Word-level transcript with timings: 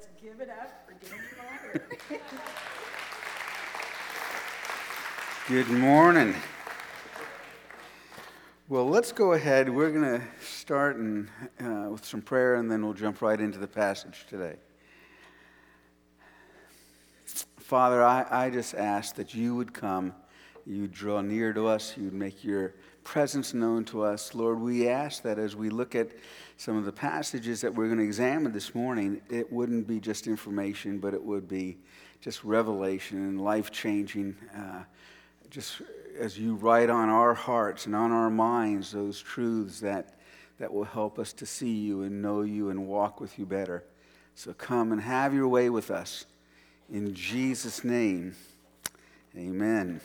let's 0.00 0.22
give 0.22 0.40
it 0.40 0.48
up 0.48 0.86
for 0.86 0.94
Danny 1.04 1.22
Meyer. 1.36 1.82
Good 5.66 5.68
morning. 5.68 6.34
Well, 8.68 8.88
let's 8.88 9.12
go 9.12 9.34
ahead. 9.34 9.68
We're 9.68 9.90
going 9.90 10.20
to 10.20 10.22
start 10.42 10.96
in, 10.96 11.28
uh, 11.60 11.90
with 11.90 12.06
some 12.06 12.22
prayer 12.22 12.54
and 12.54 12.70
then 12.70 12.82
we'll 12.82 12.94
jump 12.94 13.20
right 13.20 13.38
into 13.38 13.58
the 13.58 13.66
passage 13.66 14.24
today. 14.28 14.56
Father, 17.58 18.02
I, 18.02 18.26
I 18.30 18.48
just 18.48 18.74
ask 18.74 19.16
that 19.16 19.34
you 19.34 19.54
would 19.54 19.74
come, 19.74 20.14
you 20.66 20.82
would 20.82 20.92
draw 20.92 21.20
near 21.20 21.52
to 21.52 21.66
us, 21.66 21.94
you 21.96 22.04
would 22.04 22.14
make 22.14 22.42
your 22.42 22.74
presence 23.04 23.54
known 23.54 23.84
to 23.86 24.02
us. 24.02 24.34
Lord, 24.34 24.60
we 24.60 24.88
ask 24.88 25.22
that 25.22 25.38
as 25.38 25.56
we 25.56 25.70
look 25.70 25.94
at 25.94 26.10
some 26.56 26.76
of 26.76 26.84
the 26.84 26.92
passages 26.92 27.60
that 27.62 27.74
we're 27.74 27.86
going 27.86 27.98
to 27.98 28.04
examine 28.04 28.52
this 28.52 28.74
morning, 28.74 29.20
it 29.30 29.52
wouldn't 29.52 29.86
be 29.86 30.00
just 30.00 30.26
information, 30.26 30.98
but 30.98 31.14
it 31.14 31.22
would 31.22 31.48
be 31.48 31.78
just 32.20 32.44
revelation 32.44 33.18
and 33.18 33.40
life 33.40 33.70
changing. 33.70 34.36
Uh, 34.56 34.82
just 35.50 35.82
as 36.18 36.38
you 36.38 36.54
write 36.54 36.90
on 36.90 37.08
our 37.08 37.34
hearts 37.34 37.86
and 37.86 37.96
on 37.96 38.12
our 38.12 38.30
minds 38.30 38.92
those 38.92 39.20
truths 39.20 39.80
that, 39.80 40.14
that 40.58 40.72
will 40.72 40.84
help 40.84 41.18
us 41.18 41.32
to 41.32 41.46
see 41.46 41.72
you 41.72 42.02
and 42.02 42.22
know 42.22 42.42
you 42.42 42.70
and 42.70 42.86
walk 42.86 43.20
with 43.20 43.38
you 43.38 43.46
better. 43.46 43.84
So 44.34 44.52
come 44.52 44.92
and 44.92 45.00
have 45.00 45.34
your 45.34 45.48
way 45.48 45.70
with 45.70 45.90
us. 45.90 46.26
In 46.92 47.14
Jesus' 47.14 47.84
name, 47.84 48.34
amen. 49.36 50.00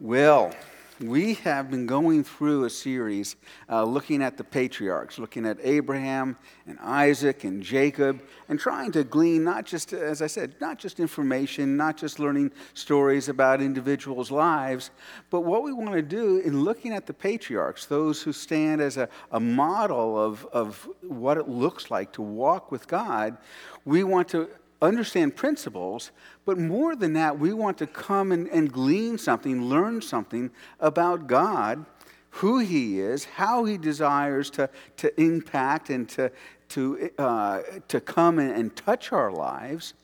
Well, 0.00 0.54
we 1.00 1.34
have 1.34 1.70
been 1.70 1.86
going 1.86 2.22
through 2.22 2.64
a 2.64 2.70
series 2.70 3.36
uh, 3.68 3.84
looking 3.84 4.22
at 4.22 4.36
the 4.36 4.44
patriarchs, 4.44 5.18
looking 5.18 5.46
at 5.46 5.58
Abraham 5.62 6.36
and 6.66 6.78
Isaac 6.80 7.44
and 7.44 7.62
Jacob, 7.62 8.22
and 8.48 8.58
trying 8.58 8.92
to 8.92 9.04
glean 9.04 9.44
not 9.44 9.64
just, 9.64 9.92
as 9.92 10.22
I 10.22 10.26
said, 10.26 10.54
not 10.60 10.78
just 10.78 11.00
information, 11.00 11.76
not 11.76 11.96
just 11.96 12.18
learning 12.18 12.52
stories 12.74 13.28
about 13.28 13.60
individuals' 13.60 14.30
lives, 14.30 14.90
but 15.30 15.40
what 15.40 15.62
we 15.62 15.72
want 15.72 15.92
to 15.92 16.02
do 16.02 16.38
in 16.38 16.62
looking 16.62 16.92
at 16.92 17.06
the 17.06 17.14
patriarchs, 17.14 17.86
those 17.86 18.22
who 18.22 18.32
stand 18.32 18.80
as 18.80 18.96
a, 18.96 19.08
a 19.32 19.40
model 19.40 20.18
of, 20.18 20.46
of 20.52 20.88
what 21.02 21.36
it 21.36 21.48
looks 21.48 21.90
like 21.90 22.12
to 22.12 22.22
walk 22.22 22.70
with 22.70 22.86
God, 22.86 23.38
we 23.84 24.04
want 24.04 24.28
to 24.28 24.48
understand 24.82 25.36
principles, 25.36 26.10
but 26.44 26.58
more 26.58 26.96
than 26.96 27.12
that, 27.14 27.38
we 27.38 27.52
want 27.52 27.78
to 27.78 27.86
come 27.86 28.32
and, 28.32 28.48
and 28.48 28.72
glean 28.72 29.16
something, 29.16 29.64
learn 29.64 30.02
something 30.02 30.50
about 30.80 31.26
God, 31.26 31.86
who 32.30 32.58
He 32.58 33.00
is, 33.00 33.24
how 33.24 33.64
He 33.64 33.78
desires 33.78 34.50
to, 34.50 34.68
to 34.98 35.20
impact 35.20 35.90
and 35.90 36.08
to, 36.10 36.32
to, 36.70 37.10
uh, 37.18 37.60
to 37.88 38.00
come 38.00 38.38
and, 38.38 38.50
and 38.50 38.76
touch 38.76 39.12
our 39.12 39.30
lives. 39.30 39.94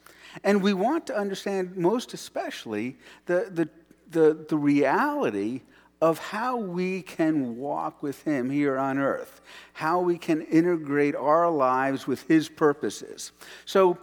And 0.44 0.62
we 0.62 0.72
want 0.72 1.06
to 1.08 1.16
understand, 1.16 1.76
most 1.76 2.14
especially, 2.14 2.96
the, 3.26 3.48
the, 3.50 3.68
the, 4.10 4.46
the 4.48 4.56
reality 4.56 5.62
of 6.00 6.18
how 6.18 6.56
we 6.56 7.02
can 7.02 7.56
walk 7.56 8.02
with 8.02 8.22
Him 8.22 8.50
here 8.50 8.78
on 8.78 8.98
earth, 8.98 9.40
how 9.72 10.00
we 10.00 10.16
can 10.16 10.42
integrate 10.42 11.16
our 11.16 11.50
lives 11.50 12.06
with 12.06 12.22
His 12.28 12.48
purposes. 12.48 13.32
So, 13.64 13.98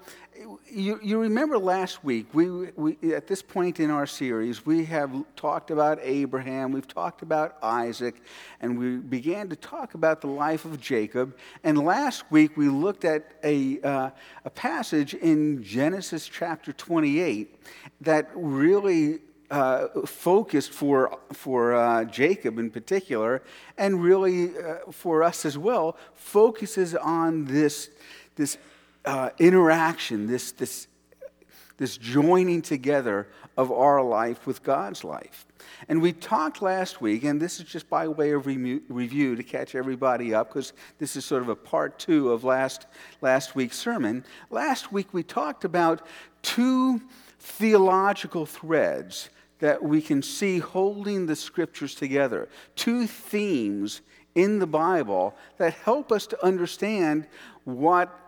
you, 0.69 1.00
you 1.02 1.19
remember 1.19 1.58
last 1.58 2.03
week, 2.03 2.28
we, 2.33 2.50
we, 2.75 3.14
at 3.14 3.28
this 3.28 3.41
point 3.41 3.80
in 3.80 3.89
our 3.89 4.05
series, 4.05 4.66
we 4.66 4.86
have 4.86 5.11
talked 5.36 5.72
about 5.72 6.00
Abraham, 6.02 6.72
we've 6.72 6.88
talked 6.88 7.22
about 7.22 7.58
Isaac, 7.64 8.22
and 8.61 8.77
we 8.77 8.97
began 8.97 9.50
to 9.50 9.55
talk 9.55 9.94
about 9.94 10.22
the 10.22 10.27
life 10.27 10.66
of 10.66 10.80
Jacob. 10.80 11.36
And 11.64 11.77
last 11.77 12.30
week, 12.31 12.58
we 12.58 12.67
looked 12.67 13.05
at 13.05 13.31
a, 13.44 13.80
uh, 13.81 14.09
a 14.44 14.50
passage 14.50 15.14
in 15.14 15.64
Genesis 15.64 16.27
chapter 16.27 16.73
28 16.73 17.55
that 18.02 18.30
really 18.36 19.20
uh, 19.52 19.88
focused 20.05 20.72
for, 20.72 21.17
for 21.31 21.76
uh, 21.76 22.04
Jacob 22.05 22.58
in 22.58 22.70
particular, 22.70 23.43
and 23.77 24.04
really 24.04 24.58
uh, 24.58 24.92
for 24.92 25.23
us 25.23 25.45
as 25.45 25.58
well, 25.58 25.95
focuses 26.14 26.95
on 26.95 27.45
this, 27.45 27.89
this 28.36 28.58
uh, 29.05 29.30
interaction, 29.38 30.27
this, 30.27 30.52
this, 30.52 30.88
this 31.77 31.98
joining 31.98 32.61
together 32.61 33.27
of 33.58 33.71
our 33.71 34.02
life 34.02 34.45
with 34.45 34.64
God's 34.64 35.04
life. 35.04 35.45
And 35.88 36.02
we 36.02 36.14
talked 36.14 36.61
last 36.61 37.02
week, 37.02 37.23
and 37.23 37.42
this 37.42 37.60
is 37.60 37.65
just 37.65 37.89
by 37.89 38.08
way 38.08 38.32
of 38.32 38.45
re- 38.45 38.82
review 38.89 39.36
to 39.36 39.44
catch 39.44 39.76
everybody 39.76 40.33
up, 40.33 40.49
because 40.49 40.73
this 40.99 41.15
is 41.15 41.26
sort 41.26 41.42
of 41.42 41.49
a 41.49 41.55
part 41.55 41.99
two 41.99 42.32
of 42.32 42.44
last, 42.44 42.86
last 43.21 43.55
week's 43.55 43.77
sermon. 43.77 44.26
Last 44.49 44.92
week 44.92 45.14
we 45.14 45.23
talked 45.23 45.65
about 45.65 46.05
two 46.42 47.02
theological 47.39 48.45
threads 48.45 49.30
that 49.60 49.82
we 49.82 50.02
can 50.02 50.21
see 50.21 50.60
holding 50.60 51.26
the 51.26 51.36
scriptures 51.36 51.95
together, 51.95 52.49
two 52.76 53.08
themes 53.08 54.02
in 54.36 54.60
the 54.60 54.67
Bible 54.67 55.33
that 55.58 55.73
help 55.73 56.11
us 56.11 56.27
to 56.27 56.45
understand 56.45 57.26
what 57.64 58.20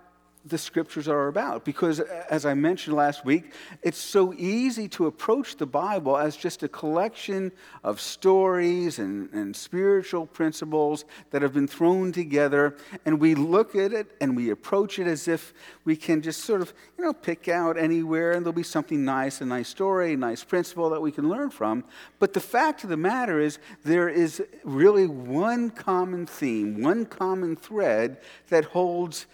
the 0.50 0.58
scriptures 0.58 1.08
are 1.08 1.28
about. 1.28 1.66
Because, 1.66 2.00
as 2.00 2.46
I 2.46 2.54
mentioned 2.54 2.96
last 2.96 3.26
week, 3.26 3.54
it's 3.82 3.98
so 3.98 4.34
easy 4.34 4.88
to 4.90 5.08
approach 5.08 5.58
the 5.58 5.66
Bible 5.66 6.18
as 6.18 6.36
just 6.36 6.64
a 6.64 6.68
collection 6.68 7.52
of 7.84 8.00
stories 8.00 9.00
and, 9.00 9.32
and 9.34 9.56
spiritual 9.56 10.26
principles 10.26 11.06
that 11.32 11.42
have 11.42 11.54
been 11.54 11.68
thrown 11.68 12.12
together. 12.12 12.76
And 13.06 13.20
we 13.20 13.36
look 13.36 13.76
at 13.76 13.94
it 13.94 14.16
and 14.22 14.36
we 14.36 14.50
approach 14.50 15.00
it 15.00 15.08
as 15.08 15.28
if 15.28 15.54
we 15.86 15.96
can 15.96 16.22
just 16.22 16.42
sort 16.42 16.62
of, 16.62 16.74
you 16.98 17.04
know, 17.04 17.14
pick 17.14 17.48
out 17.48 17.78
anywhere 17.78 18.32
and 18.32 18.46
there'll 18.46 18.54
be 18.54 18.64
something 18.64 19.04
nice, 19.04 19.42
a 19.42 19.46
nice 19.46 19.70
story, 19.70 20.14
a 20.14 20.18
nice 20.18 20.44
principle 20.44 20.90
that 20.90 21.02
we 21.02 21.12
can 21.12 21.30
learn 21.30 21.50
from. 21.50 21.84
But 22.20 22.34
the 22.34 22.40
fact 22.40 22.84
of 22.84 22.90
the 22.90 22.98
matter 22.98 23.40
is, 23.40 23.60
there 23.84 24.10
is 24.10 24.44
really 24.64 25.08
one 25.08 25.70
common 25.70 26.26
theme, 26.26 26.82
one 26.82 27.06
common 27.06 27.56
thread 27.56 28.18
that 28.50 28.66
holds 28.66 29.26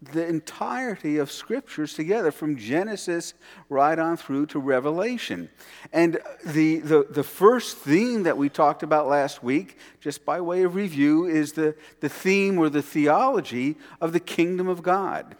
the 0.00 0.26
entirety 0.26 1.18
of 1.18 1.30
scriptures 1.30 1.94
together 1.94 2.30
from 2.30 2.56
Genesis 2.56 3.34
right 3.68 3.98
on 3.98 4.16
through 4.16 4.46
to 4.46 4.60
Revelation. 4.60 5.48
And 5.92 6.20
the, 6.46 6.78
the, 6.78 7.06
the 7.10 7.24
first 7.24 7.78
theme 7.78 8.22
that 8.22 8.36
we 8.36 8.48
talked 8.48 8.82
about 8.82 9.08
last 9.08 9.42
week, 9.42 9.76
just 10.00 10.24
by 10.24 10.40
way 10.40 10.62
of 10.62 10.76
review, 10.76 11.26
is 11.26 11.52
the, 11.52 11.74
the 12.00 12.08
theme 12.08 12.58
or 12.58 12.68
the 12.68 12.82
theology 12.82 13.76
of 14.00 14.12
the 14.12 14.20
kingdom 14.20 14.68
of 14.68 14.82
God. 14.82 15.36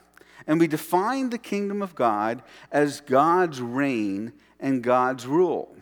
And 0.47 0.59
we 0.59 0.67
defined 0.67 1.31
the 1.31 1.39
kingdom 1.39 1.81
of 1.81 1.95
God 1.95 2.43
as 2.73 3.01
God's 3.01 3.61
reign 3.61 4.33
and 4.59 4.83
God's 4.83 5.27
rule 5.27 5.78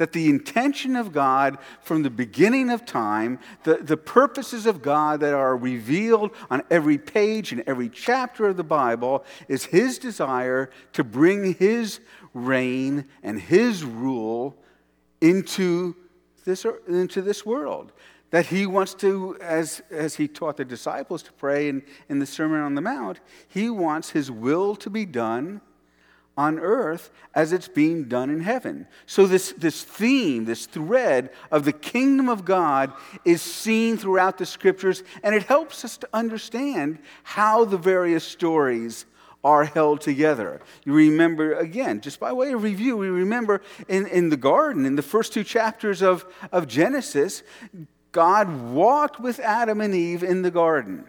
that 0.00 0.12
the 0.12 0.30
intention 0.30 0.96
of 0.96 1.12
God 1.12 1.58
from 1.82 2.02
the 2.02 2.08
beginning 2.08 2.70
of 2.70 2.86
time, 2.86 3.38
the, 3.64 3.74
the 3.74 3.98
purposes 3.98 4.64
of 4.64 4.80
God 4.80 5.20
that 5.20 5.34
are 5.34 5.54
revealed 5.54 6.30
on 6.50 6.62
every 6.70 6.96
page 6.96 7.52
and 7.52 7.62
every 7.66 7.90
chapter 7.90 8.48
of 8.48 8.56
the 8.56 8.64
Bible, 8.64 9.26
is 9.46 9.66
His 9.66 9.98
desire 9.98 10.70
to 10.94 11.04
bring 11.04 11.52
His 11.52 12.00
reign 12.32 13.04
and 13.22 13.38
His 13.38 13.84
rule 13.84 14.56
into 15.20 15.94
this, 16.46 16.64
into 16.88 17.20
this 17.20 17.44
world. 17.44 17.92
That 18.30 18.46
He 18.46 18.64
wants 18.64 18.94
to, 18.94 19.36
as, 19.42 19.82
as 19.90 20.14
He 20.14 20.28
taught 20.28 20.56
the 20.56 20.64
disciples 20.64 21.22
to 21.24 21.32
pray 21.34 21.68
in, 21.68 21.82
in 22.08 22.20
the 22.20 22.26
Sermon 22.26 22.62
on 22.62 22.74
the 22.74 22.80
Mount, 22.80 23.20
He 23.48 23.68
wants 23.68 24.08
His 24.08 24.30
will 24.30 24.76
to 24.76 24.88
be 24.88 25.04
done 25.04 25.60
on 26.40 26.58
earth 26.58 27.10
as 27.34 27.52
it's 27.52 27.68
being 27.68 28.04
done 28.04 28.30
in 28.30 28.40
heaven. 28.40 28.86
So, 29.04 29.26
this, 29.26 29.52
this 29.52 29.84
theme, 29.84 30.46
this 30.46 30.64
thread 30.64 31.28
of 31.50 31.66
the 31.66 31.72
kingdom 31.72 32.30
of 32.30 32.46
God 32.46 32.94
is 33.26 33.42
seen 33.42 33.98
throughout 33.98 34.38
the 34.38 34.46
scriptures, 34.46 35.02
and 35.22 35.34
it 35.34 35.42
helps 35.42 35.84
us 35.84 35.98
to 35.98 36.08
understand 36.14 36.98
how 37.22 37.66
the 37.66 37.76
various 37.76 38.24
stories 38.24 39.04
are 39.44 39.64
held 39.64 40.00
together. 40.00 40.62
You 40.84 40.94
remember, 40.94 41.52
again, 41.54 42.00
just 42.00 42.18
by 42.18 42.32
way 42.32 42.52
of 42.52 42.62
review, 42.62 42.96
we 42.96 43.08
remember 43.08 43.60
in, 43.86 44.06
in 44.06 44.30
the 44.30 44.38
garden, 44.38 44.86
in 44.86 44.96
the 44.96 45.02
first 45.02 45.34
two 45.34 45.44
chapters 45.44 46.00
of, 46.00 46.24
of 46.52 46.66
Genesis, 46.66 47.42
God 48.12 48.72
walked 48.72 49.20
with 49.20 49.40
Adam 49.40 49.82
and 49.82 49.94
Eve 49.94 50.22
in 50.22 50.40
the 50.40 50.50
garden. 50.50 51.04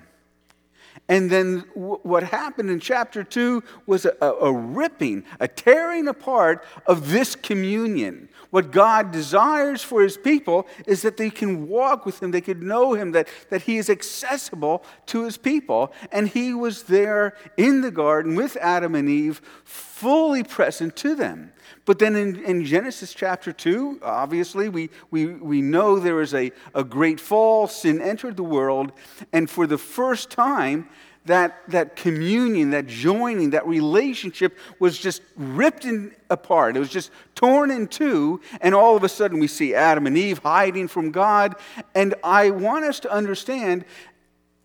And 1.07 1.29
then 1.29 1.65
w- 1.75 1.99
what 2.03 2.23
happened 2.23 2.69
in 2.69 2.79
chapter 2.79 3.23
2 3.23 3.63
was 3.85 4.05
a, 4.05 4.15
a, 4.21 4.51
ripping, 4.51 5.25
a 5.39 5.47
tearing 5.47 6.07
apart 6.07 6.63
of 6.85 7.09
this 7.09 7.35
communion. 7.35 8.29
What 8.49 8.71
God 8.71 9.11
desires 9.11 9.81
for 9.81 10.03
his 10.03 10.17
people 10.17 10.67
is 10.87 11.01
that 11.01 11.17
they 11.17 11.29
can 11.29 11.67
walk 11.67 12.05
with 12.05 12.21
him, 12.21 12.31
they 12.31 12.41
can 12.41 12.65
know 12.65 12.93
him, 12.93 13.11
that, 13.11 13.27
that 13.49 13.63
he 13.63 13.77
is 13.77 13.89
accessible 13.89 14.83
to 15.07 15.23
his 15.23 15.37
people. 15.37 15.91
And 16.11 16.29
he 16.29 16.53
was 16.53 16.83
there 16.83 17.35
in 17.57 17.81
the 17.81 17.91
garden 17.91 18.35
with 18.35 18.55
Adam 18.57 18.95
and 18.95 19.09
Eve, 19.09 19.41
fully 19.63 20.43
present 20.43 20.95
to 20.97 21.15
them. 21.15 21.51
But 21.85 21.99
then 21.99 22.15
in, 22.15 22.43
in, 22.43 22.63
Genesis 22.63 23.13
chapter 23.13 23.51
2, 23.51 24.01
obviously, 24.03 24.69
we, 24.69 24.89
we, 25.09 25.25
we 25.25 25.61
know 25.61 25.99
there 25.99 26.21
is 26.21 26.33
a, 26.33 26.51
a 26.75 26.83
great 26.83 27.19
fall. 27.19 27.67
Sin 27.67 28.01
entered 28.01 28.37
the 28.37 28.43
world. 28.43 28.91
And 29.33 29.49
for 29.49 29.65
the 29.65 29.79
first 29.79 30.29
time, 30.29 30.87
that, 31.25 31.61
that 31.67 31.95
communion, 31.95 32.71
that 32.71 32.87
joining, 32.87 33.51
that 33.51 33.67
relationship 33.67 34.57
was 34.79 34.97
just 34.97 35.21
ripped 35.35 35.85
in, 35.85 36.13
apart. 36.29 36.75
It 36.75 36.79
was 36.79 36.89
just 36.89 37.11
torn 37.35 37.69
in 37.69 37.87
two, 37.87 38.41
and 38.59 38.73
all 38.73 38.95
of 38.95 39.03
a 39.03 39.09
sudden 39.09 39.39
we 39.39 39.47
see 39.47 39.75
Adam 39.75 40.07
and 40.07 40.17
Eve 40.17 40.39
hiding 40.39 40.87
from 40.87 41.11
God. 41.11 41.55
And 41.93 42.15
I 42.23 42.49
want 42.49 42.85
us 42.85 42.99
to 43.01 43.11
understand 43.11 43.85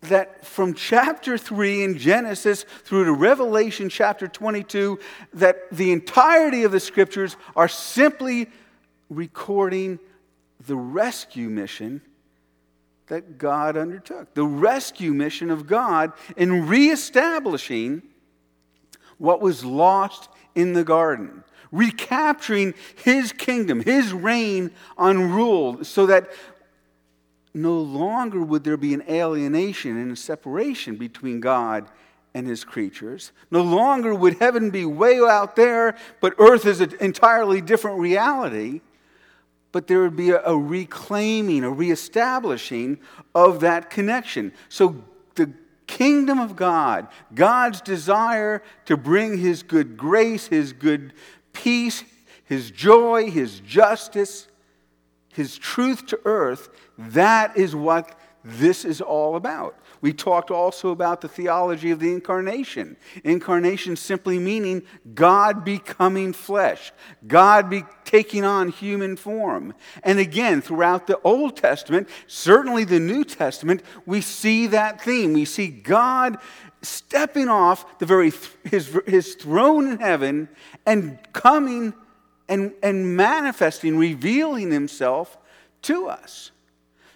that 0.01 0.45
from 0.45 0.73
chapter 0.73 1.37
3 1.37 1.83
in 1.83 1.97
Genesis 1.97 2.65
through 2.83 3.05
to 3.05 3.13
Revelation 3.13 3.89
chapter 3.89 4.27
22, 4.27 4.99
that 5.33 5.69
the 5.71 5.91
entirety 5.91 6.63
of 6.63 6.71
the 6.71 6.79
scriptures 6.79 7.35
are 7.55 7.67
simply 7.67 8.47
recording 9.09 9.99
the 10.65 10.75
rescue 10.75 11.49
mission 11.49 12.01
that 13.07 13.37
God 13.37 13.77
undertook. 13.77 14.33
The 14.33 14.45
rescue 14.45 15.13
mission 15.13 15.49
of 15.49 15.65
God 15.65 16.11
in 16.35 16.67
reestablishing 16.67 18.03
what 19.17 19.41
was 19.41 19.63
lost 19.65 20.29
in 20.55 20.73
the 20.73 20.83
garden, 20.83 21.43
recapturing 21.71 22.73
his 23.03 23.31
kingdom, 23.31 23.81
his 23.81 24.13
reign 24.13 24.71
on 24.97 25.31
rule, 25.31 25.83
so 25.83 26.05
that 26.05 26.29
no 27.57 27.79
longer 27.79 28.41
would 28.41 28.63
there 28.63 28.77
be 28.77 28.93
an 28.93 29.03
alienation 29.09 29.97
and 29.97 30.11
a 30.11 30.15
separation 30.15 30.95
between 30.95 31.39
God 31.39 31.89
and 32.33 32.47
his 32.47 32.63
creatures. 32.63 33.31
No 33.51 33.61
longer 33.61 34.13
would 34.13 34.37
heaven 34.39 34.69
be 34.69 34.85
way 34.85 35.19
out 35.19 35.55
there, 35.55 35.97
but 36.21 36.35
earth 36.37 36.65
is 36.65 36.81
an 36.81 36.93
entirely 36.99 37.61
different 37.61 37.99
reality 37.99 38.81
but 39.71 39.85
there 39.85 40.01
would 40.01 40.15
be 40.15 40.31
a, 40.31 40.41
a 40.43 40.57
reclaiming, 40.57 41.63
a 41.63 41.69
reestablishing 41.69 42.99
of 43.35 43.59
that 43.59 43.91
connection. 43.91 44.51
So 44.69 45.03
the 45.35 45.51
kingdom 45.85 46.39
of 46.39 46.55
God, 46.55 47.07
God's 47.33 47.81
desire 47.81 48.63
to 48.85 48.97
bring 48.97 49.37
his 49.37 49.61
good 49.61 49.95
grace, 49.95 50.47
his 50.47 50.73
good 50.73 51.13
peace, 51.53 52.03
his 52.43 52.71
joy, 52.71 53.29
his 53.29 53.59
justice, 53.59 54.47
his 55.37 55.55
truth 55.55 56.07
to 56.07 56.19
earth, 56.25 56.69
that 56.97 57.55
is 57.55 57.75
what 57.75 58.19
this 58.43 58.83
is 58.83 59.01
all 59.01 59.35
about. 59.35 59.77
We 60.01 60.13
talked 60.13 60.49
also 60.49 60.89
about 60.89 61.21
the 61.21 61.27
theology 61.27 61.91
of 61.91 61.99
the 61.99 62.11
incarnation. 62.11 62.97
Incarnation 63.23 63.95
simply 63.95 64.39
meaning 64.39 64.81
God 65.13 65.63
becoming 65.63 66.33
flesh, 66.33 66.91
God 67.27 67.69
be 67.69 67.83
taking 68.03 68.43
on 68.43 68.69
human 68.69 69.15
form. 69.15 69.75
And 70.03 70.17
again, 70.17 70.59
throughout 70.61 71.05
the 71.05 71.19
Old 71.21 71.55
Testament, 71.55 72.09
certainly 72.25 72.83
the 72.83 72.99
New 72.99 73.23
Testament, 73.23 73.83
we 74.07 74.21
see 74.21 74.65
that 74.67 75.01
theme. 75.01 75.33
We 75.33 75.45
see 75.45 75.67
God 75.67 76.39
stepping 76.81 77.47
off 77.47 77.99
the 77.99 78.07
very 78.07 78.33
his, 78.63 78.97
his 79.05 79.35
throne 79.35 79.87
in 79.87 79.99
heaven 79.99 80.49
and 80.87 81.19
coming 81.31 81.93
and, 82.49 82.73
and 82.81 83.15
manifesting, 83.15 83.97
revealing 83.97 84.71
himself 84.71 85.37
to 85.83 86.07
us. 86.07 86.51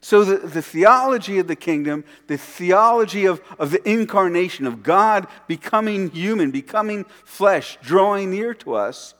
So, 0.04 0.24
the, 0.24 0.48
the 0.48 0.64
theology 0.64 1.38
of 1.38 1.48
the 1.48 1.56
kingdom, 1.56 2.04
the 2.26 2.38
theology 2.38 3.26
of, 3.26 3.40
of 3.60 3.70
the 3.70 3.88
incarnation, 3.88 4.66
of 4.66 4.82
God 4.82 5.28
becoming 5.48 6.10
human, 6.10 6.50
becoming 6.50 7.06
flesh, 7.24 7.78
drawing 7.84 8.32
near 8.32 8.56
to 8.56 8.74
us, 8.74 9.14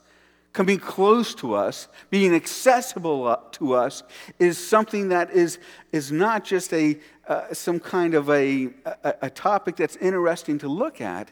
coming 0.54 0.80
close 0.80 1.36
to 1.36 1.54
us, 1.54 1.88
being 2.10 2.34
accessible 2.34 3.40
to 3.52 3.74
us, 3.74 4.02
is 4.40 4.58
something 4.58 5.10
that 5.10 5.30
is, 5.30 5.60
is 5.92 6.12
not 6.12 6.44
just 6.44 6.74
a, 6.74 7.00
uh, 7.28 7.54
some 7.54 7.80
kind 7.80 8.16
of 8.16 8.30
a, 8.32 8.70
a, 9.04 9.14
a 9.24 9.30
topic 9.30 9.76
that's 9.76 9.98
interesting 9.98 10.58
to 10.58 10.68
look 10.68 11.00
at. 11.00 11.32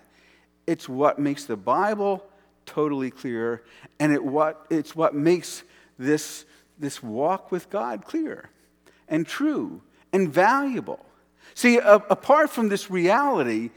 It's 0.67 0.87
what 0.87 1.17
makes 1.17 1.45
the 1.45 1.57
Bible 1.57 2.23
totally 2.69 3.11
clear, 3.11 3.63
and 3.99 4.13
it 4.13 4.23
what, 4.23 4.65
it's 4.69 4.95
what 4.95 5.15
makes 5.15 5.63
this, 5.97 6.45
this 6.77 7.01
walk 7.01 7.51
with 7.51 7.69
God 7.69 8.05
clear 8.05 8.49
and 9.07 9.25
true 9.25 9.81
and 10.13 10.31
valuable. 10.31 11.03
See, 11.55 11.77
a, 11.77 11.95
apart 11.95 12.49
from 12.49 12.69
this 12.69 12.91
reality 12.91 13.71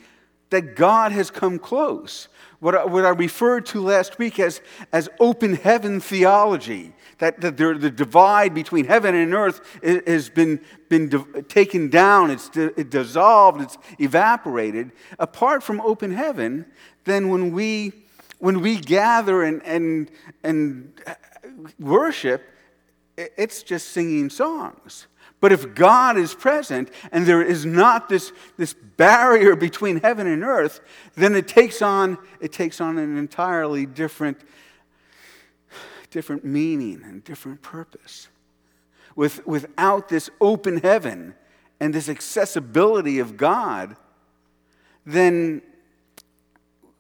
that 0.51 0.77
God 0.77 1.13
has 1.13 1.31
come 1.31 1.59
close, 1.59 2.29
what 2.61 2.75
I, 2.77 2.85
what 2.85 3.05
I 3.05 3.09
referred 3.09 3.65
to 3.67 3.81
last 3.81 4.19
week 4.19 4.39
as, 4.39 4.61
as 4.93 5.09
open 5.19 5.55
heaven 5.55 5.99
theology, 5.99 6.93
that, 7.19 7.41
that 7.41 7.57
there, 7.57 7.77
the 7.77 7.91
divide 7.91 8.53
between 8.55 8.85
heaven 8.85 9.15
and 9.15 9.33
earth 9.33 9.61
has 9.83 10.29
been, 10.29 10.61
been 10.89 11.45
taken 11.49 11.89
down, 11.89 12.31
it's 12.31 12.51
it 12.55 12.91
dissolved, 12.91 13.63
it's 13.63 13.79
evaporated. 13.99 14.93
Apart 15.19 15.63
from 15.63 15.81
open 15.81 16.13
heaven, 16.13 16.67
then 17.05 17.31
when 17.31 17.53
we, 17.53 17.93
when 18.43 18.61
we 18.61 18.77
gather 18.77 19.45
and, 19.45 19.63
and, 19.63 20.11
and 20.43 20.93
worship, 21.79 22.43
it's 23.17 23.63
just 23.63 23.91
singing 23.91 24.31
songs. 24.31 25.07
But 25.41 25.53
if 25.53 25.77
God 25.77 26.17
is 26.17 26.35
present 26.35 26.91
and 27.13 27.25
there 27.25 27.41
is 27.41 27.65
not 27.65 28.09
this, 28.09 28.33
this 28.57 28.75
barrier 28.75 29.55
between 29.55 30.01
heaven 30.01 30.27
and 30.27 30.43
earth, 30.43 30.81
then 31.15 31.37
it 31.37 31.47
takes 31.47 31.83
on, 31.83 32.19
it 32.41 32.53
takes 32.53 32.81
on 32.81 32.99
an 32.99 33.17
entirely 33.17 33.87
different, 33.87 34.39
different 36.11 36.45
meaning 36.45 37.01
and 37.05 37.23
different 37.23 37.63
purpose. 37.63 38.27
With, 39.15 39.47
without 39.47 40.09
this 40.09 40.31
open 40.41 40.79
heaven 40.79 41.37
and 41.79 41.95
this 41.95 42.09
accessibility 42.09 43.21
of 43.21 43.37
God, 43.37 43.95
then 45.07 45.63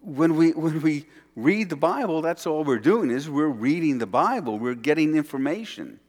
when 0.02 0.36
we, 0.36 0.52
when 0.52 0.80
we 0.82 1.06
read 1.34 1.70
the 1.70 1.76
Bible, 1.76 2.22
that's 2.22 2.46
all 2.46 2.64
we're 2.64 2.78
doing 2.78 3.10
is 3.10 3.28
we're 3.28 3.46
reading 3.46 3.98
the 3.98 4.06
Bible, 4.06 4.58
we're 4.58 4.74
getting 4.74 5.14
information. 5.16 6.00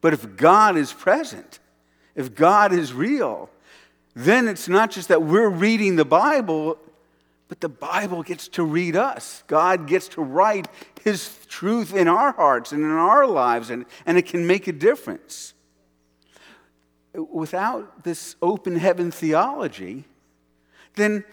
But 0.00 0.14
if 0.14 0.36
God 0.36 0.76
is 0.76 0.92
present, 0.92 1.58
if 2.14 2.34
God 2.34 2.72
is 2.72 2.92
real, 2.92 3.50
then 4.14 4.48
it's 4.48 4.68
not 4.68 4.90
just 4.90 5.08
that 5.08 5.22
we're 5.22 5.48
reading 5.48 5.96
the 5.96 6.04
Bible, 6.04 6.78
but 7.48 7.60
the 7.60 7.68
Bible 7.68 8.22
gets 8.22 8.48
to 8.48 8.62
read 8.62 8.96
us. 8.96 9.42
God 9.46 9.86
gets 9.86 10.08
to 10.08 10.22
write 10.22 10.68
His 11.02 11.36
truth 11.46 11.94
in 11.94 12.08
our 12.08 12.32
hearts 12.32 12.72
and 12.72 12.82
in 12.82 12.90
our 12.90 13.26
lives, 13.26 13.70
and, 13.70 13.84
and 14.06 14.16
it 14.16 14.26
can 14.26 14.46
make 14.46 14.68
a 14.68 14.72
difference. 14.72 15.54
Without 17.12 18.04
this 18.04 18.36
open 18.40 18.76
heaven 18.76 19.10
theology, 19.10 20.04
then 20.94 21.24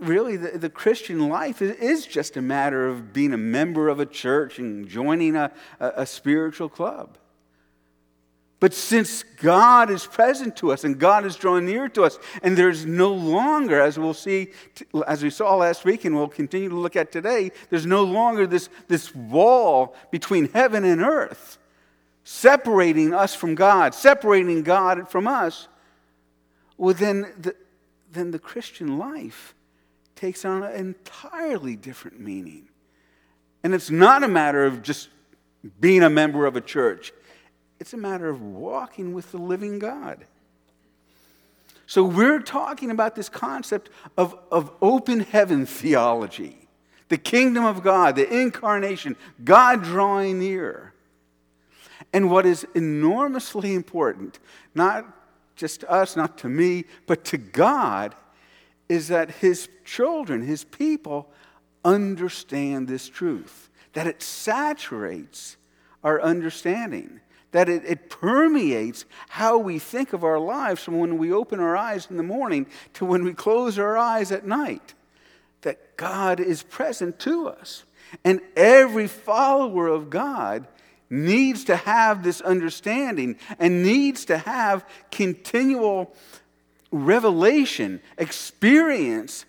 really 0.00 0.36
the, 0.36 0.58
the 0.58 0.70
Christian 0.70 1.28
life 1.28 1.62
is, 1.62 1.76
is, 1.76 2.06
just 2.06 2.36
a 2.36 2.42
matter 2.42 2.88
of 2.88 3.12
being 3.12 3.32
a 3.32 3.38
member 3.38 3.88
of 3.88 4.00
a 4.00 4.06
church 4.06 4.58
and 4.58 4.88
joining 4.88 5.36
a, 5.36 5.52
a, 5.80 5.92
a 5.98 6.06
spiritual 6.06 6.68
club. 6.68 7.18
But 8.62 8.74
since 8.74 9.24
God 9.24 9.90
is 9.90 10.06
present 10.06 10.54
to 10.58 10.70
us 10.70 10.84
and 10.84 10.96
God 10.96 11.26
is 11.26 11.34
drawing 11.34 11.66
near 11.66 11.88
to 11.88 12.04
us, 12.04 12.16
and 12.44 12.56
there's 12.56 12.86
no 12.86 13.12
longer, 13.12 13.80
as 13.80 13.98
we'll 13.98 14.14
see, 14.14 14.52
as 15.04 15.20
we 15.20 15.30
saw 15.30 15.56
last 15.56 15.84
week 15.84 16.04
and 16.04 16.14
we'll 16.14 16.28
continue 16.28 16.68
to 16.68 16.76
look 16.76 16.94
at 16.94 17.10
today, 17.10 17.50
there's 17.70 17.86
no 17.86 18.04
longer 18.04 18.46
this, 18.46 18.68
this 18.86 19.12
wall 19.16 19.96
between 20.12 20.48
heaven 20.50 20.84
and 20.84 21.02
earth, 21.02 21.58
separating 22.22 23.12
us 23.12 23.34
from 23.34 23.56
God, 23.56 23.96
separating 23.96 24.62
God 24.62 25.08
from 25.08 25.26
us. 25.26 25.66
Well, 26.76 26.94
then 26.94 27.32
the, 27.40 27.56
then 28.12 28.30
the 28.30 28.38
Christian 28.38 28.96
life 28.96 29.56
takes 30.22 30.44
on 30.44 30.62
an 30.62 30.72
entirely 30.76 31.74
different 31.74 32.20
meaning. 32.20 32.68
And 33.64 33.74
it's 33.74 33.90
not 33.90 34.22
a 34.22 34.28
matter 34.28 34.64
of 34.64 34.80
just 34.80 35.08
being 35.80 36.04
a 36.04 36.10
member 36.10 36.46
of 36.46 36.54
a 36.54 36.60
church. 36.60 37.12
It's 37.80 37.92
a 37.92 37.96
matter 37.96 38.28
of 38.28 38.40
walking 38.40 39.14
with 39.14 39.32
the 39.32 39.38
living 39.38 39.80
God. 39.80 40.24
So 41.88 42.04
we're 42.04 42.38
talking 42.38 42.92
about 42.92 43.16
this 43.16 43.28
concept 43.28 43.90
of, 44.16 44.38
of 44.52 44.70
open 44.80 45.18
heaven 45.18 45.66
theology, 45.66 46.68
the 47.08 47.18
kingdom 47.18 47.64
of 47.64 47.82
God, 47.82 48.14
the 48.14 48.32
incarnation, 48.32 49.16
God 49.42 49.82
drawing 49.82 50.38
near. 50.38 50.94
And 52.12 52.30
what 52.30 52.46
is 52.46 52.64
enormously 52.76 53.74
important, 53.74 54.38
not 54.72 55.04
just 55.56 55.80
to 55.80 55.90
us, 55.90 56.14
not 56.14 56.38
to 56.38 56.48
me, 56.48 56.84
but 57.08 57.24
to 57.24 57.38
God, 57.38 58.14
is 58.92 59.08
that 59.08 59.30
his 59.30 59.68
children, 59.84 60.42
his 60.42 60.64
people, 60.64 61.30
understand 61.84 62.86
this 62.86 63.08
truth, 63.08 63.70
that 63.94 64.06
it 64.06 64.22
saturates 64.22 65.56
our 66.04 66.20
understanding 66.20 67.20
that 67.52 67.68
it, 67.68 67.84
it, 67.84 68.08
permeates 68.08 69.04
how 69.28 69.58
we 69.58 69.78
think 69.78 70.14
of 70.14 70.24
our 70.24 70.38
lives 70.38 70.82
from 70.82 70.98
when 70.98 71.18
we 71.18 71.30
open 71.30 71.60
our 71.60 71.76
eyes 71.76 72.08
in 72.10 72.16
the 72.16 72.22
morning 72.22 72.66
to 72.94 73.04
when 73.04 73.22
we 73.24 73.34
close 73.34 73.78
our 73.78 73.96
eyes 73.96 74.32
at 74.32 74.46
night. 74.46 74.94
That 75.60 75.98
God 75.98 76.40
is 76.40 76.62
present 76.62 77.18
to 77.20 77.48
us. 77.48 77.84
And 78.24 78.40
every 78.56 79.06
follower 79.06 79.86
of 79.86 80.08
God 80.08 80.66
needs 81.10 81.64
to 81.64 81.76
have 81.76 82.22
this 82.22 82.40
understanding 82.40 83.36
and 83.58 83.82
needs 83.82 84.24
to 84.24 84.38
have 84.38 84.88
continual 85.10 86.14
revelation, 86.92 88.00
experience 88.18 89.44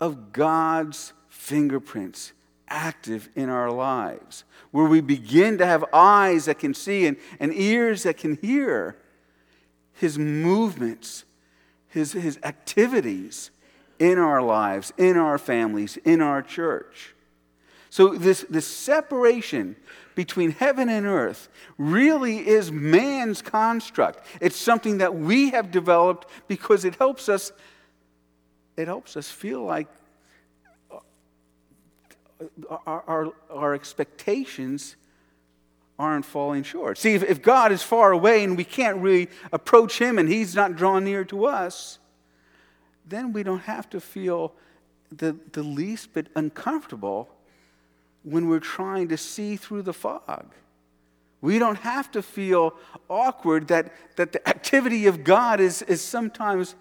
of 0.00 0.32
God's 0.32 1.12
fingerprints 1.28 2.32
active 2.68 3.28
in 3.34 3.48
our 3.48 3.70
lives, 3.70 4.44
where 4.70 4.86
we 4.86 5.00
begin 5.00 5.58
to 5.58 5.66
have 5.66 5.84
eyes 5.92 6.46
that 6.46 6.58
can 6.58 6.72
see 6.72 7.06
and, 7.06 7.16
and 7.40 7.52
ears 7.52 8.04
that 8.04 8.16
can 8.16 8.36
hear 8.36 8.96
his 9.94 10.18
movements, 10.18 11.24
his, 11.88 12.12
his 12.12 12.38
activities 12.44 13.50
in 13.98 14.18
our 14.18 14.40
lives, 14.40 14.92
in 14.96 15.16
our 15.16 15.38
families, 15.38 15.96
in 15.98 16.20
our 16.20 16.42
church. 16.42 17.14
So, 17.90 18.14
this, 18.14 18.44
this 18.50 18.66
separation 18.66 19.76
between 20.14 20.50
heaven 20.50 20.88
and 20.88 21.06
earth 21.06 21.48
really 21.78 22.46
is 22.46 22.72
man's 22.72 23.40
construct. 23.40 24.26
It's 24.40 24.56
something 24.56 24.98
that 24.98 25.14
we 25.14 25.50
have 25.50 25.70
developed 25.70 26.28
because 26.48 26.84
it 26.84 26.96
helps 26.96 27.28
us, 27.28 27.52
it 28.76 28.88
helps 28.88 29.16
us 29.16 29.30
feel 29.30 29.62
like 29.62 29.86
our, 32.86 33.02
our, 33.06 33.32
our 33.50 33.74
expectations 33.74 34.96
aren't 35.98 36.24
falling 36.24 36.62
short. 36.62 36.98
See, 36.98 37.14
if, 37.14 37.22
if 37.24 37.42
God 37.42 37.72
is 37.72 37.82
far 37.82 38.12
away 38.12 38.44
and 38.44 38.56
we 38.56 38.64
can't 38.64 38.98
really 38.98 39.28
approach 39.52 39.98
Him 39.98 40.18
and 40.18 40.28
He's 40.28 40.54
not 40.54 40.76
drawn 40.76 41.04
near 41.04 41.24
to 41.26 41.46
us, 41.46 41.98
then 43.06 43.32
we 43.32 43.42
don't 43.42 43.60
have 43.60 43.88
to 43.90 44.00
feel 44.00 44.52
the, 45.10 45.36
the 45.52 45.62
least 45.62 46.12
bit 46.12 46.28
uncomfortable 46.34 47.28
when 48.22 48.48
we're 48.48 48.60
trying 48.60 49.08
to 49.08 49.16
see 49.16 49.56
through 49.56 49.82
the 49.82 49.92
fog. 49.92 50.52
We 51.40 51.58
don't 51.58 51.78
have 51.78 52.10
to 52.12 52.22
feel 52.22 52.74
awkward 53.08 53.68
that, 53.68 53.92
that 54.16 54.32
the 54.32 54.46
activity 54.48 55.06
of 55.06 55.22
God 55.22 55.60
is, 55.60 55.82
is, 55.82 56.00
sometimes, 56.00 56.74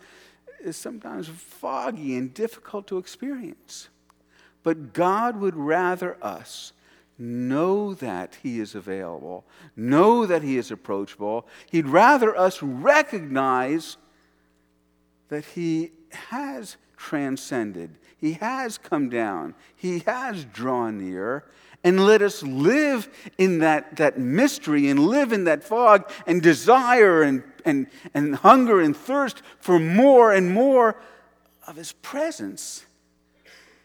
is 0.60 0.76
sometimes 0.76 1.28
foggy 1.28 2.16
and 2.16 2.34
difficult 2.34 2.88
to 2.88 2.98
experience. 2.98 3.90
But 4.64 4.94
God 4.94 5.40
would 5.40 5.56
rather 5.56 6.18
us 6.22 6.74
know 7.20 7.94
that 7.96 8.38
He 8.42 8.60
is 8.60 8.76
available, 8.76 9.46
know 9.76 10.26
that 10.26 10.44
He 10.44 10.58
is 10.58 10.72
approachable. 10.72 11.48
He'd 11.70 11.88
rather 11.88 12.36
us 12.36 12.62
recognize 12.62 13.98
that 15.30 15.46
He 15.46 15.92
has 16.12 16.78
transcended, 16.96 17.98
He 18.20 18.34
has 18.34 18.78
come 18.78 19.10
down, 19.10 19.56
He 19.76 20.00
has 20.00 20.46
drawn 20.46 20.98
near. 20.98 21.46
And 21.84 22.06
let 22.06 22.24
us 22.24 22.42
live 22.42 23.08
in 23.38 23.60
that, 23.60 23.98
that 23.98 24.18
mystery 24.18 24.90
and 24.90 25.00
live 25.00 25.32
in 25.32 25.44
that 25.44 25.64
fog 25.64 26.10
and 26.26 26.42
desire 26.42 27.22
and, 27.22 27.44
and, 27.64 27.88
and 28.16 28.36
hunger 28.36 28.82
and 28.82 28.98
thirst 28.98 29.44
for 29.60 29.80
more 29.80 30.34
and 30.34 30.52
more 30.52 30.98
of 31.68 31.76
His 31.76 31.94
presence 31.94 32.88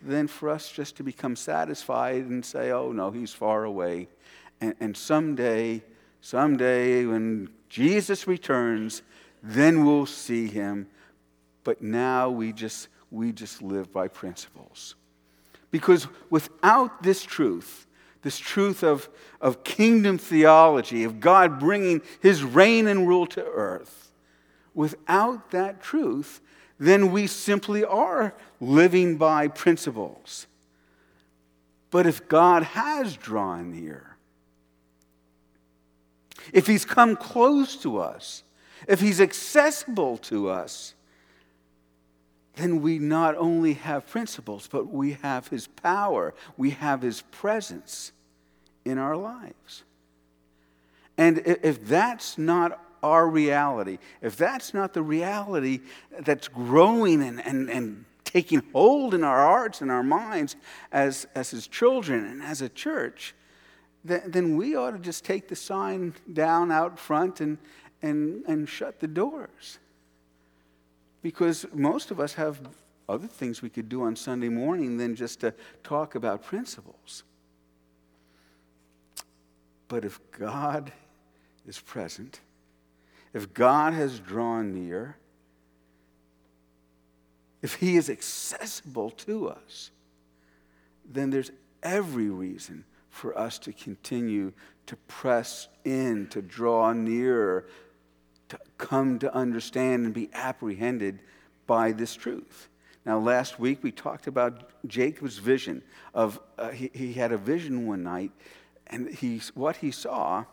than 0.04 0.26
for 0.26 0.48
us 0.50 0.70
just 0.70 0.96
to 0.96 1.02
become 1.02 1.36
satisfied 1.36 2.24
and 2.24 2.44
say, 2.44 2.70
oh, 2.70 2.92
no, 2.92 3.10
he's 3.10 3.32
far 3.32 3.64
away. 3.64 4.08
And, 4.60 4.74
and 4.80 4.96
someday, 4.96 5.82
someday, 6.20 7.06
when 7.06 7.48
Jesus 7.68 8.26
returns, 8.26 9.02
then 9.42 9.84
we'll 9.84 10.06
see 10.06 10.48
him. 10.48 10.88
But 11.64 11.82
now 11.82 12.30
we 12.30 12.52
just, 12.52 12.88
we 13.12 13.30
just 13.30 13.62
live 13.62 13.92
by 13.92 14.08
principles. 14.08 14.94
Because 15.70 16.08
without 16.30 17.02
this 17.02 17.22
truth, 17.22 17.86
this 18.22 18.38
truth 18.38 18.82
of, 18.82 19.08
of 19.40 19.64
kingdom 19.64 20.18
theology, 20.18 21.04
of 21.04 21.20
God 21.20 21.60
bringing 21.60 22.02
his 22.20 22.42
reign 22.42 22.86
and 22.86 23.06
rule 23.06 23.26
to 23.28 23.44
earth, 23.44 24.12
without 24.74 25.50
that 25.50 25.82
truth, 25.82 26.40
then 26.78 27.12
we 27.12 27.26
simply 27.26 27.84
are 27.84 28.34
living 28.60 29.16
by 29.16 29.48
principles. 29.48 30.46
But 31.90 32.06
if 32.06 32.26
God 32.28 32.62
has 32.62 33.16
drawn 33.16 33.70
near, 33.70 34.16
if 36.52 36.66
He's 36.66 36.84
come 36.84 37.16
close 37.16 37.76
to 37.76 37.98
us, 37.98 38.42
if 38.88 39.00
He's 39.00 39.20
accessible 39.20 40.16
to 40.18 40.48
us, 40.48 40.94
then 42.56 42.82
we 42.82 42.98
not 42.98 43.36
only 43.36 43.74
have 43.74 44.06
principles, 44.06 44.68
but 44.70 44.88
we 44.88 45.12
have 45.22 45.48
His 45.48 45.66
power, 45.66 46.34
we 46.56 46.70
have 46.70 47.02
His 47.02 47.22
presence 47.22 48.12
in 48.84 48.98
our 48.98 49.16
lives. 49.16 49.84
And 51.16 51.38
if 51.44 51.86
that's 51.86 52.38
not 52.38 52.80
our 53.02 53.28
reality, 53.28 53.98
if 54.20 54.36
that's 54.36 54.72
not 54.72 54.92
the 54.92 55.02
reality 55.02 55.80
that's 56.20 56.48
growing 56.48 57.22
and, 57.22 57.44
and, 57.44 57.68
and 57.68 58.04
taking 58.24 58.62
hold 58.72 59.12
in 59.14 59.24
our 59.24 59.46
hearts 59.46 59.80
and 59.80 59.90
our 59.90 60.02
minds 60.02 60.56
as, 60.90 61.26
as 61.34 61.50
his 61.50 61.66
children 61.66 62.24
and 62.24 62.42
as 62.42 62.62
a 62.62 62.68
church, 62.68 63.34
then, 64.04 64.22
then 64.26 64.56
we 64.56 64.74
ought 64.74 64.92
to 64.92 64.98
just 64.98 65.24
take 65.24 65.48
the 65.48 65.56
sign 65.56 66.14
down 66.32 66.70
out 66.70 66.98
front 66.98 67.40
and, 67.40 67.58
and, 68.00 68.44
and 68.46 68.68
shut 68.68 69.00
the 69.00 69.06
doors. 69.06 69.78
Because 71.22 71.66
most 71.72 72.10
of 72.10 72.18
us 72.18 72.34
have 72.34 72.60
other 73.08 73.26
things 73.26 73.62
we 73.62 73.70
could 73.70 73.88
do 73.88 74.02
on 74.02 74.16
Sunday 74.16 74.48
morning 74.48 74.96
than 74.96 75.14
just 75.14 75.40
to 75.40 75.54
talk 75.82 76.14
about 76.14 76.42
principles. 76.42 77.22
But 79.88 80.04
if 80.04 80.20
God 80.32 80.92
is 81.66 81.78
present, 81.78 82.40
if 83.34 83.52
God 83.54 83.92
has 83.92 84.18
drawn 84.18 84.74
near, 84.74 85.16
if 87.60 87.74
He 87.74 87.96
is 87.96 88.10
accessible 88.10 89.10
to 89.10 89.48
us, 89.48 89.90
then 91.04 91.30
there's 91.30 91.50
every 91.82 92.28
reason 92.28 92.84
for 93.10 93.38
us 93.38 93.58
to 93.60 93.72
continue 93.72 94.52
to 94.86 94.96
press 95.08 95.68
in, 95.84 96.26
to 96.28 96.42
draw 96.42 96.92
nearer, 96.92 97.66
come 98.78 99.18
to 99.20 99.34
understand 99.34 100.04
and 100.04 100.14
be 100.14 100.30
apprehended 100.32 101.20
by 101.66 101.92
this 101.92 102.14
truth. 102.14 102.68
Now, 103.04 103.18
last 103.18 103.58
week 103.58 103.82
we 103.82 103.90
talked 103.90 104.26
about 104.26 104.70
Jacob's 104.86 105.38
vision 105.38 105.82
of 106.14 106.40
uh, 106.58 106.70
he, 106.70 106.90
he 106.94 107.12
had 107.14 107.32
a 107.32 107.36
vision 107.36 107.86
one 107.86 108.02
night, 108.04 108.30
and 108.86 109.08
he, 109.08 109.40
what 109.54 109.76
he 109.76 109.90
saw 109.90 110.44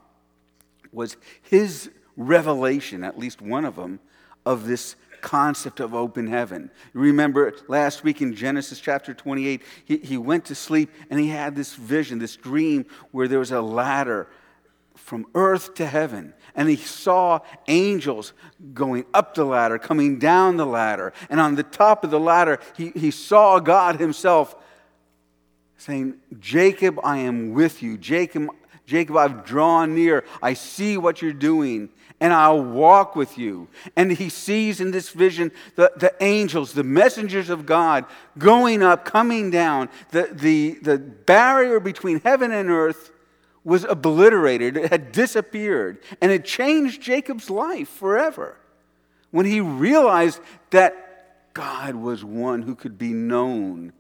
was 0.92 1.18
his 1.42 1.92
revelation, 2.18 3.04
at 3.04 3.20
least 3.20 3.42
one 3.42 3.66
of 3.66 3.76
them, 3.76 4.00
of 4.46 4.66
this 4.66 4.96
concept 5.22 5.80
of 5.80 5.94
open 5.94 6.28
heaven. 6.28 6.72
Remember 6.94 7.54
last 7.68 8.04
week 8.04 8.22
in 8.22 8.34
Genesis 8.34 8.80
chapter 8.80 9.14
28, 9.14 9.62
he, 9.86 9.98
he 9.98 10.18
went 10.18 10.46
to 10.46 10.56
sleep 10.56 10.90
and 11.10 11.20
he 11.20 11.28
had 11.28 11.56
this 11.56 11.76
vision, 11.76 12.20
this 12.20 12.36
dream 12.36 12.86
where 13.12 13.28
there 13.28 13.40
was 13.40 13.52
a 13.52 13.62
ladder 13.62 14.28
from 15.00 15.26
earth 15.34 15.74
to 15.76 15.86
heaven. 15.86 16.34
And 16.56 16.70
he 16.70 16.76
saw 16.76 17.40
angels 17.68 18.34
going 18.74 19.06
up 19.14 19.36
the 19.36 19.46
ladder, 19.46 19.78
coming 19.78 20.20
down 20.20 20.58
the 20.58 20.66
ladder. 20.66 21.14
And 21.30 21.40
on 21.40 21.56
the 21.56 21.64
top 21.64 22.04
of 22.04 22.12
the 22.12 22.20
ladder, 22.20 22.60
he, 22.76 22.90
he 22.90 23.12
saw 23.12 23.60
God 23.60 24.00
himself 24.00 24.56
saying, 25.78 26.16
Jacob, 26.40 27.00
I 27.04 27.20
am 27.20 27.54
with 27.54 27.82
you. 27.82 27.98
Jacob, 27.98 28.50
Jacob, 28.86 29.16
I've 29.18 29.46
drawn 29.46 29.96
near. 29.96 30.26
I 30.42 30.54
see 30.54 30.98
what 30.98 31.22
you're 31.22 31.34
doing 31.34 31.90
and 32.22 32.34
I'll 32.34 32.62
walk 32.62 33.16
with 33.16 33.38
you. 33.38 33.70
And 33.96 34.12
he 34.12 34.30
sees 34.30 34.82
in 34.82 34.92
this 34.92 35.10
vision 35.10 35.52
the, 35.76 35.92
the 35.96 36.14
angels, 36.20 36.74
the 36.74 36.84
messengers 36.84 37.50
of 37.50 37.66
God, 37.66 38.06
going 38.38 38.84
up, 38.84 39.06
coming 39.06 39.50
down. 39.52 39.90
The, 40.12 40.30
the, 40.32 40.80
the 40.82 40.98
barrier 40.98 41.80
between 41.80 42.20
heaven 42.20 42.52
and 42.52 42.70
earth 42.70 43.12
was 43.70 43.86
obliterated, 43.86 44.76
it 44.76 44.92
had 44.92 45.12
disappeared, 45.12 46.00
and 46.22 46.32
it 46.32 46.44
changed 46.44 47.02
Jacob's 47.02 47.50
life 47.50 47.88
forever 47.88 48.58
when 49.32 49.46
he 49.46 49.62
realized 49.62 50.42
that 50.72 51.54
God 51.54 51.96
was 51.96 52.24
one 52.26 52.64
who 52.64 52.76
could 52.76 52.98
be 52.98 53.14
known 53.14 53.94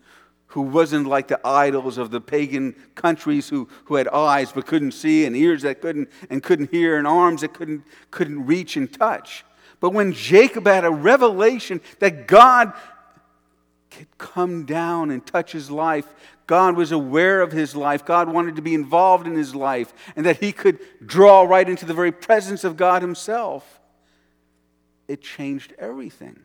who 0.49 0.61
wasn't 0.61 1.05
like 1.05 1.27
the 1.27 1.39
idols 1.45 1.97
of 1.97 2.09
the 2.09 2.19
pagan 2.19 2.73
countries 2.95 3.49
who, 3.49 3.69
who 3.85 3.95
had 3.95 4.07
eyes 4.07 4.51
but 4.51 4.65
couldn't 4.65 4.91
see 4.93 5.25
and 5.25 5.35
ears 5.35 5.61
that 5.61 5.79
couldn't 5.79 6.09
and 6.29 6.41
couldn't 6.41 6.71
hear 6.71 6.97
and 6.97 7.05
arms 7.05 7.41
that 7.41 7.53
couldn't, 7.53 7.83
couldn't 8.09 8.45
reach 8.45 8.75
and 8.75 8.91
touch. 8.91 9.45
But 9.79 9.91
when 9.91 10.11
Jacob 10.11 10.65
had 10.65 10.85
a 10.85 10.91
revelation 10.91 11.81
that 11.99 12.27
God 12.27 12.73
could 13.91 14.07
come 14.17 14.65
down 14.65 15.11
and 15.11 15.25
touch 15.25 15.51
his 15.51 15.69
life, 15.69 16.07
God 16.49 16.75
was 16.75 16.91
aware 16.91 17.41
of 17.41 17.51
his 17.51 17.75
life. 17.75 18.03
God 18.03 18.27
wanted 18.27 18.55
to 18.55 18.63
be 18.63 18.73
involved 18.73 19.27
in 19.27 19.35
his 19.35 19.53
life, 19.53 19.93
and 20.15 20.25
that 20.25 20.37
he 20.37 20.51
could 20.51 20.79
draw 21.05 21.43
right 21.43 21.69
into 21.69 21.85
the 21.85 21.93
very 21.93 22.11
presence 22.11 22.63
of 22.63 22.75
God 22.75 23.03
himself. 23.03 23.79
It 25.07 25.21
changed 25.21 25.75
everything. 25.77 26.39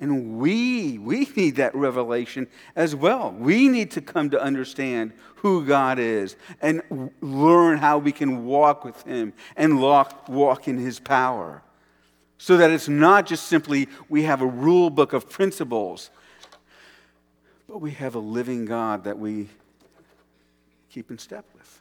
And 0.00 0.40
we, 0.40 0.98
we 0.98 1.28
need 1.36 1.54
that 1.54 1.72
revelation 1.76 2.48
as 2.74 2.96
well. 2.96 3.30
We 3.30 3.68
need 3.68 3.92
to 3.92 4.00
come 4.00 4.30
to 4.30 4.42
understand 4.42 5.12
who 5.36 5.64
God 5.64 6.00
is 6.00 6.34
and 6.60 6.82
learn 7.20 7.78
how 7.78 7.98
we 7.98 8.10
can 8.10 8.44
walk 8.44 8.84
with 8.84 9.00
Him 9.04 9.34
and 9.54 9.80
walk, 9.80 10.28
walk 10.28 10.66
in 10.66 10.78
His 10.78 10.98
power. 10.98 11.62
So 12.38 12.56
that 12.56 12.72
it's 12.72 12.88
not 12.88 13.26
just 13.26 13.46
simply 13.46 13.86
we 14.08 14.24
have 14.24 14.42
a 14.42 14.46
rule 14.46 14.90
book 14.90 15.12
of 15.12 15.30
principles, 15.30 16.10
but 17.72 17.80
we 17.80 17.92
have 17.92 18.14
a 18.16 18.18
living 18.18 18.66
God 18.66 19.04
that 19.04 19.18
we 19.18 19.48
keep 20.90 21.10
in 21.10 21.16
step 21.16 21.46
with. 21.54 21.80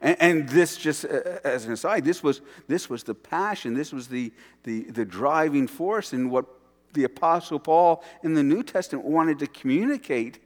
And, 0.00 0.16
and, 0.20 0.48
this, 0.48 0.76
just 0.76 1.04
as 1.04 1.64
an 1.64 1.72
aside, 1.72 2.04
this 2.04 2.22
was, 2.22 2.42
this 2.68 2.88
was 2.88 3.02
the 3.02 3.14
passion, 3.14 3.74
this 3.74 3.92
was 3.92 4.06
the, 4.06 4.32
the, 4.62 4.84
the 4.84 5.04
driving 5.04 5.66
force 5.66 6.12
in 6.12 6.30
what 6.30 6.46
the 6.92 7.02
Apostle 7.02 7.58
Paul 7.58 8.04
in 8.22 8.34
the 8.34 8.44
New 8.44 8.62
Testament 8.62 9.04
wanted 9.04 9.40
to 9.40 9.48
communicate 9.48 10.38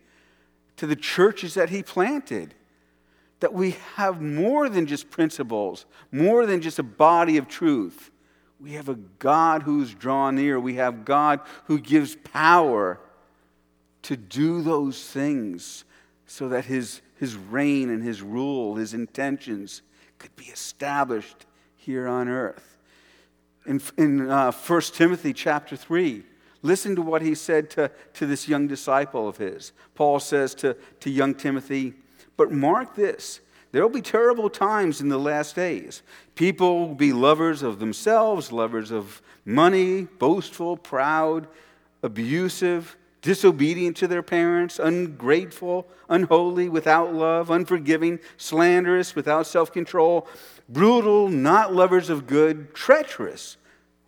to 0.78 0.86
the 0.86 0.96
churches 0.96 1.52
that 1.54 1.68
he 1.68 1.82
planted. 1.82 2.54
That 3.40 3.52
we 3.52 3.76
have 3.96 4.22
more 4.22 4.70
than 4.70 4.86
just 4.86 5.10
principles, 5.10 5.84
more 6.10 6.46
than 6.46 6.62
just 6.62 6.78
a 6.78 6.82
body 6.82 7.36
of 7.36 7.48
truth. 7.48 8.10
We 8.58 8.72
have 8.72 8.88
a 8.88 8.94
God 8.94 9.62
who's 9.64 9.92
drawn 9.92 10.36
near. 10.36 10.58
We 10.58 10.76
have 10.76 11.04
God 11.04 11.40
who 11.64 11.78
gives 11.78 12.16
power 12.16 12.98
to 14.02 14.16
do 14.16 14.62
those 14.62 15.02
things 15.04 15.84
so 16.26 16.48
that 16.48 16.64
his, 16.64 17.00
his 17.16 17.36
reign 17.36 17.90
and 17.90 18.02
his 18.02 18.22
rule, 18.22 18.76
his 18.76 18.94
intentions 18.94 19.82
could 20.18 20.34
be 20.36 20.46
established 20.46 21.46
here 21.76 22.06
on 22.06 22.28
earth. 22.28 22.78
In, 23.66 23.80
in 23.96 24.30
uh, 24.30 24.52
1 24.52 24.80
Timothy 24.82 25.32
chapter 25.32 25.76
3, 25.76 26.24
Listen 26.62 26.94
to 26.96 27.02
what 27.02 27.22
he 27.22 27.34
said 27.34 27.70
to, 27.70 27.90
to 28.14 28.26
this 28.26 28.46
young 28.46 28.66
disciple 28.66 29.28
of 29.28 29.38
his. 29.38 29.72
Paul 29.94 30.20
says 30.20 30.54
to, 30.56 30.76
to 31.00 31.10
young 31.10 31.34
Timothy, 31.34 31.94
But 32.36 32.52
mark 32.52 32.94
this 32.94 33.40
there 33.72 33.82
will 33.82 33.88
be 33.88 34.02
terrible 34.02 34.50
times 34.50 35.00
in 35.00 35.08
the 35.08 35.18
last 35.18 35.54
days. 35.54 36.02
People 36.34 36.88
will 36.88 36.94
be 36.96 37.12
lovers 37.12 37.62
of 37.62 37.78
themselves, 37.78 38.50
lovers 38.50 38.90
of 38.90 39.22
money, 39.44 40.02
boastful, 40.02 40.76
proud, 40.76 41.46
abusive, 42.02 42.96
disobedient 43.22 43.96
to 43.98 44.08
their 44.08 44.22
parents, 44.22 44.78
ungrateful, 44.78 45.86
unholy, 46.08 46.68
without 46.68 47.14
love, 47.14 47.50
unforgiving, 47.50 48.18
slanderous, 48.36 49.14
without 49.14 49.46
self 49.46 49.72
control, 49.72 50.26
brutal, 50.68 51.28
not 51.28 51.74
lovers 51.74 52.08
of 52.08 52.26
good, 52.26 52.74
treacherous, 52.74 53.56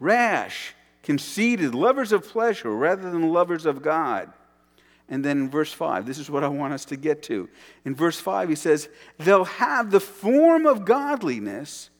rash 0.01 0.75
conceited, 1.03 1.75
lovers 1.75 2.13
of 2.13 2.29
pleasure 2.29 2.71
rather 2.71 3.11
than 3.11 3.33
lovers 3.33 3.67
of 3.67 3.83
God. 3.83 4.33
And 5.09 5.25
then 5.25 5.39
in 5.39 5.51
verse 5.51 5.73
5, 5.73 6.07
this 6.07 6.19
is 6.19 6.31
what 6.31 6.45
I 6.45 6.49
want 6.49 6.73
us 6.73 6.85
to 6.87 6.97
get 6.97 7.23
to. 7.25 7.49
In 7.85 7.95
verse 7.95 8.19
5, 8.19 8.49
he 8.49 8.55
says, 8.55 8.89
They'll 9.19 9.45
have 9.45 9.91
the 9.91 10.01
form 10.01 10.65
of 10.65 10.85
godliness, 10.85 11.91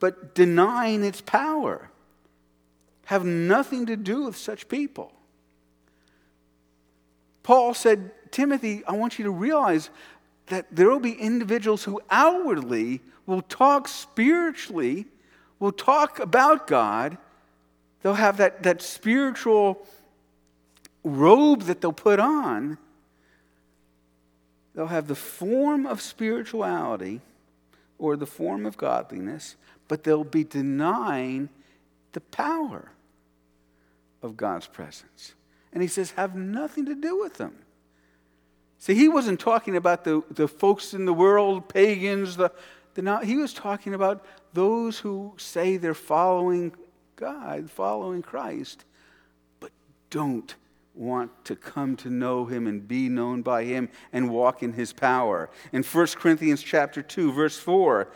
but 0.00 0.34
denying 0.34 1.04
its 1.04 1.20
power. 1.20 1.90
Have 3.04 3.24
nothing 3.24 3.86
to 3.86 3.96
do 3.96 4.24
with 4.24 4.36
such 4.36 4.68
people. 4.68 5.12
Paul 7.46 7.74
said, 7.74 8.10
Timothy, 8.32 8.82
I 8.88 8.92
want 8.96 9.20
you 9.20 9.26
to 9.26 9.30
realize 9.30 9.88
that 10.48 10.66
there 10.74 10.90
will 10.90 10.98
be 10.98 11.12
individuals 11.12 11.84
who 11.84 12.00
outwardly 12.10 13.00
will 13.24 13.42
talk 13.42 13.86
spiritually, 13.86 15.06
will 15.60 15.70
talk 15.70 16.18
about 16.18 16.66
God, 16.66 17.16
they'll 18.02 18.14
have 18.14 18.38
that, 18.38 18.64
that 18.64 18.82
spiritual 18.82 19.86
robe 21.04 21.62
that 21.62 21.80
they'll 21.80 21.92
put 21.92 22.18
on. 22.18 22.78
They'll 24.74 24.88
have 24.88 25.06
the 25.06 25.14
form 25.14 25.86
of 25.86 26.00
spirituality 26.00 27.20
or 27.96 28.16
the 28.16 28.26
form 28.26 28.66
of 28.66 28.76
godliness, 28.76 29.54
but 29.86 30.02
they'll 30.02 30.24
be 30.24 30.42
denying 30.42 31.50
the 32.10 32.20
power 32.22 32.90
of 34.20 34.36
God's 34.36 34.66
presence. 34.66 35.35
And 35.76 35.82
he 35.82 35.88
says, 35.88 36.12
have 36.12 36.34
nothing 36.34 36.86
to 36.86 36.94
do 36.94 37.20
with 37.20 37.34
them. 37.34 37.54
See, 38.78 38.94
he 38.94 39.10
wasn't 39.10 39.38
talking 39.38 39.76
about 39.76 40.04
the, 40.04 40.22
the 40.30 40.48
folks 40.48 40.94
in 40.94 41.04
the 41.04 41.12
world, 41.12 41.68
pagans, 41.68 42.34
the, 42.34 42.50
the 42.94 43.02
not, 43.02 43.24
he 43.26 43.36
was 43.36 43.52
talking 43.52 43.92
about 43.92 44.24
those 44.54 44.98
who 44.98 45.34
say 45.36 45.76
they're 45.76 45.92
following 45.92 46.74
God, 47.16 47.70
following 47.70 48.22
Christ, 48.22 48.86
but 49.60 49.70
don't 50.08 50.54
want 50.94 51.30
to 51.44 51.54
come 51.54 51.94
to 51.96 52.08
know 52.08 52.46
him 52.46 52.66
and 52.66 52.88
be 52.88 53.10
known 53.10 53.42
by 53.42 53.64
him 53.64 53.90
and 54.14 54.30
walk 54.30 54.62
in 54.62 54.72
his 54.72 54.94
power. 54.94 55.50
In 55.74 55.82
1 55.82 56.06
Corinthians 56.16 56.62
chapter 56.62 57.02
2 57.02 57.32
verse 57.32 57.58
4, 57.58 58.08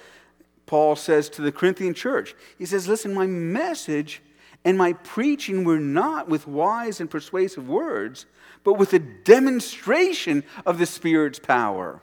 Paul 0.64 0.96
says 0.96 1.28
to 1.28 1.42
the 1.42 1.52
Corinthian 1.52 1.92
church, 1.92 2.34
he 2.56 2.64
says, 2.64 2.88
"Listen, 2.88 3.12
my 3.12 3.26
message 3.26 4.22
and 4.64 4.76
my 4.76 4.92
preaching 4.92 5.64
were 5.64 5.80
not 5.80 6.28
with 6.28 6.46
wise 6.46 7.00
and 7.00 7.10
persuasive 7.10 7.68
words, 7.68 8.26
but 8.64 8.74
with 8.74 8.92
a 8.92 8.98
demonstration 8.98 10.44
of 10.66 10.78
the 10.78 10.86
Spirit's 10.86 11.38
power." 11.38 12.02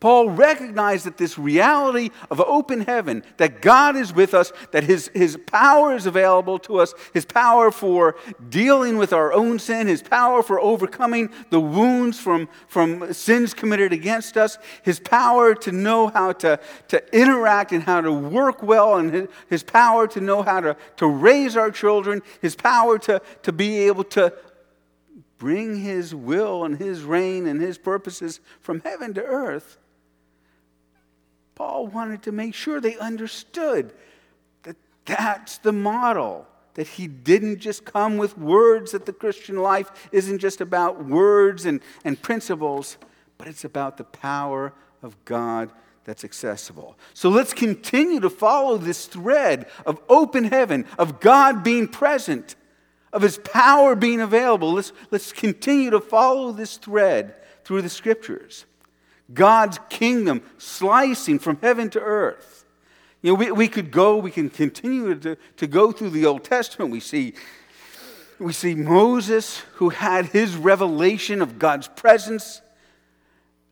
Paul 0.00 0.30
recognized 0.30 1.06
that 1.06 1.16
this 1.16 1.38
reality 1.38 2.10
of 2.30 2.40
open 2.40 2.82
heaven, 2.82 3.22
that 3.36 3.62
God 3.62 3.96
is 3.96 4.12
with 4.12 4.34
us, 4.34 4.52
that 4.72 4.84
his, 4.84 5.10
his 5.14 5.38
power 5.46 5.94
is 5.94 6.06
available 6.06 6.58
to 6.60 6.78
us, 6.78 6.94
His 7.12 7.24
power 7.24 7.70
for 7.70 8.16
dealing 8.48 8.98
with 8.98 9.12
our 9.12 9.32
own 9.32 9.58
sin, 9.58 9.86
His 9.86 10.02
power 10.02 10.42
for 10.42 10.60
overcoming 10.60 11.30
the 11.50 11.60
wounds 11.60 12.18
from, 12.18 12.48
from 12.68 13.12
sins 13.12 13.54
committed 13.54 13.92
against 13.92 14.36
us, 14.36 14.58
His 14.82 15.00
power 15.00 15.54
to 15.56 15.72
know 15.72 16.08
how 16.08 16.32
to, 16.32 16.58
to 16.88 17.16
interact 17.18 17.72
and 17.72 17.82
how 17.82 18.00
to 18.00 18.12
work 18.12 18.62
well, 18.62 18.96
and 18.96 19.12
His, 19.12 19.28
his 19.48 19.62
power 19.62 20.06
to 20.08 20.20
know 20.20 20.42
how 20.42 20.60
to, 20.60 20.76
to 20.96 21.06
raise 21.06 21.56
our 21.56 21.70
children, 21.70 22.22
His 22.40 22.56
power 22.56 22.98
to, 23.00 23.20
to 23.42 23.52
be 23.52 23.86
able 23.86 24.04
to 24.04 24.32
bring 25.38 25.80
His 25.80 26.14
will 26.14 26.64
and 26.64 26.78
His 26.78 27.02
reign 27.02 27.46
and 27.46 27.60
His 27.60 27.78
purposes 27.78 28.40
from 28.60 28.80
heaven 28.80 29.14
to 29.14 29.22
earth 29.22 29.78
Paul 31.54 31.86
wanted 31.86 32.22
to 32.24 32.32
make 32.32 32.54
sure 32.54 32.80
they 32.80 32.96
understood 32.98 33.92
that 34.64 34.76
that's 35.04 35.58
the 35.58 35.72
model. 35.72 36.46
That 36.74 36.88
he 36.88 37.06
didn't 37.06 37.60
just 37.60 37.84
come 37.84 38.16
with 38.16 38.36
words, 38.36 38.90
that 38.92 39.06
the 39.06 39.12
Christian 39.12 39.58
life 39.58 40.08
isn't 40.10 40.40
just 40.40 40.60
about 40.60 41.04
words 41.04 41.66
and, 41.66 41.80
and 42.04 42.20
principles, 42.20 42.98
but 43.38 43.46
it's 43.46 43.64
about 43.64 43.96
the 43.96 44.04
power 44.04 44.72
of 45.00 45.16
God 45.24 45.70
that's 46.04 46.24
accessible. 46.24 46.96
So 47.14 47.28
let's 47.28 47.54
continue 47.54 48.18
to 48.20 48.30
follow 48.30 48.76
this 48.76 49.06
thread 49.06 49.68
of 49.86 50.00
open 50.08 50.44
heaven, 50.44 50.84
of 50.98 51.20
God 51.20 51.62
being 51.62 51.86
present, 51.86 52.56
of 53.12 53.22
his 53.22 53.38
power 53.38 53.94
being 53.94 54.20
available. 54.20 54.72
Let's, 54.72 54.92
let's 55.12 55.32
continue 55.32 55.90
to 55.90 56.00
follow 56.00 56.50
this 56.50 56.76
thread 56.76 57.36
through 57.64 57.82
the 57.82 57.88
scriptures. 57.88 58.66
God's 59.32 59.78
kingdom 59.88 60.42
slicing 60.58 61.38
from 61.38 61.58
heaven 61.62 61.88
to 61.90 62.00
earth. 62.00 62.64
You 63.22 63.32
know, 63.32 63.34
we, 63.36 63.50
we 63.52 63.68
could 63.68 63.90
go, 63.90 64.18
we 64.18 64.30
can 64.30 64.50
continue 64.50 65.14
to, 65.14 65.36
to 65.56 65.66
go 65.66 65.92
through 65.92 66.10
the 66.10 66.26
Old 66.26 66.44
Testament. 66.44 66.90
We 66.90 67.00
see, 67.00 67.32
we 68.38 68.52
see 68.52 68.74
Moses 68.74 69.60
who 69.74 69.88
had 69.88 70.26
his 70.26 70.56
revelation 70.56 71.40
of 71.40 71.58
God's 71.58 71.88
presence. 71.88 72.60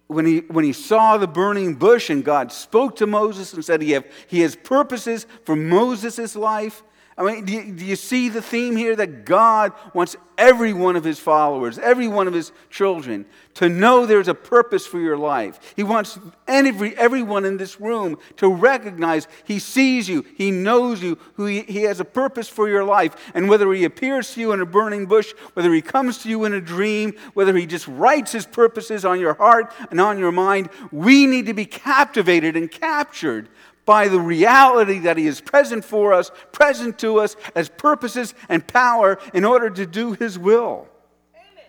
When 0.07 0.25
he, 0.25 0.39
when 0.39 0.65
he 0.65 0.73
saw 0.73 1.19
the 1.19 1.27
burning 1.27 1.75
bush 1.75 2.09
and 2.09 2.25
God 2.25 2.51
spoke 2.51 2.97
to 2.97 3.07
Moses 3.07 3.53
and 3.53 3.63
said 3.63 3.83
he, 3.83 3.91
have, 3.93 4.07
he 4.27 4.41
has 4.41 4.57
purposes 4.57 5.27
for 5.45 5.55
Moses' 5.55 6.35
life, 6.35 6.83
I 7.19 7.25
mean, 7.25 7.45
do 7.45 7.53
you, 7.53 7.73
do 7.73 7.85
you, 7.85 7.97
see 7.97 8.31
the 8.31 8.41
theme 8.41 8.75
here 8.75 8.97
that 8.97 9.27
God 9.27 9.73
wants 9.93 10.17
every 10.39 10.73
one 10.73 10.97
of 10.97 11.05
his 11.05 11.19
followers, 11.19 11.79
every 11.79 12.09
one 12.09 12.27
of 12.27 12.33
his 12.33 12.53
children, 12.71 13.27
to 13.55 13.69
know 13.69 14.07
there's 14.07 14.29
a 14.29 14.35
purpose 14.35 14.87
for 14.87 14.99
your 14.99 15.19
life? 15.19 15.75
He 15.77 15.83
wants 15.83 16.19
every, 16.49 16.97
everyone 16.97 17.45
in 17.45 17.59
this 17.59 17.79
room 17.79 18.17
to 18.39 18.49
recognize 18.49 19.29
he 19.45 19.59
sees 19.59 20.09
you, 20.09 20.25
he 20.37 20.51
knows 20.51 21.03
you, 21.03 21.19
who 21.35 21.45
he, 21.45 21.61
he 21.63 21.83
has 21.83 22.01
a 22.01 22.05
purpose 22.05 22.49
for 22.49 22.67
your 22.67 22.83
life. 22.83 23.15
And 23.35 23.47
whether 23.47 23.71
he 23.75 23.85
appears 23.85 24.33
to 24.33 24.41
you 24.41 24.53
in 24.53 24.63
a 24.63 24.67
burning 24.67 25.05
bush, 25.05 25.35
whether 25.53 25.73
he 25.73 25.83
comes 25.83 26.19
to 26.23 26.31
you 26.31 26.45
in 26.47 26.55
a 26.55 26.63
dream, 26.63 27.13
whether 27.35 27.55
he 27.55 27.67
just 27.67 27.87
writes 27.89 28.33
his 28.33 28.47
purposes 28.47 29.05
on 29.05 29.21
your 29.21 29.35
heart 29.35 29.75
and 29.91 30.01
on 30.01 30.19
your 30.19 30.33
mind, 30.33 30.71
we 30.91 31.27
need 31.27 31.45
to 31.45 31.55
be 31.55 31.67
captivated 31.67 32.57
and 32.57 32.71
captured 32.71 33.51
by 33.85 34.09
the 34.09 34.21
reality 34.21 35.01
that 35.01 35.17
He 35.17 35.27
is 35.27 35.41
present 35.41 35.85
for 35.85 36.13
us, 36.13 36.31
present 36.53 36.99
to 37.01 37.19
us 37.19 37.37
as 37.55 37.69
purposes 37.69 38.35
and 38.49 38.67
power 38.67 39.19
in 39.35 39.45
order 39.45 39.71
to 39.71 39.87
do 39.87 40.13
His 40.13 40.39
will. 40.39 40.89
Amen. 41.35 41.65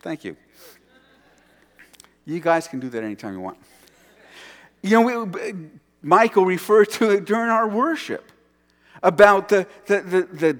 Thank 0.00 0.24
you. 0.24 0.36
You 2.24 2.40
guys 2.40 2.68
can 2.68 2.80
do 2.80 2.88
that 2.90 3.02
anytime 3.02 3.34
you 3.34 3.40
want. 3.40 3.58
You 4.82 5.02
know, 5.02 5.26
we, 5.26 5.54
Michael 6.02 6.44
referred 6.44 6.90
to 6.92 7.10
it 7.10 7.24
during 7.24 7.50
our 7.50 7.68
worship 7.68 8.30
about 9.02 9.48
the, 9.48 9.66
the, 9.86 10.00
the, 10.00 10.22
the 10.22 10.58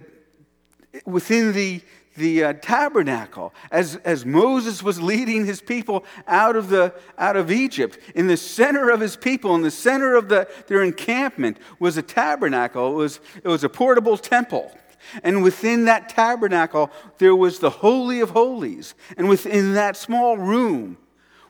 within 1.05 1.53
the, 1.53 1.81
the 2.17 2.45
uh, 2.45 2.53
tabernacle 2.55 3.55
as, 3.71 3.97
as 4.05 4.27
Moses 4.27 4.83
was 4.83 5.01
leading 5.01 5.47
his 5.47 5.61
people 5.61 6.05
out 6.27 6.57
of, 6.57 6.69
the, 6.69 6.95
out 7.19 7.37
of 7.37 7.51
Egypt. 7.51 7.99
In 8.15 8.27
the 8.27 8.37
center 8.37 8.91
of 8.91 9.01
his 9.01 9.17
people, 9.17 9.55
in 9.55 9.63
the 9.63 9.71
center 9.71 10.15
of 10.15 10.29
the, 10.29 10.49
their 10.67 10.83
encampment, 10.83 11.59
was 11.79 11.97
a 11.97 12.03
tabernacle. 12.03 12.93
It 12.93 12.97
was, 12.97 13.21
it 13.43 13.49
was 13.49 13.65
a 13.65 13.69
portable 13.69 14.17
temple. 14.17 14.73
And 15.23 15.43
within 15.43 15.87
that 15.87 16.09
tabernacle, 16.09 16.91
there 17.19 17.35
was 17.35 17.59
the 17.59 17.71
Holy 17.71 18.21
of 18.21 18.31
Holies. 18.31 18.95
And 19.17 19.29
within 19.29 19.75
that 19.75 19.97
small 19.97 20.37
room, 20.39 20.97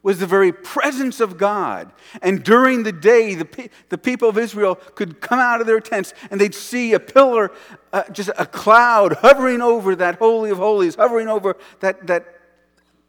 was 0.03 0.19
the 0.19 0.27
very 0.27 0.53
presence 0.53 1.21
of 1.21 1.39
God. 1.39 1.93
And 2.21 2.43
during 2.43 2.83
the 2.83 2.93
day, 2.93 3.35
the, 3.35 3.45
pe- 3.45 3.69
the 3.89 3.99
people 3.99 4.29
of 4.29 4.37
Israel 4.37 4.75
could 4.75 5.21
come 5.21 5.39
out 5.39 5.61
of 5.61 5.67
their 5.67 5.81
tents 5.81 6.13
and 6.31 6.41
they'd 6.41 6.55
see 6.55 6.93
a 6.93 7.01
pillar, 7.01 7.53
uh, 7.93 8.05
just 8.11 8.31
a 8.37 8.47
cloud 8.47 9.15
hovering 9.15 9.63
over 9.63 9.95
that 9.97 10.17
Holy 10.17 10.51
of 10.51 10.59
Holies, 10.59 10.97
hovering 10.97 11.29
over 11.29 11.57
that, 11.81 12.07
that, 12.09 12.27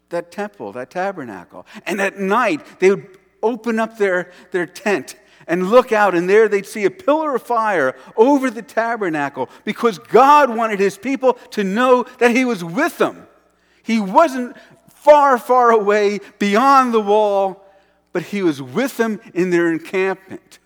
that 0.10 0.32
temple, 0.32 0.72
that 0.74 0.92
tabernacle. 0.92 1.66
And 1.86 2.00
at 2.00 2.20
night, 2.20 2.80
they 2.80 2.92
would 2.92 3.18
open 3.42 3.80
up 3.80 3.98
their, 3.98 4.32
their 4.52 4.68
tent 4.68 5.16
and 5.48 5.70
look 5.70 5.92
out, 5.92 6.16
and 6.16 6.30
there 6.30 6.48
they'd 6.48 6.66
see 6.66 6.86
a 6.86 6.92
pillar 6.92 7.36
of 7.36 7.42
fire 7.44 7.96
over 8.16 8.50
the 8.50 8.62
tabernacle 8.62 9.50
because 9.66 10.00
God 10.00 10.56
wanted 10.56 10.80
his 10.80 10.98
people 10.98 11.34
to 11.52 11.64
know 11.64 12.04
that 12.20 12.32
he 12.32 12.46
was 12.46 12.64
with 12.64 12.98
them. 12.98 13.28
He 13.84 14.00
wasn't 14.00 14.56
far, 15.04 15.38
far 15.38 15.72
away 15.72 16.20
beyond 16.40 16.94
the 16.94 17.02
wall, 17.02 17.62
but 18.14 18.24
he 18.24 18.42
was 18.42 18.62
with 18.62 18.96
them 18.96 19.20
in 19.34 19.50
their 19.50 19.72
encampment. 19.72 20.60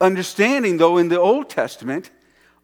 Understanding, 0.00 0.78
though, 0.78 0.96
in 0.96 1.08
the 1.08 1.20
Old 1.20 1.50
Testament, 1.50 2.10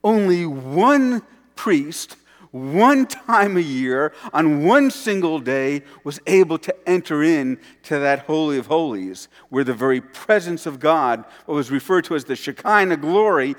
only 0.03 0.47
one 0.47 1.23
priest, 1.57 2.17
one 2.53 3.07
time 3.07 3.59
a 3.59 3.61
year, 3.61 4.15
on 4.33 4.65
one 4.65 4.91
single 4.91 5.39
day, 5.39 5.83
was 6.05 6.21
able 6.27 6.57
to 6.59 6.75
enter 6.89 7.23
in 7.23 7.59
to 7.83 7.99
that 7.99 8.21
Holy 8.21 8.57
of 8.57 8.67
Holies, 8.67 9.29
where 9.51 9.65
the 9.65 9.75
very 9.75 10.01
presence 10.01 10.65
of 10.65 10.81
God, 10.81 11.25
what 11.45 11.55
was 11.55 11.71
referred 11.71 12.05
to 12.05 12.15
as 12.15 12.25
the 12.25 12.35
Shekinah 12.35 12.97
glory, 12.97 13.57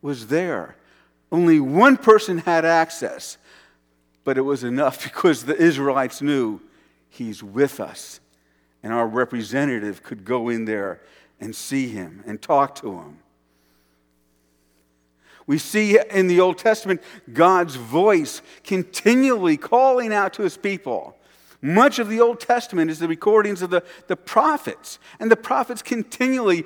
was 0.00 0.28
there. 0.28 0.76
Only 1.32 1.58
one 1.58 1.96
person 1.96 2.38
had 2.38 2.64
access. 2.64 3.36
But 4.24 4.38
it 4.38 4.42
was 4.42 4.64
enough 4.64 5.02
because 5.04 5.44
the 5.44 5.56
Israelites 5.56 6.22
knew 6.22 6.60
He's 7.08 7.42
with 7.42 7.80
us. 7.80 8.20
And 8.82 8.92
our 8.92 9.06
representative 9.06 10.02
could 10.02 10.24
go 10.24 10.48
in 10.48 10.64
there 10.64 11.00
and 11.40 11.54
see 11.54 11.88
Him 11.88 12.22
and 12.26 12.40
talk 12.40 12.74
to 12.76 12.92
Him. 12.92 13.18
We 15.46 15.58
see 15.58 15.98
in 16.10 16.28
the 16.28 16.40
Old 16.40 16.58
Testament 16.58 17.02
God's 17.32 17.74
voice 17.76 18.42
continually 18.64 19.56
calling 19.56 20.12
out 20.12 20.32
to 20.34 20.42
His 20.42 20.56
people. 20.56 21.16
Much 21.60 22.00
of 22.00 22.08
the 22.08 22.20
Old 22.20 22.40
Testament 22.40 22.90
is 22.90 22.98
the 22.98 23.06
recordings 23.06 23.62
of 23.62 23.70
the, 23.70 23.84
the 24.08 24.16
prophets. 24.16 24.98
And 25.20 25.30
the 25.30 25.36
prophets 25.36 25.80
continually 25.80 26.64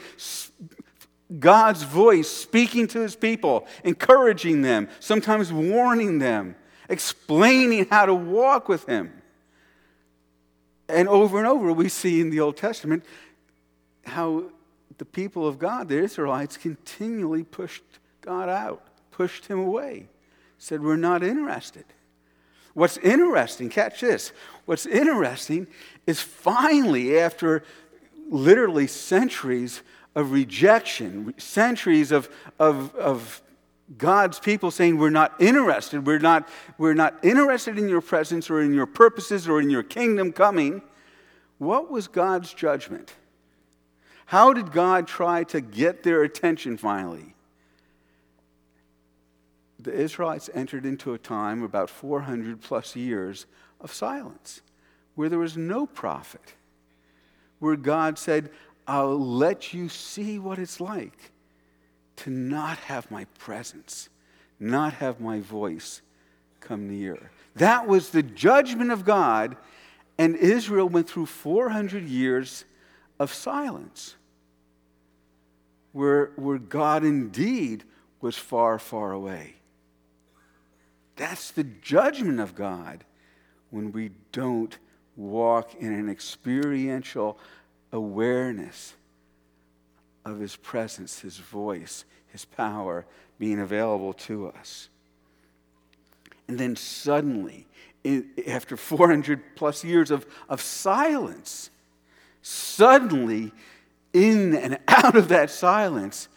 God's 1.39 1.83
voice 1.83 2.29
speaking 2.29 2.87
to 2.89 3.01
his 3.01 3.17
people, 3.17 3.67
encouraging 3.85 4.63
them, 4.63 4.89
sometimes 5.01 5.53
warning 5.53 6.19
them, 6.19 6.55
explaining 6.89 7.87
how 7.91 8.07
to 8.07 8.15
walk 8.15 8.69
with 8.69 8.87
Him. 8.87 9.13
And 10.89 11.09
over 11.09 11.39
and 11.39 11.47
over, 11.47 11.73
we 11.73 11.89
see 11.89 12.21
in 12.21 12.31
the 12.31 12.41
Old 12.41 12.57
Testament 12.57 13.05
how 14.05 14.45
the 14.99 15.05
people 15.05 15.47
of 15.47 15.59
God, 15.59 15.89
the 15.89 15.99
Israelites, 15.99 16.57
continually 16.57 17.43
pushed 17.43 17.83
God 18.21 18.49
out, 18.49 18.83
pushed 19.11 19.47
Him 19.47 19.59
away, 19.59 20.09
said, 20.59 20.83
We're 20.83 20.97
not 20.97 21.23
interested. 21.23 21.85
What's 22.75 22.99
interesting, 22.99 23.71
catch 23.71 24.03
this, 24.03 24.33
what's 24.67 24.85
interesting 24.85 25.67
is 26.07 26.21
finally, 26.21 27.19
after 27.19 27.65
literally 28.29 28.87
centuries 28.87 29.83
of 30.15 30.33
rejection, 30.33 31.33
centuries 31.39 32.13
of, 32.13 32.29
of, 32.59 32.95
of 32.97 33.43
God's 33.97 34.41
people 34.41 34.71
saying, 34.71 34.99
We're 34.99 35.11
not 35.11 35.41
interested. 35.41 36.07
We're 36.07 36.19
not, 36.19 36.49
we're 36.77 36.95
not 36.95 37.25
interested 37.25 37.79
in 37.79 37.89
your 37.89 38.01
presence 38.01 38.51
or 38.51 38.61
in 38.61 38.75
your 38.75 38.87
purposes 38.87 39.49
or 39.49 39.61
in 39.61 39.71
your 39.71 39.83
kingdom 39.83 40.33
coming. 40.33 40.83
What 41.59 41.91
was 41.91 42.09
God's 42.09 42.53
judgment? 42.53 43.15
How 44.27 44.53
did 44.53 44.73
God 44.73 45.07
try 45.07 45.45
to 45.45 45.61
get 45.61 46.03
their 46.03 46.23
attention 46.25 46.77
finally? 46.77 47.35
The 49.79 49.93
Israelites 49.93 50.51
entered 50.53 50.85
into 50.85 51.15
a 51.15 51.19
time, 51.19 51.63
about 51.63 51.89
400 51.89 52.61
plus 52.61 52.97
years, 52.97 53.47
of 53.81 53.93
silence, 53.93 54.63
where 55.15 55.29
there 55.29 55.39
was 55.39 55.57
no 55.57 55.87
prophet, 55.87 56.55
where 57.61 57.77
God 57.77 58.19
said, 58.19 58.51
I'll 58.89 59.19
let 59.19 59.73
you 59.73 59.89
see 59.89 60.41
what 60.41 60.59
it's 60.59 60.81
like 60.81 61.31
to 62.17 62.31
not 62.31 62.79
have 62.79 63.11
my 63.11 63.25
presence, 63.39 64.09
not 64.59 64.95
have 64.95 65.21
my 65.21 65.41
voice 65.41 66.03
come 66.61 66.89
near. 66.89 67.31
That 67.57 67.87
was 67.87 68.11
the 68.11 68.23
judgment 68.23 68.91
of 68.91 69.05
God, 69.05 69.57
and 70.19 70.37
Israel 70.37 70.89
went 70.89 71.09
through 71.09 71.27
400 71.27 72.05
years 72.05 72.65
of 73.19 73.33
silence, 73.33 74.17
where, 75.93 76.33
where 76.37 76.59
God 76.59 77.05
indeed 77.05 77.85
was 78.21 78.37
far, 78.37 78.79
far 78.79 79.13
away. 79.13 79.55
That's 81.17 81.51
the 81.51 81.65
judgment 81.65 82.41
of 82.41 82.55
God 82.55 83.05
when 83.71 83.93
we 83.93 84.11
don't 84.33 84.77
walk 85.17 85.75
in 85.75 85.93
an 85.93 86.11
experiential 86.11 87.39
awareness 87.93 88.95
of 90.27 90.41
His 90.41 90.57
presence, 90.57 91.21
His 91.21 91.39
voice, 91.39 92.05
His 92.29 92.45
power 92.45 93.07
being 93.39 93.61
available 93.61 94.13
to 94.13 94.49
us. 94.49 94.89
And 96.49 96.59
then 96.59 96.77
suddenly, 96.77 97.67
after 98.47 98.77
400 98.77 99.57
plus 99.57 99.85
years 99.85 100.11
of, 100.11 100.27
of 100.49 100.61
silence, 100.61 101.71
suddenly, 102.43 103.53
in 104.13 104.55
and 104.55 104.79
out 104.89 105.17
of 105.17 105.29
that 105.29 105.51
silence, 105.51 106.29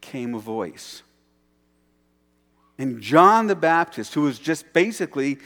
came 0.00 0.34
a 0.34 0.38
voice. 0.38 1.02
And 2.78 3.02
John 3.02 3.46
the 3.46 3.54
Baptist, 3.54 4.14
who 4.14 4.22
was 4.22 4.38
just 4.38 4.72
basically 4.72 5.38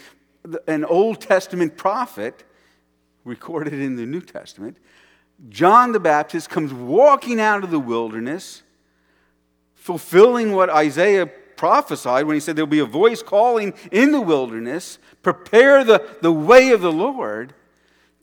an 0.69 0.85
Old 0.85 1.21
Testament 1.21 1.77
prophet, 1.77 2.45
recorded 3.25 3.73
in 3.73 3.97
the 3.97 4.07
New 4.07 4.21
Testament, 4.21 4.77
John 5.49 5.93
the 5.93 6.01
Baptist 6.01 6.49
comes 6.49 6.73
walking 6.73 7.41
out 7.41 7.65
of 7.65 7.71
the 7.71 7.79
wilderness, 7.79 8.63
fulfilling 9.75 10.53
what 10.53 10.71
Isaiah 10.71 11.27
prophesied 11.27 12.27
when 12.27 12.35
he 12.35 12.41
said 12.41 12.57
there'll 12.57 12.67
be 12.67 12.79
a 12.79 12.85
voice 12.85 13.23
calling 13.23 13.75
in 13.93 14.13
the 14.13 14.21
wilderness, 14.21 14.99
prepare 15.23 15.85
the, 15.85 16.05
the 16.23 16.33
way 16.33 16.71
of 16.71 16.81
the 16.81 16.93
Lord. 16.93 17.55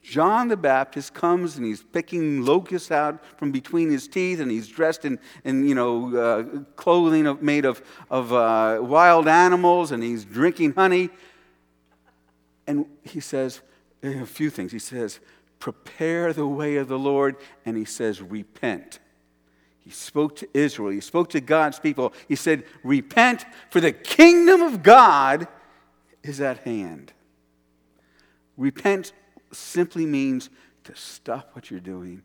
John 0.01 0.47
the 0.47 0.57
Baptist 0.57 1.13
comes 1.13 1.57
and 1.57 1.65
he's 1.65 1.83
picking 1.83 2.43
locusts 2.43 2.91
out 2.91 3.23
from 3.37 3.51
between 3.51 3.91
his 3.91 4.07
teeth, 4.07 4.39
and 4.39 4.49
he's 4.49 4.67
dressed 4.67 5.05
in, 5.05 5.19
in 5.43 5.67
you 5.67 5.75
know, 5.75 6.15
uh, 6.17 6.43
clothing 6.75 7.27
of, 7.27 7.41
made 7.41 7.65
of, 7.65 7.83
of 8.09 8.33
uh, 8.33 8.79
wild 8.81 9.27
animals, 9.27 9.91
and 9.91 10.01
he's 10.01 10.25
drinking 10.25 10.73
honey. 10.73 11.09
And 12.65 12.85
he 13.03 13.19
says 13.19 13.61
a 14.01 14.25
few 14.25 14.49
things. 14.49 14.71
He 14.71 14.79
says, 14.79 15.19
prepare 15.61 16.33
the 16.33 16.45
way 16.45 16.75
of 16.75 16.89
the 16.89 16.99
Lord, 16.99 17.37
and 17.65 17.77
he 17.77 17.85
says, 17.85 18.21
repent. 18.21 18.99
He 19.79 19.91
spoke 19.91 20.35
to 20.37 20.49
Israel, 20.53 20.91
he 20.91 20.99
spoke 20.99 21.29
to 21.29 21.39
God's 21.39 21.79
people. 21.79 22.13
He 22.27 22.35
said, 22.35 22.65
Repent, 22.83 23.45
for 23.71 23.79
the 23.79 23.91
kingdom 23.91 24.61
of 24.61 24.83
God 24.83 25.47
is 26.21 26.39
at 26.39 26.59
hand. 26.59 27.13
Repent 28.57 29.13
simply 29.51 30.05
means 30.05 30.49
to 30.83 30.95
stop 30.95 31.49
what 31.53 31.71
you're 31.71 31.79
doing 31.79 32.21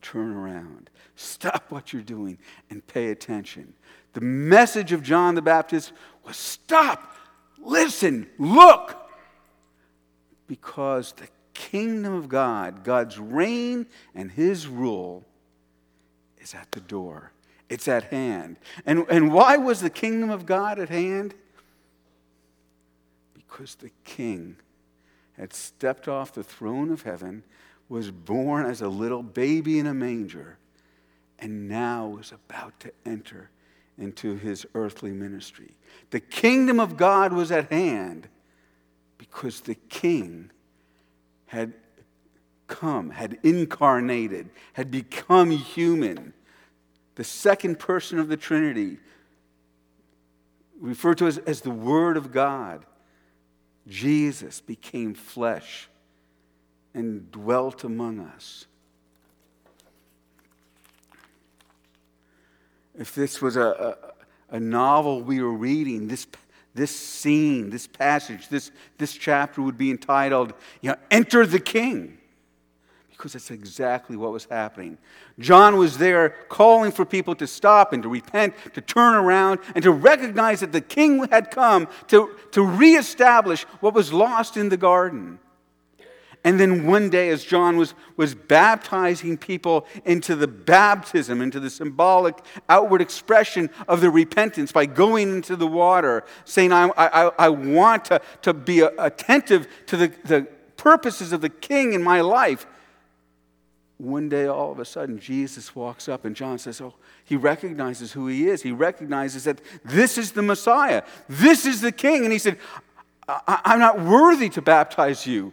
turn 0.00 0.32
around. 0.32 0.90
Stop 1.16 1.70
what 1.70 1.92
you're 1.92 2.02
doing 2.02 2.38
and 2.70 2.86
pay 2.86 3.10
attention. 3.10 3.74
The 4.12 4.20
message 4.20 4.92
of 4.92 5.02
John 5.02 5.34
the 5.34 5.42
Baptist 5.42 5.92
was 6.24 6.36
stop, 6.36 7.14
listen, 7.58 8.28
look, 8.38 8.96
because 10.46 11.12
the 11.12 11.28
kingdom 11.70 12.12
of 12.12 12.28
God, 12.28 12.82
God's 12.82 13.18
reign 13.18 13.86
and 14.14 14.32
his 14.32 14.66
rule, 14.66 15.24
is 16.40 16.54
at 16.54 16.72
the 16.72 16.80
door. 16.80 17.30
It's 17.68 17.86
at 17.86 18.04
hand. 18.04 18.56
And, 18.84 19.06
and 19.08 19.32
why 19.32 19.56
was 19.56 19.80
the 19.80 19.90
kingdom 19.90 20.28
of 20.28 20.44
God 20.44 20.80
at 20.80 20.88
hand? 20.88 21.34
Because 23.34 23.76
the 23.76 23.90
king 24.04 24.56
had 25.34 25.54
stepped 25.54 26.08
off 26.08 26.32
the 26.32 26.42
throne 26.42 26.90
of 26.90 27.02
heaven, 27.02 27.44
was 27.88 28.10
born 28.10 28.66
as 28.66 28.82
a 28.82 28.88
little 28.88 29.22
baby 29.22 29.78
in 29.78 29.86
a 29.86 29.94
manger, 29.94 30.58
and 31.38 31.68
now 31.68 32.08
was 32.08 32.32
about 32.32 32.78
to 32.80 32.92
enter 33.06 33.50
into 33.98 34.34
his 34.36 34.66
earthly 34.74 35.12
ministry. 35.12 35.70
The 36.10 36.20
kingdom 36.20 36.80
of 36.80 36.96
God 36.96 37.32
was 37.32 37.52
at 37.52 37.70
hand 37.70 38.28
because 39.16 39.60
the 39.60 39.76
king 39.76 40.50
had 41.52 41.74
come, 42.66 43.10
had 43.10 43.38
incarnated, 43.42 44.48
had 44.72 44.90
become 44.90 45.50
human. 45.50 46.32
The 47.16 47.24
second 47.24 47.78
person 47.78 48.18
of 48.18 48.28
the 48.28 48.38
Trinity, 48.38 48.96
referred 50.80 51.18
to 51.18 51.26
as, 51.26 51.36
as 51.36 51.60
the 51.60 51.70
Word 51.70 52.16
of 52.16 52.32
God, 52.32 52.86
Jesus 53.86 54.62
became 54.62 55.12
flesh 55.12 55.88
and 56.94 57.30
dwelt 57.30 57.84
among 57.84 58.20
us. 58.20 58.64
If 62.98 63.14
this 63.14 63.42
was 63.42 63.56
a, 63.56 63.94
a, 64.50 64.56
a 64.56 64.60
novel 64.60 65.20
we 65.20 65.42
were 65.42 65.52
reading, 65.52 66.08
this, 66.08 66.26
this 66.74 66.94
scene, 66.94 67.70
this 67.70 67.86
passage, 67.86 68.48
this, 68.48 68.70
this 68.98 69.12
chapter 69.14 69.60
would 69.62 69.76
be 69.76 69.90
entitled, 69.90 70.54
you 70.80 70.90
know, 70.90 70.96
Enter 71.10 71.46
the 71.46 71.60
King. 71.60 72.18
Because 73.10 73.34
that's 73.34 73.50
exactly 73.52 74.16
what 74.16 74.32
was 74.32 74.46
happening. 74.46 74.98
John 75.38 75.76
was 75.76 75.98
there 75.98 76.30
calling 76.48 76.90
for 76.90 77.04
people 77.04 77.36
to 77.36 77.46
stop 77.46 77.92
and 77.92 78.02
to 78.02 78.08
repent, 78.08 78.54
to 78.74 78.80
turn 78.80 79.14
around, 79.14 79.60
and 79.76 79.82
to 79.84 79.92
recognize 79.92 80.60
that 80.60 80.72
the 80.72 80.80
king 80.80 81.28
had 81.28 81.52
come 81.52 81.86
to, 82.08 82.34
to 82.50 82.66
reestablish 82.66 83.62
what 83.78 83.94
was 83.94 84.12
lost 84.12 84.56
in 84.56 84.70
the 84.70 84.76
garden. 84.76 85.38
And 86.44 86.58
then 86.58 86.86
one 86.86 87.08
day, 87.08 87.28
as 87.28 87.44
John 87.44 87.76
was, 87.76 87.94
was 88.16 88.34
baptizing 88.34 89.36
people 89.36 89.86
into 90.04 90.34
the 90.34 90.48
baptism, 90.48 91.40
into 91.40 91.60
the 91.60 91.70
symbolic 91.70 92.36
outward 92.68 93.00
expression 93.00 93.70
of 93.86 94.00
the 94.00 94.10
repentance 94.10 94.72
by 94.72 94.86
going 94.86 95.30
into 95.30 95.54
the 95.54 95.68
water, 95.68 96.24
saying, 96.44 96.72
I, 96.72 96.90
I, 96.96 97.30
I 97.38 97.48
want 97.48 98.06
to, 98.06 98.20
to 98.42 98.52
be 98.52 98.80
attentive 98.80 99.68
to 99.86 99.96
the, 99.96 100.12
the 100.24 100.48
purposes 100.76 101.32
of 101.32 101.42
the 101.42 101.48
king 101.48 101.92
in 101.92 102.02
my 102.02 102.20
life. 102.20 102.66
One 103.98 104.28
day, 104.28 104.46
all 104.46 104.72
of 104.72 104.80
a 104.80 104.84
sudden, 104.84 105.20
Jesus 105.20 105.76
walks 105.76 106.08
up, 106.08 106.24
and 106.24 106.34
John 106.34 106.58
says, 106.58 106.80
Oh, 106.80 106.94
he 107.24 107.36
recognizes 107.36 108.10
who 108.10 108.26
he 108.26 108.48
is. 108.48 108.62
He 108.62 108.72
recognizes 108.72 109.44
that 109.44 109.60
this 109.84 110.18
is 110.18 110.32
the 110.32 110.42
Messiah, 110.42 111.04
this 111.28 111.64
is 111.64 111.82
the 111.82 111.92
king. 111.92 112.24
And 112.24 112.32
he 112.32 112.40
said, 112.40 112.58
I'm 113.28 113.78
not 113.78 114.00
worthy 114.00 114.48
to 114.48 114.60
baptize 114.60 115.24
you. 115.24 115.52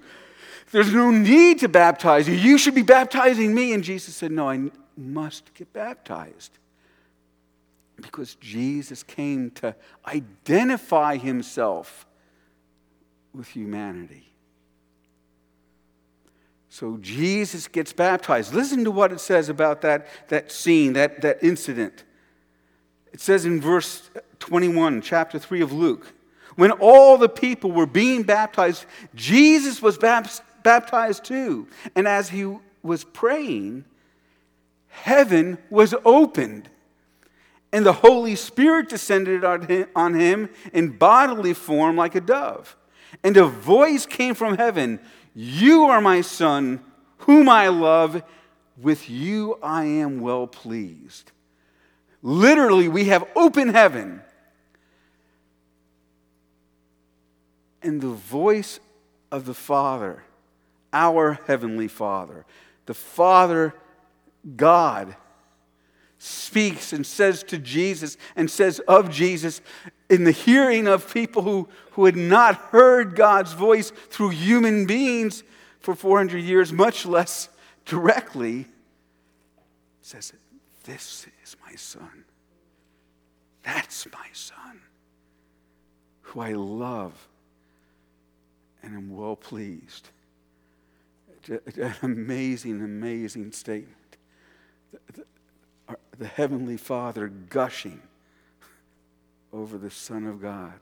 There's 0.71 0.93
no 0.93 1.09
need 1.09 1.59
to 1.59 1.69
baptize 1.69 2.27
you. 2.27 2.35
You 2.35 2.57
should 2.57 2.75
be 2.75 2.83
baptizing 2.83 3.53
me. 3.53 3.73
And 3.73 3.83
Jesus 3.83 4.15
said, 4.15 4.31
No, 4.31 4.49
I 4.49 4.69
must 4.95 5.53
get 5.53 5.73
baptized. 5.73 6.51
Because 7.95 8.35
Jesus 8.35 9.03
came 9.03 9.51
to 9.51 9.75
identify 10.07 11.17
himself 11.17 12.05
with 13.33 13.47
humanity. 13.47 14.31
So 16.69 16.97
Jesus 17.01 17.67
gets 17.67 17.91
baptized. 17.91 18.53
Listen 18.53 18.83
to 18.85 18.91
what 18.91 19.11
it 19.11 19.19
says 19.19 19.49
about 19.49 19.81
that, 19.81 20.07
that 20.29 20.51
scene, 20.51 20.93
that, 20.93 21.21
that 21.21 21.43
incident. 21.43 22.03
It 23.11 23.19
says 23.19 23.43
in 23.43 23.59
verse 23.59 24.09
21, 24.37 25.01
chapter 25.01 25.39
3 25.39 25.61
of 25.61 25.73
Luke, 25.73 26.13
when 26.55 26.71
all 26.71 27.17
the 27.17 27.27
people 27.27 27.71
were 27.71 27.87
being 27.87 28.23
baptized, 28.23 28.85
Jesus 29.15 29.81
was 29.81 29.97
baptized 29.97 30.43
baptized 30.63 31.25
too. 31.25 31.67
And 31.95 32.07
as 32.07 32.29
he 32.29 32.57
was 32.81 33.03
praying, 33.03 33.85
heaven 34.87 35.57
was 35.69 35.93
opened. 36.05 36.69
And 37.71 37.85
the 37.85 37.93
Holy 37.93 38.35
Spirit 38.35 38.89
descended 38.89 39.43
on 39.43 40.13
him 40.13 40.49
in 40.73 40.97
bodily 40.97 41.53
form 41.53 41.95
like 41.95 42.15
a 42.15 42.21
dove. 42.21 42.75
And 43.23 43.37
a 43.37 43.45
voice 43.45 44.05
came 44.05 44.35
from 44.35 44.57
heaven 44.57 44.99
You 45.35 45.85
are 45.85 46.01
my 46.01 46.21
Son, 46.21 46.83
whom 47.19 47.49
I 47.49 47.67
love. 47.67 48.23
With 48.81 49.09
you 49.09 49.59
I 49.61 49.83
am 49.83 50.21
well 50.21 50.47
pleased. 50.47 51.31
Literally, 52.21 52.87
we 52.87 53.05
have 53.05 53.25
open 53.35 53.69
heaven. 53.69 54.21
And 57.81 58.01
the 58.01 58.07
voice 58.07 58.79
of 59.31 59.45
the 59.45 59.53
Father 59.53 60.23
our 60.93 61.39
Heavenly 61.47 61.87
Father. 61.87 62.45
The 62.85 62.93
Father, 62.93 63.73
God, 64.55 65.15
speaks 66.17 66.91
and 66.91 67.05
says 67.05 67.43
to 67.43 67.57
Jesus 67.57 68.17
and 68.35 68.49
says 68.49 68.79
of 68.87 69.09
Jesus 69.09 69.61
in 70.09 70.23
the 70.23 70.31
hearing 70.31 70.87
of 70.87 71.13
people 71.13 71.43
who, 71.43 71.69
who 71.91 72.05
had 72.05 72.15
not 72.15 72.55
heard 72.55 73.15
God's 73.15 73.53
voice 73.53 73.91
through 74.09 74.29
human 74.29 74.85
beings 74.85 75.43
for 75.79 75.95
400 75.95 76.39
years, 76.39 76.73
much 76.73 77.05
less 77.05 77.49
directly, 77.85 78.65
says, 80.01 80.33
This 80.83 81.27
is 81.43 81.55
my 81.65 81.75
son. 81.75 82.25
That's 83.63 84.07
my 84.11 84.27
son, 84.33 84.81
who 86.21 86.41
I 86.41 86.53
love 86.53 87.27
and 88.81 88.95
am 88.95 89.15
well 89.15 89.35
pleased 89.35 90.09
an 91.47 91.95
amazing, 92.01 92.81
amazing 92.81 93.51
statement. 93.51 93.95
The, 96.17 96.27
Heavenly 96.27 96.77
Father 96.77 97.27
gushing 97.27 98.01
over 99.53 99.77
the 99.77 99.89
Son 99.89 100.27
of 100.27 100.41
God. 100.41 100.73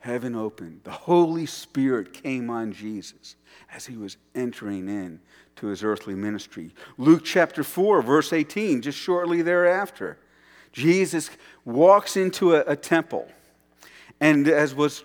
Heaven 0.00 0.36
opened. 0.36 0.82
The 0.84 0.92
Holy 0.92 1.46
Spirit 1.46 2.12
came 2.12 2.48
on 2.48 2.72
Jesus 2.72 3.34
as 3.72 3.86
he 3.86 3.96
was 3.96 4.16
entering 4.34 4.88
in 4.88 5.20
to 5.56 5.66
his 5.66 5.82
earthly 5.82 6.14
ministry. 6.14 6.72
Luke 6.96 7.24
chapter 7.24 7.64
4, 7.64 8.02
verse 8.02 8.32
18, 8.32 8.82
just 8.82 8.98
shortly 8.98 9.42
thereafter, 9.42 10.18
Jesus 10.72 11.30
walks 11.64 12.16
into 12.16 12.54
a, 12.54 12.60
a 12.66 12.76
temple 12.76 13.28
and 14.20 14.48
as 14.48 14.74
was 14.74 15.04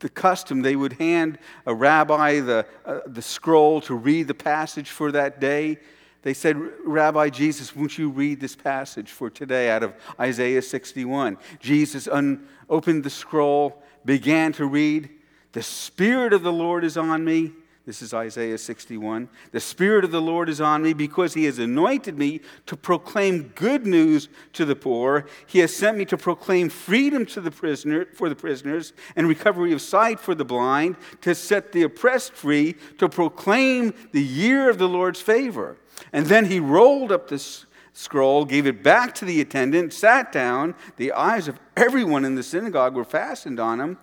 the 0.00 0.08
custom, 0.08 0.62
they 0.62 0.76
would 0.76 0.94
hand 0.94 1.38
a 1.66 1.74
rabbi 1.74 2.40
the, 2.40 2.66
uh, 2.84 3.00
the 3.06 3.22
scroll 3.22 3.80
to 3.82 3.94
read 3.94 4.28
the 4.28 4.34
passage 4.34 4.90
for 4.90 5.12
that 5.12 5.40
day. 5.40 5.78
They 6.22 6.34
said, 6.34 6.56
Rabbi 6.84 7.28
Jesus, 7.28 7.76
won't 7.76 7.98
you 7.98 8.08
read 8.08 8.40
this 8.40 8.56
passage 8.56 9.10
for 9.10 9.28
today 9.30 9.70
out 9.70 9.82
of 9.82 9.94
Isaiah 10.18 10.62
61? 10.62 11.38
Jesus 11.60 12.08
un- 12.08 12.46
opened 12.68 13.04
the 13.04 13.10
scroll, 13.10 13.82
began 14.04 14.52
to 14.52 14.66
read, 14.66 15.10
The 15.52 15.62
Spirit 15.62 16.32
of 16.32 16.42
the 16.42 16.52
Lord 16.52 16.84
is 16.84 16.96
on 16.96 17.24
me 17.24 17.52
this 17.86 18.00
is 18.00 18.14
Isaiah 18.14 18.56
61. 18.56 19.28
The 19.52 19.60
Spirit 19.60 20.04
of 20.04 20.10
the 20.10 20.22
Lord 20.22 20.48
is 20.48 20.60
on 20.60 20.82
me 20.82 20.94
because 20.94 21.34
He 21.34 21.44
has 21.44 21.58
anointed 21.58 22.18
me 22.18 22.40
to 22.64 22.76
proclaim 22.76 23.52
good 23.54 23.86
news 23.86 24.28
to 24.54 24.64
the 24.64 24.74
poor. 24.74 25.26
He 25.46 25.58
has 25.58 25.74
sent 25.74 25.98
me 25.98 26.06
to 26.06 26.16
proclaim 26.16 26.70
freedom 26.70 27.26
to 27.26 27.42
the 27.42 27.50
prisoner, 27.50 28.06
for 28.14 28.30
the 28.30 28.36
prisoners 28.36 28.94
and 29.16 29.28
recovery 29.28 29.72
of 29.74 29.82
sight 29.82 30.18
for 30.18 30.34
the 30.34 30.46
blind, 30.46 30.96
to 31.20 31.34
set 31.34 31.72
the 31.72 31.82
oppressed 31.82 32.32
free, 32.32 32.74
to 32.96 33.08
proclaim 33.08 33.92
the 34.12 34.22
year 34.22 34.70
of 34.70 34.78
the 34.78 34.88
Lord's 34.88 35.20
favor. 35.20 35.76
And 36.12 36.26
then 36.26 36.46
He 36.46 36.60
rolled 36.60 37.12
up 37.12 37.28
this 37.28 37.66
scroll, 37.94 38.44
gave 38.44 38.66
it 38.66 38.82
back 38.82 39.14
to 39.16 39.24
the 39.24 39.40
attendant, 39.40 39.92
sat 39.92 40.32
down. 40.32 40.74
The 40.96 41.12
eyes 41.12 41.48
of 41.48 41.58
everyone 41.76 42.24
in 42.24 42.34
the 42.34 42.42
synagogue 42.42 42.94
were 42.94 43.04
fastened 43.04 43.58
on 43.58 43.80
him. 43.80 43.98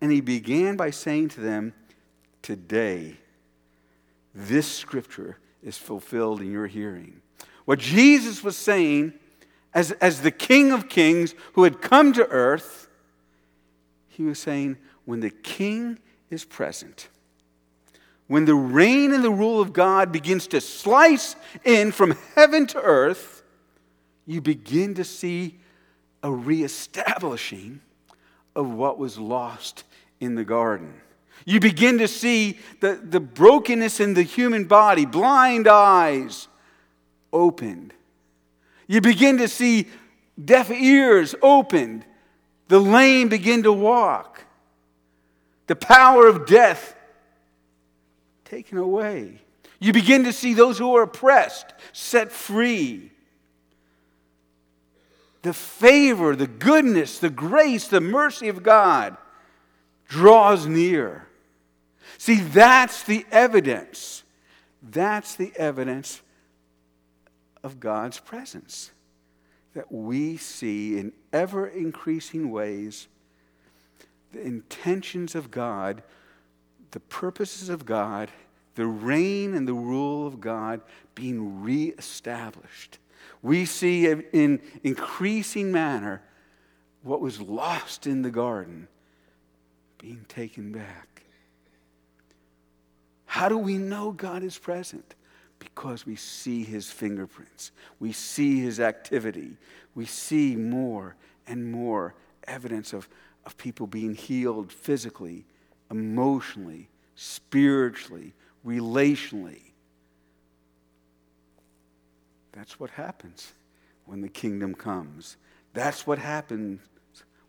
And 0.00 0.10
he 0.10 0.20
began 0.20 0.76
by 0.76 0.90
saying 0.90 1.28
to 1.30 1.40
them, 1.40 1.72
today, 2.42 3.16
this 4.34 4.70
scripture 4.70 5.38
is 5.62 5.76
fulfilled 5.76 6.40
in 6.40 6.50
your 6.50 6.66
hearing. 6.66 7.20
What 7.64 7.78
Jesus 7.78 8.42
was 8.42 8.56
saying 8.56 9.12
as, 9.72 9.92
as 9.92 10.22
the 10.22 10.30
King 10.30 10.72
of 10.72 10.88
Kings 10.88 11.34
who 11.52 11.64
had 11.64 11.80
come 11.80 12.12
to 12.14 12.26
earth, 12.28 12.88
he 14.08 14.24
was 14.24 14.38
saying, 14.38 14.76
when 15.04 15.20
the 15.20 15.30
King 15.30 15.98
is 16.30 16.44
present, 16.44 17.08
when 18.26 18.44
the 18.44 18.54
reign 18.54 19.12
and 19.12 19.24
the 19.24 19.30
rule 19.30 19.60
of 19.60 19.72
God 19.72 20.12
begins 20.12 20.46
to 20.48 20.60
slice 20.60 21.34
in 21.64 21.90
from 21.90 22.16
heaven 22.34 22.66
to 22.68 22.80
earth, 22.80 23.42
you 24.26 24.40
begin 24.40 24.94
to 24.94 25.04
see 25.04 25.58
a 26.22 26.30
reestablishing 26.30 27.80
of 28.54 28.72
what 28.72 28.98
was 28.98 29.18
lost 29.18 29.84
in 30.20 30.34
the 30.34 30.44
garden. 30.44 31.00
You 31.44 31.60
begin 31.60 31.98
to 31.98 32.08
see 32.08 32.58
the, 32.80 33.00
the 33.02 33.20
brokenness 33.20 34.00
in 34.00 34.14
the 34.14 34.22
human 34.22 34.64
body, 34.64 35.06
blind 35.06 35.66
eyes 35.66 36.48
opened. 37.32 37.94
You 38.86 39.00
begin 39.00 39.38
to 39.38 39.48
see 39.48 39.88
deaf 40.42 40.70
ears 40.70 41.34
opened, 41.42 42.04
the 42.68 42.80
lame 42.80 43.28
begin 43.28 43.62
to 43.64 43.72
walk, 43.72 44.44
the 45.66 45.76
power 45.76 46.26
of 46.26 46.46
death 46.46 46.94
taken 48.44 48.78
away. 48.78 49.40
You 49.78 49.92
begin 49.92 50.24
to 50.24 50.32
see 50.32 50.54
those 50.54 50.76
who 50.76 50.94
are 50.96 51.02
oppressed 51.02 51.72
set 51.92 52.30
free. 52.30 53.12
The 55.42 55.54
favor, 55.54 56.36
the 56.36 56.46
goodness, 56.46 57.18
the 57.18 57.30
grace, 57.30 57.88
the 57.88 58.00
mercy 58.00 58.48
of 58.48 58.62
God 58.62 59.16
draws 60.06 60.66
near. 60.66 61.26
See, 62.20 62.34
that's 62.34 63.02
the 63.04 63.24
evidence. 63.32 64.24
That's 64.82 65.36
the 65.36 65.54
evidence 65.56 66.20
of 67.64 67.80
God's 67.80 68.20
presence 68.20 68.90
that 69.72 69.90
we 69.90 70.36
see 70.36 70.98
in 70.98 71.14
ever 71.32 71.66
increasing 71.66 72.50
ways 72.50 73.08
the 74.32 74.42
intentions 74.42 75.34
of 75.34 75.50
God, 75.50 76.02
the 76.90 77.00
purposes 77.00 77.70
of 77.70 77.86
God, 77.86 78.30
the 78.74 78.84
reign 78.84 79.54
and 79.54 79.66
the 79.66 79.72
rule 79.72 80.26
of 80.26 80.42
God 80.42 80.82
being 81.14 81.62
reestablished. 81.62 82.98
We 83.40 83.64
see 83.64 84.06
in 84.06 84.60
increasing 84.84 85.72
manner 85.72 86.20
what 87.02 87.22
was 87.22 87.40
lost 87.40 88.06
in 88.06 88.20
the 88.20 88.30
garden 88.30 88.88
being 89.96 90.26
taken 90.28 90.70
back. 90.70 91.09
How 93.30 93.48
do 93.48 93.56
we 93.56 93.78
know 93.78 94.10
God 94.10 94.42
is 94.42 94.58
present? 94.58 95.14
Because 95.60 96.04
we 96.04 96.16
see 96.16 96.64
his 96.64 96.90
fingerprints, 96.90 97.70
we 98.00 98.10
see 98.10 98.58
his 98.60 98.80
activity, 98.80 99.56
we 99.94 100.04
see 100.04 100.56
more 100.56 101.14
and 101.46 101.70
more 101.70 102.16
evidence 102.48 102.92
of, 102.92 103.08
of 103.46 103.56
people 103.56 103.86
being 103.86 104.16
healed 104.16 104.72
physically, 104.72 105.44
emotionally, 105.92 106.88
spiritually, 107.14 108.32
relationally. 108.66 109.62
That's 112.50 112.80
what 112.80 112.90
happens 112.90 113.52
when 114.06 114.22
the 114.22 114.28
kingdom 114.28 114.74
comes. 114.74 115.36
That's 115.72 116.04
what 116.04 116.18
happens 116.18 116.80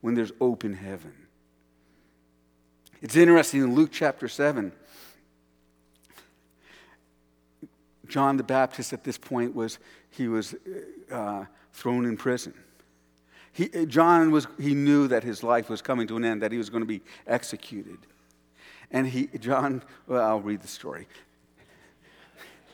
when 0.01 0.13
there's 0.13 0.31
open 0.39 0.75
heaven. 0.75 1.13
It's 3.01 3.15
interesting 3.15 3.63
in 3.63 3.73
Luke 3.73 3.89
chapter 3.91 4.27
7. 4.27 4.73
John 8.11 8.35
the 8.35 8.43
Baptist 8.43 8.91
at 8.91 9.05
this 9.05 9.17
point 9.17 9.55
was 9.55 9.79
he 10.09 10.27
was 10.27 10.53
uh, 11.09 11.45
thrown 11.71 12.05
in 12.05 12.17
prison. 12.17 12.53
He, 13.53 13.69
John 13.85 14.31
was 14.31 14.47
he 14.59 14.75
knew 14.75 15.07
that 15.07 15.23
his 15.23 15.43
life 15.43 15.69
was 15.69 15.81
coming 15.81 16.07
to 16.07 16.17
an 16.17 16.25
end, 16.25 16.41
that 16.41 16.51
he 16.51 16.57
was 16.57 16.69
going 16.69 16.83
to 16.83 16.87
be 16.87 17.01
executed. 17.25 17.97
And 18.91 19.07
he 19.07 19.27
John, 19.39 19.81
well, 20.07 20.21
I'll 20.21 20.41
read 20.41 20.61
the 20.61 20.67
story. 20.67 21.07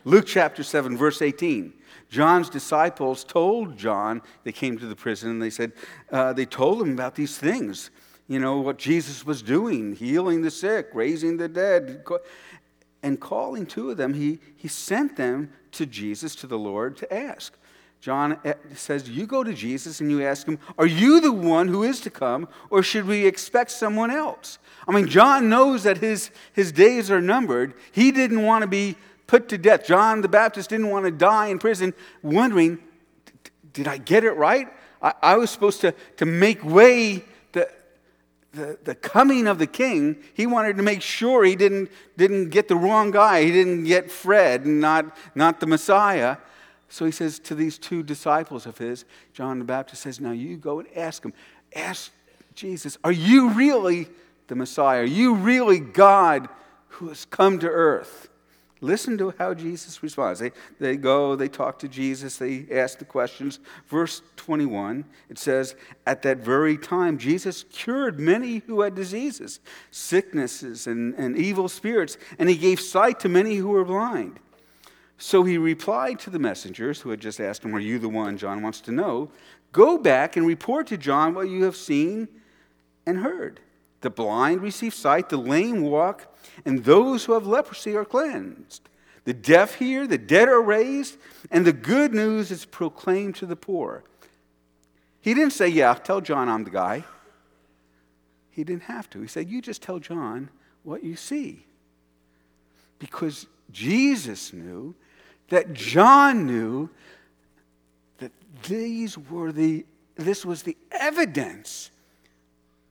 Luke 0.04 0.26
chapter 0.26 0.62
7, 0.62 0.96
verse 0.96 1.22
18. 1.22 1.72
John's 2.10 2.48
disciples 2.50 3.22
told 3.22 3.76
John, 3.76 4.22
they 4.42 4.52
came 4.52 4.78
to 4.78 4.86
the 4.86 4.96
prison 4.96 5.30
and 5.30 5.42
they 5.42 5.50
said, 5.50 5.72
uh, 6.10 6.32
they 6.32 6.46
told 6.46 6.82
him 6.82 6.92
about 6.92 7.14
these 7.14 7.38
things. 7.38 7.90
You 8.26 8.40
know, 8.40 8.58
what 8.58 8.78
Jesus 8.78 9.24
was 9.24 9.42
doing, 9.42 9.94
healing 9.94 10.42
the 10.42 10.50
sick, 10.50 10.88
raising 10.94 11.36
the 11.36 11.48
dead. 11.48 12.04
And 13.02 13.20
calling 13.20 13.66
two 13.66 13.90
of 13.90 13.96
them, 13.96 14.14
he, 14.14 14.40
he 14.56 14.68
sent 14.68 15.16
them 15.16 15.52
to 15.72 15.86
Jesus, 15.86 16.34
to 16.36 16.46
the 16.46 16.58
Lord, 16.58 16.96
to 16.98 17.14
ask. 17.14 17.56
John 18.00 18.38
eh, 18.44 18.54
says, 18.74 19.08
You 19.08 19.26
go 19.26 19.42
to 19.42 19.52
Jesus 19.52 20.00
and 20.00 20.10
you 20.10 20.22
ask 20.22 20.46
him, 20.46 20.58
Are 20.78 20.86
you 20.86 21.20
the 21.20 21.32
one 21.32 21.68
who 21.68 21.82
is 21.82 22.00
to 22.02 22.10
come, 22.10 22.48
or 22.70 22.82
should 22.82 23.06
we 23.06 23.26
expect 23.26 23.70
someone 23.70 24.10
else? 24.10 24.58
I 24.86 24.92
mean, 24.92 25.08
John 25.08 25.48
knows 25.48 25.82
that 25.82 25.98
his, 25.98 26.30
his 26.52 26.72
days 26.72 27.10
are 27.10 27.20
numbered. 27.20 27.74
He 27.92 28.12
didn't 28.12 28.42
want 28.42 28.62
to 28.62 28.68
be 28.68 28.96
put 29.26 29.48
to 29.48 29.58
death. 29.58 29.86
John 29.86 30.20
the 30.20 30.28
Baptist 30.28 30.70
didn't 30.70 30.90
want 30.90 31.06
to 31.06 31.10
die 31.10 31.48
in 31.48 31.58
prison, 31.58 31.92
wondering, 32.22 32.78
Did 33.72 33.88
I 33.88 33.98
get 33.98 34.24
it 34.24 34.32
right? 34.32 34.68
I, 35.02 35.14
I 35.22 35.36
was 35.36 35.50
supposed 35.50 35.80
to, 35.82 35.92
to 36.16 36.26
make 36.26 36.64
way 36.64 37.24
the, 38.52 38.78
the 38.82 38.94
coming 38.94 39.46
of 39.46 39.58
the 39.58 39.66
king, 39.66 40.16
he 40.34 40.46
wanted 40.46 40.76
to 40.76 40.82
make 40.82 41.02
sure 41.02 41.44
he 41.44 41.56
didn't, 41.56 41.90
didn't 42.16 42.48
get 42.48 42.68
the 42.68 42.76
wrong 42.76 43.10
guy. 43.10 43.44
He 43.44 43.52
didn't 43.52 43.84
get 43.84 44.10
Fred, 44.10 44.66
not, 44.66 45.16
not 45.34 45.60
the 45.60 45.66
Messiah. 45.66 46.38
So 46.88 47.04
he 47.04 47.12
says 47.12 47.38
to 47.40 47.54
these 47.54 47.78
two 47.78 48.02
disciples 48.02 48.66
of 48.66 48.78
his, 48.78 49.04
John 49.34 49.58
the 49.58 49.64
Baptist 49.64 50.02
says, 50.02 50.20
Now 50.20 50.32
you 50.32 50.56
go 50.56 50.80
and 50.80 50.88
ask 50.96 51.22
him. 51.22 51.34
Ask 51.74 52.10
Jesus, 52.54 52.96
Are 53.04 53.12
you 53.12 53.50
really 53.50 54.08
the 54.46 54.56
Messiah? 54.56 55.02
Are 55.02 55.04
you 55.04 55.34
really 55.34 55.80
God 55.80 56.48
who 56.88 57.08
has 57.08 57.26
come 57.26 57.58
to 57.58 57.68
earth? 57.68 58.30
Listen 58.80 59.18
to 59.18 59.34
how 59.38 59.54
Jesus 59.54 60.02
responds. 60.02 60.38
They, 60.40 60.52
they 60.78 60.96
go, 60.96 61.34
they 61.34 61.48
talk 61.48 61.78
to 61.80 61.88
Jesus, 61.88 62.36
they 62.36 62.66
ask 62.70 62.98
the 62.98 63.04
questions. 63.04 63.58
Verse 63.88 64.22
21, 64.36 65.04
it 65.28 65.38
says, 65.38 65.74
At 66.06 66.22
that 66.22 66.38
very 66.38 66.78
time, 66.78 67.18
Jesus 67.18 67.64
cured 67.70 68.20
many 68.20 68.58
who 68.66 68.82
had 68.82 68.94
diseases, 68.94 69.60
sicknesses, 69.90 70.86
and, 70.86 71.14
and 71.14 71.36
evil 71.36 71.68
spirits, 71.68 72.18
and 72.38 72.48
he 72.48 72.56
gave 72.56 72.80
sight 72.80 73.18
to 73.20 73.28
many 73.28 73.56
who 73.56 73.68
were 73.68 73.84
blind. 73.84 74.38
So 75.18 75.42
he 75.42 75.58
replied 75.58 76.20
to 76.20 76.30
the 76.30 76.38
messengers 76.38 77.00
who 77.00 77.10
had 77.10 77.20
just 77.20 77.40
asked 77.40 77.64
him, 77.64 77.74
Are 77.74 77.80
you 77.80 77.98
the 77.98 78.08
one 78.08 78.38
John 78.38 78.62
wants 78.62 78.80
to 78.82 78.92
know? 78.92 79.32
Go 79.72 79.98
back 79.98 80.36
and 80.36 80.46
report 80.46 80.86
to 80.88 80.96
John 80.96 81.34
what 81.34 81.48
you 81.48 81.64
have 81.64 81.76
seen 81.76 82.28
and 83.04 83.18
heard. 83.18 83.60
The 84.00 84.10
blind 84.10 84.62
receive 84.62 84.94
sight, 84.94 85.28
the 85.28 85.36
lame 85.36 85.82
walk 85.82 86.34
and 86.64 86.84
those 86.84 87.24
who 87.24 87.32
have 87.32 87.46
leprosy 87.46 87.96
are 87.96 88.04
cleansed. 88.04 88.88
The 89.24 89.34
deaf 89.34 89.74
hear, 89.74 90.06
the 90.06 90.18
dead 90.18 90.48
are 90.48 90.62
raised, 90.62 91.18
and 91.50 91.66
the 91.66 91.72
good 91.72 92.14
news 92.14 92.50
is 92.50 92.64
proclaimed 92.64 93.36
to 93.36 93.46
the 93.46 93.56
poor. 93.56 94.02
He 95.20 95.34
didn't 95.34 95.52
say, 95.52 95.68
Yeah, 95.68 95.94
tell 95.94 96.20
John 96.20 96.48
I'm 96.48 96.64
the 96.64 96.70
guy. 96.70 97.04
He 98.50 98.64
didn't 98.64 98.84
have 98.84 99.10
to. 99.10 99.20
He 99.20 99.28
said, 99.28 99.48
You 99.48 99.60
just 99.60 99.82
tell 99.82 99.98
John 99.98 100.48
what 100.82 101.04
you 101.04 101.16
see. 101.16 101.66
Because 102.98 103.46
Jesus 103.70 104.52
knew 104.52 104.94
that 105.50 105.72
John 105.72 106.46
knew 106.46 106.88
that 108.18 108.32
these 108.64 109.18
were 109.18 109.52
the, 109.52 109.84
this 110.16 110.44
was 110.44 110.62
the 110.62 110.76
evidence 110.90 111.90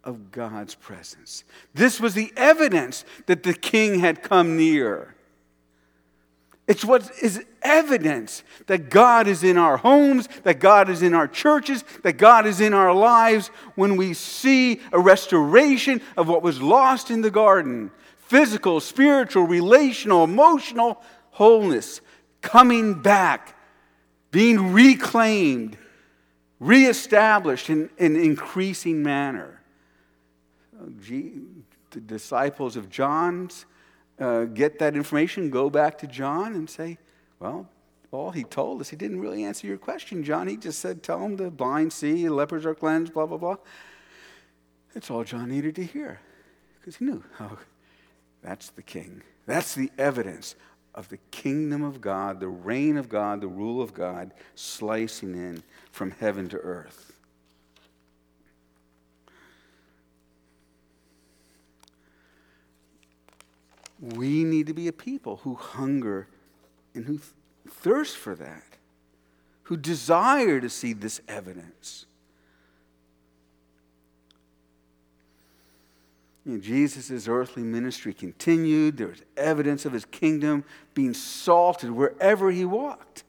of 0.08 0.32
God's 0.32 0.74
presence. 0.74 1.43
This 1.74 2.00
was 2.00 2.13
the 2.13 2.32
evidence 2.38 3.04
that 3.26 3.43
the 3.43 3.54
king 3.54 4.00
had 4.00 4.24
come 4.24 4.56
near. 4.56 5.13
It's 6.65 6.86
what 6.86 7.12
is 7.22 7.43
evidence 7.62 8.43
that 8.67 8.89
God 8.89 9.28
is 9.28 9.43
in 9.43 9.58
our 9.58 9.76
homes, 9.76 10.30
that 10.43 10.62
God 10.62 10.89
is 10.89 11.02
in 11.02 11.13
our 11.13 11.28
churches, 11.28 11.84
that 12.04 12.13
God 12.13 12.46
is 12.46 12.62
in 12.62 12.74
our 12.74 12.93
lives 12.93 13.50
when 13.76 13.98
we 13.98 14.13
see 14.13 14.80
a 14.93 15.00
restoration 15.00 16.02
of 16.15 16.30
what 16.30 16.41
was 16.41 16.62
lost 16.62 17.12
in 17.12 17.22
the 17.22 17.32
garden 17.32 17.91
physical, 18.17 18.82
spiritual, 18.82 19.43
relational, 19.43 20.26
emotional 20.26 21.02
wholeness 21.32 22.02
coming 22.41 22.93
back, 22.93 23.58
being 24.32 24.74
reclaimed, 24.74 25.78
reestablished 26.60 27.70
in 27.70 27.89
an 28.00 28.17
increasing 28.17 29.02
manner 29.02 29.57
the 31.91 32.01
disciples 32.01 32.75
of 32.75 32.89
John's 32.89 33.65
uh, 34.19 34.45
get 34.45 34.79
that 34.79 34.95
information, 34.95 35.49
go 35.49 35.69
back 35.69 35.97
to 35.99 36.07
John 36.07 36.55
and 36.55 36.69
say, 36.69 36.97
well, 37.39 37.69
all 38.11 38.31
he 38.31 38.43
told 38.43 38.81
us, 38.81 38.89
he 38.89 38.95
didn't 38.95 39.19
really 39.19 39.43
answer 39.43 39.67
your 39.67 39.77
question, 39.77 40.23
John. 40.23 40.47
He 40.47 40.57
just 40.57 40.79
said, 40.79 41.03
tell 41.03 41.19
them 41.19 41.35
the 41.35 41.51
blind 41.51 41.93
see, 41.93 42.27
lepers 42.29 42.65
are 42.65 42.73
cleansed, 42.73 43.13
blah, 43.13 43.25
blah, 43.25 43.37
blah. 43.37 43.57
That's 44.93 45.11
all 45.11 45.23
John 45.23 45.49
needed 45.49 45.75
to 45.75 45.85
hear 45.85 46.19
because 46.79 46.95
he 46.95 47.05
knew, 47.05 47.23
oh, 47.39 47.57
that's 48.41 48.69
the 48.71 48.81
king. 48.81 49.21
That's 49.45 49.75
the 49.75 49.91
evidence 49.97 50.55
of 50.95 51.09
the 51.09 51.17
kingdom 51.31 51.83
of 51.83 52.01
God, 52.01 52.39
the 52.39 52.47
reign 52.47 52.97
of 52.97 53.07
God, 53.07 53.41
the 53.41 53.47
rule 53.47 53.81
of 53.81 53.93
God 53.93 54.31
slicing 54.55 55.35
in 55.35 55.61
from 55.91 56.11
heaven 56.11 56.49
to 56.49 56.57
earth. 56.57 57.16
We 63.99 64.43
need 64.43 64.67
to 64.67 64.73
be 64.73 64.88
a 64.88 64.93
people 64.93 65.38
who 65.38 65.55
hunger 65.55 66.27
and 66.93 67.05
who 67.05 67.19
thirst 67.67 68.17
for 68.17 68.36
that, 68.36 68.63
who 69.63 69.78
desire 69.78 70.59
to 70.59 70.69
see 70.69 70.93
this 70.93 71.22
evidence. 71.28 72.05
You 76.45 76.53
know, 76.53 76.59
Jesus' 76.59 77.28
earthly 77.28 77.63
ministry 77.63 78.13
continued. 78.13 78.97
There 78.97 79.07
was 79.07 79.22
evidence 79.36 79.86
of 79.86 79.91
his 79.91 80.05
kingdom 80.05 80.63
being 80.93 81.13
salted 81.13 81.91
wherever 81.91 82.51
he 82.51 82.63
walked. 82.63 83.26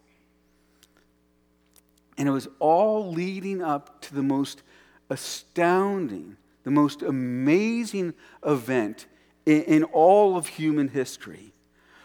And 2.17 2.29
it 2.29 2.31
was 2.31 2.49
all 2.61 3.11
leading 3.11 3.63
up 3.63 4.01
to 4.03 4.15
the 4.15 4.23
most 4.23 4.63
astounding, 5.11 6.37
the 6.63 6.71
most 6.71 7.03
amazing 7.03 8.15
event 8.45 9.07
in, 9.49 9.63
in 9.63 9.85
all 9.85 10.37
of 10.37 10.47
human 10.47 10.89
history 10.89 11.53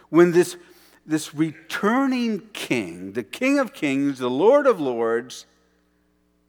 when 0.09 0.31
this 0.31 0.55
this 1.05 1.35
returning 1.35 2.39
king, 2.53 3.11
the 3.11 3.23
King 3.23 3.59
of 3.59 3.73
Kings, 3.73 4.19
the 4.19 4.29
Lord 4.29 4.65
of 4.65 4.79
Lords, 4.79 5.45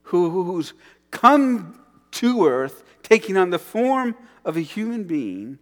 who, 0.02 0.44
who's 0.44 0.74
come 1.10 1.80
to 2.12 2.46
earth 2.46 2.84
taking 3.02 3.36
on 3.36 3.50
the 3.50 3.58
form 3.58 4.14
of 4.44 4.56
a 4.56 4.60
human 4.60 5.04
being, 5.04 5.58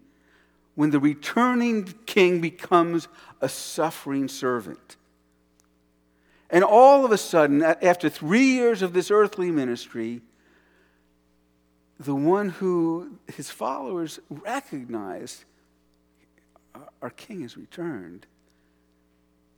when 0.75 0.91
the 0.91 1.01
returning 1.01 1.85
king 2.07 2.41
becomes 2.41 3.09
a 3.41 3.49
suffering 3.49 4.29
servant. 4.29 4.97
And 6.51 6.63
all 6.63 7.07
of 7.07 7.13
a 7.13 7.19
sudden, 7.19 7.63
after 7.63 8.11
three 8.11 8.45
years 8.45 8.83
of 8.83 8.93
this 8.93 9.11
earthly 9.11 9.51
ministry, 9.51 10.21
the 12.05 12.15
one 12.15 12.49
who 12.49 13.19
his 13.35 13.51
followers 13.51 14.19
recognized 14.29 15.45
our 17.01 17.11
king 17.11 17.43
has 17.43 17.57
returned 17.57 18.27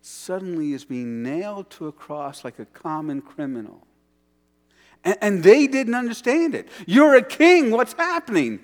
suddenly 0.01 0.73
is 0.73 0.85
being 0.85 1.23
nailed 1.23 1.71
to 1.71 1.87
a 1.87 1.93
cross 1.93 2.45
like 2.45 2.59
a 2.59 2.67
common 2.67 3.23
criminal. 3.23 3.87
And, 5.05 5.17
and 5.21 5.43
they 5.43 5.67
didn't 5.67 5.95
understand 5.95 6.55
it. 6.55 6.69
You're 6.87 7.17
a 7.17 7.23
king, 7.23 7.71
what's 7.71 7.95
happening? 7.95 8.61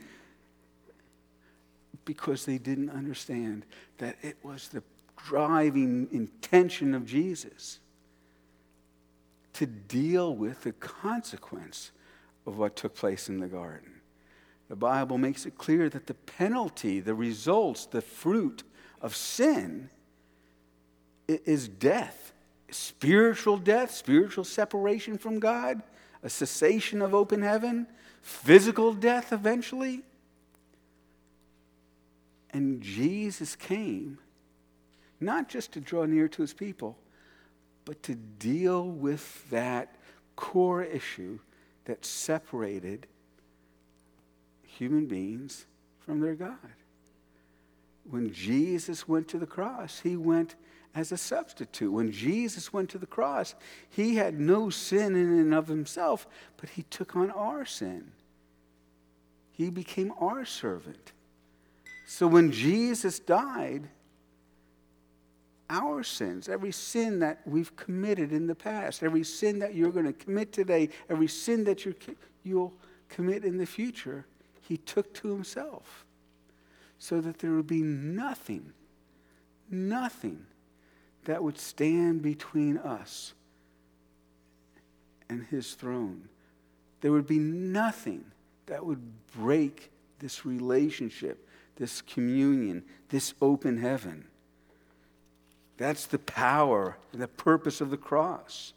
Because 2.04 2.44
they 2.44 2.58
didn't 2.58 2.90
understand 2.90 3.64
that 3.98 4.16
it 4.22 4.36
was 4.42 4.68
the 4.68 4.82
driving 5.16 6.08
intention 6.12 6.94
of 6.94 7.06
Jesus 7.06 7.78
to 9.54 9.66
deal 9.66 10.34
with 10.34 10.62
the 10.62 10.72
consequence 10.72 11.92
of 12.46 12.58
what 12.58 12.76
took 12.76 12.94
place 12.94 13.28
in 13.28 13.38
the 13.38 13.46
garden. 13.46 14.00
The 14.68 14.76
Bible 14.76 15.18
makes 15.18 15.46
it 15.46 15.58
clear 15.58 15.88
that 15.88 16.06
the 16.06 16.14
penalty, 16.14 17.00
the 17.00 17.14
results, 17.14 17.86
the 17.86 18.00
fruit 18.00 18.62
of 19.00 19.16
sin 19.16 19.90
is 21.26 21.68
death 21.68 22.30
spiritual 22.70 23.56
death, 23.56 23.90
spiritual 23.90 24.44
separation 24.44 25.18
from 25.18 25.38
God, 25.38 25.82
a 26.22 26.30
cessation 26.30 27.02
of 27.02 27.14
open 27.14 27.42
heaven, 27.42 27.86
physical 28.22 28.92
death 28.92 29.32
eventually. 29.32 30.02
And 32.50 32.80
Jesus 32.80 33.56
came 33.56 34.18
not 35.20 35.48
just 35.48 35.72
to 35.72 35.80
draw 35.80 36.04
near 36.04 36.28
to 36.28 36.42
his 36.42 36.52
people, 36.52 36.98
but 37.84 38.02
to 38.04 38.14
deal 38.14 38.88
with 38.88 39.48
that 39.50 39.94
core 40.36 40.82
issue 40.82 41.38
that 41.84 42.04
separated 42.04 43.06
human 44.62 45.06
beings 45.06 45.66
from 45.98 46.20
their 46.20 46.34
God. 46.34 46.56
When 48.08 48.32
Jesus 48.32 49.06
went 49.06 49.28
to 49.28 49.38
the 49.38 49.46
cross, 49.46 50.00
he 50.00 50.16
went 50.16 50.56
as 50.94 51.12
a 51.12 51.16
substitute. 51.16 51.92
When 51.92 52.10
Jesus 52.10 52.72
went 52.72 52.90
to 52.90 52.98
the 52.98 53.06
cross, 53.06 53.54
he 53.88 54.16
had 54.16 54.40
no 54.40 54.70
sin 54.70 55.14
in 55.14 55.38
and 55.38 55.54
of 55.54 55.68
himself, 55.68 56.26
but 56.56 56.70
he 56.70 56.82
took 56.84 57.14
on 57.14 57.30
our 57.30 57.64
sin. 57.64 58.12
He 59.52 59.70
became 59.70 60.12
our 60.18 60.44
servant. 60.44 61.12
So 62.06 62.26
when 62.26 62.50
Jesus 62.50 63.18
died, 63.18 63.88
our 65.70 66.02
sins, 66.02 66.48
every 66.48 66.72
sin 66.72 67.20
that 67.20 67.40
we've 67.46 67.74
committed 67.76 68.32
in 68.32 68.46
the 68.46 68.54
past, 68.54 69.02
every 69.02 69.24
sin 69.24 69.60
that 69.60 69.74
you're 69.74 69.92
going 69.92 70.04
to 70.04 70.12
commit 70.12 70.52
today, 70.52 70.90
every 71.08 71.28
sin 71.28 71.64
that 71.64 71.86
you 71.86 71.94
will 72.44 72.74
commit 73.08 73.44
in 73.44 73.56
the 73.56 73.64
future, 73.64 74.26
he 74.60 74.76
took 74.76 75.14
to 75.14 75.28
himself 75.28 76.04
so 76.98 77.20
that 77.20 77.38
there 77.38 77.52
would 77.52 77.66
be 77.66 77.82
nothing, 77.82 78.72
nothing 79.70 80.44
that 81.24 81.42
would 81.42 81.58
stand 81.58 82.20
between 82.20 82.76
us 82.76 83.32
and 85.28 85.46
his 85.46 85.74
throne. 85.74 86.28
There 87.00 87.12
would 87.12 87.26
be 87.26 87.38
nothing 87.38 88.24
that 88.66 88.84
would 88.84 89.00
break 89.32 89.90
this 90.18 90.44
relationship, 90.44 91.48
this 91.76 92.02
communion, 92.02 92.84
this 93.08 93.34
open 93.40 93.78
heaven. 93.78 94.26
That's 95.80 96.04
the 96.04 96.18
power 96.18 96.98
and 97.10 97.22
the 97.22 97.26
purpose 97.26 97.80
of 97.80 97.88
the 97.88 97.96
cross. 97.96 98.74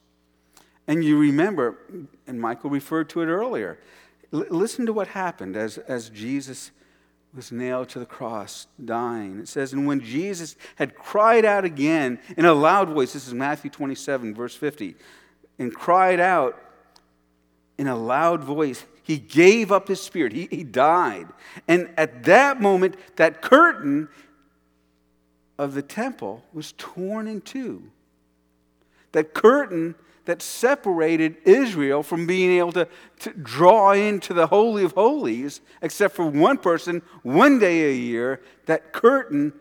And 0.88 1.04
you 1.04 1.20
remember, 1.20 1.78
and 2.26 2.40
Michael 2.40 2.70
referred 2.70 3.10
to 3.10 3.22
it 3.22 3.26
earlier, 3.26 3.78
l- 4.32 4.46
listen 4.50 4.86
to 4.86 4.94
what 4.94 5.10
happened 5.10 5.58
as, 5.58 5.78
as 5.80 6.08
Jesus 6.08 6.72
was 7.36 7.52
nailed 7.52 7.90
to 7.90 8.00
the 8.00 8.06
cross, 8.06 8.68
dying. 8.84 9.40
It 9.40 9.50
says, 9.50 9.74
And 9.74 9.86
when 9.86 10.00
Jesus 10.00 10.56
had 10.78 10.96
cried 10.96 11.44
out 11.44 11.66
again 11.66 12.20
in 12.38 12.46
a 12.46 12.54
loud 12.54 12.88
voice, 12.88 13.12
this 13.12 13.28
is 13.28 13.34
Matthew 13.34 13.70
27, 13.70 14.34
verse 14.34 14.56
50, 14.56 14.96
and 15.60 15.76
cried 15.76 16.22
out 16.22 16.58
in 17.78 17.88
a 17.88 17.98
loud 17.98 18.46
voice, 18.46 18.86
he 19.04 19.18
gave 19.18 19.74
up 19.74 19.90
his 19.90 20.00
spirit. 20.00 20.32
He, 20.32 20.48
he 20.50 20.64
died. 20.64 21.28
And 21.68 21.90
at 21.98 22.24
that 22.24 22.62
moment, 22.62 22.96
that 23.18 23.42
curtain 23.42 24.08
of 25.58 25.74
the 25.74 25.82
temple 25.82 26.44
was 26.54 26.74
torn 26.78 27.28
in 27.28 27.42
two. 27.42 27.92
That 29.12 29.34
curtain 29.34 29.96
that 30.26 30.42
separated 30.42 31.38
Israel 31.44 32.02
from 32.02 32.26
being 32.26 32.58
able 32.58 32.72
to, 32.72 32.88
to 33.20 33.34
draw 33.34 33.92
into 33.92 34.34
the 34.34 34.48
Holy 34.48 34.84
of 34.84 34.94
Holies, 34.94 35.62
except 35.82 36.16
for 36.16 36.26
one 36.26 36.58
person, 36.58 37.02
one 37.24 37.60
day 37.60 37.92
a 37.92 37.96
year, 37.96 38.42
that 38.66 38.94
curtain 38.94 39.54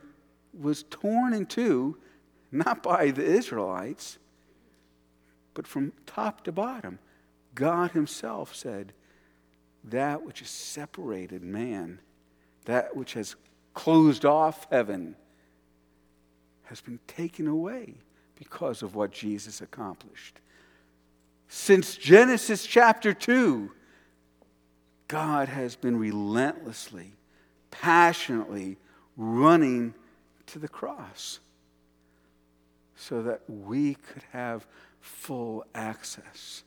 was 0.58 0.84
torn 0.84 1.32
in 1.32 1.46
two, 1.46 1.98
not 2.52 2.82
by 2.82 3.10
the 3.10 3.24
Israelites, 3.24 4.18
but 5.54 5.66
from 5.66 5.92
top 6.06 6.44
to 6.44 6.52
bottom. 6.52 6.98
God 7.54 7.90
Himself 7.90 8.54
said, 8.54 8.92
That 9.84 10.24
which 10.24 10.40
has 10.40 10.48
separated 10.48 11.42
man, 11.42 11.98
that 12.66 12.96
which 12.96 13.14
has 13.14 13.34
closed 13.74 14.24
off 14.24 14.66
heaven, 14.70 15.16
has 16.72 16.80
been 16.80 17.00
taken 17.06 17.46
away 17.46 17.92
because 18.34 18.82
of 18.82 18.94
what 18.94 19.10
Jesus 19.10 19.60
accomplished. 19.60 20.40
Since 21.46 21.96
Genesis 21.96 22.64
chapter 22.64 23.12
2, 23.12 23.70
God 25.06 25.50
has 25.50 25.76
been 25.76 25.98
relentlessly, 25.98 27.12
passionately 27.70 28.78
running 29.18 29.92
to 30.46 30.58
the 30.58 30.66
cross 30.66 31.40
so 32.96 33.20
that 33.20 33.42
we 33.46 33.96
could 33.96 34.22
have 34.32 34.66
full 34.98 35.66
access. 35.74 36.62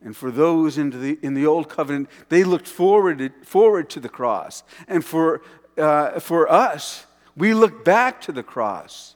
And 0.00 0.16
for 0.16 0.30
those 0.30 0.78
in 0.78 0.90
the, 0.90 1.18
in 1.22 1.34
the 1.34 1.44
Old 1.44 1.68
Covenant, 1.68 2.08
they 2.28 2.44
looked 2.44 2.68
forward 2.68 3.32
forward 3.42 3.90
to 3.90 3.98
the 3.98 4.08
cross. 4.08 4.62
And 4.86 5.04
for, 5.04 5.42
uh, 5.76 6.20
for 6.20 6.48
us, 6.48 7.04
we 7.38 7.54
look 7.54 7.84
back 7.84 8.20
to 8.22 8.32
the 8.32 8.42
cross. 8.42 9.14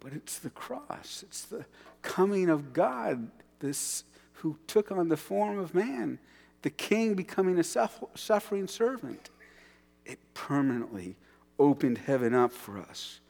But 0.00 0.12
it's 0.12 0.38
the 0.38 0.50
cross, 0.50 1.24
it's 1.26 1.42
the 1.42 1.64
coming 2.02 2.48
of 2.48 2.72
God, 2.72 3.30
this 3.60 4.04
who 4.34 4.58
took 4.66 4.92
on 4.92 5.08
the 5.08 5.16
form 5.16 5.58
of 5.58 5.74
man, 5.74 6.18
the 6.62 6.70
king 6.70 7.14
becoming 7.14 7.58
a 7.58 7.64
suffering 7.64 8.68
servant. 8.68 9.30
It 10.04 10.18
permanently 10.34 11.16
opened 11.58 11.98
heaven 11.98 12.34
up 12.34 12.52
for 12.52 12.78
us. 12.78 13.20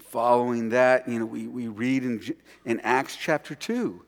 Following 0.00 0.70
that, 0.70 1.08
you 1.08 1.20
know, 1.20 1.26
we, 1.26 1.46
we 1.46 1.68
read 1.68 2.02
in, 2.02 2.34
in 2.64 2.80
Acts 2.80 3.16
chapter 3.16 3.54
2. 3.54 4.04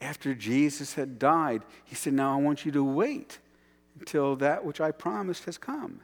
After 0.00 0.34
Jesus 0.34 0.94
had 0.94 1.18
died, 1.18 1.62
he 1.84 1.94
said, 1.94 2.14
Now 2.14 2.32
I 2.32 2.40
want 2.40 2.64
you 2.64 2.72
to 2.72 2.84
wait 2.84 3.38
until 3.98 4.36
that 4.36 4.64
which 4.64 4.80
I 4.80 4.90
promised 4.90 5.44
has 5.44 5.58
come. 5.58 6.00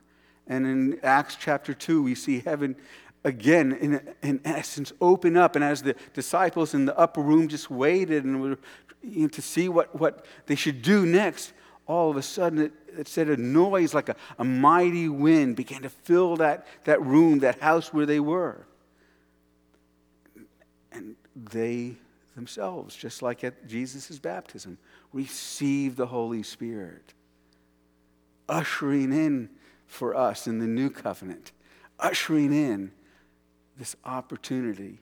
And 0.46 0.66
in 0.66 1.00
Acts 1.02 1.36
chapter 1.40 1.72
2, 1.72 2.02
we 2.02 2.14
see 2.14 2.40
heaven 2.40 2.76
again, 3.24 3.72
in, 3.72 4.14
in 4.22 4.40
essence, 4.44 4.92
open 5.00 5.36
up. 5.36 5.56
And 5.56 5.64
as 5.64 5.82
the 5.82 5.96
disciples 6.12 6.74
in 6.74 6.84
the 6.84 6.96
upper 6.98 7.22
room 7.22 7.48
just 7.48 7.70
waited 7.70 8.24
and 8.24 8.40
were 8.40 8.58
you 9.02 9.22
know, 9.22 9.28
to 9.28 9.42
see 9.42 9.68
what, 9.68 9.98
what 9.98 10.26
they 10.46 10.54
should 10.54 10.82
do 10.82 11.06
next, 11.06 11.52
all 11.86 12.10
of 12.10 12.16
a 12.16 12.22
sudden 12.22 12.58
it, 12.58 12.72
it 12.98 13.08
said 13.08 13.28
a 13.28 13.36
noise 13.36 13.94
like 13.94 14.08
a, 14.08 14.16
a 14.38 14.44
mighty 14.44 15.08
wind 15.08 15.56
began 15.56 15.82
to 15.82 15.88
fill 15.88 16.36
that, 16.36 16.66
that 16.84 17.02
room, 17.02 17.40
that 17.40 17.60
house 17.60 17.92
where 17.92 18.06
they 18.06 18.20
were. 18.20 18.66
And 20.92 21.16
they 21.34 21.96
themselves, 22.34 22.94
just 22.94 23.22
like 23.22 23.42
at 23.44 23.66
Jesus' 23.66 24.18
baptism, 24.18 24.78
received 25.12 25.96
the 25.96 26.06
Holy 26.06 26.42
Spirit, 26.42 27.14
ushering 28.48 29.12
in 29.12 29.48
for 29.86 30.14
us 30.14 30.46
in 30.46 30.58
the 30.58 30.66
new 30.66 30.90
covenant, 30.90 31.52
ushering 31.98 32.52
in 32.52 32.92
this 33.76 33.96
opportunity 34.04 35.00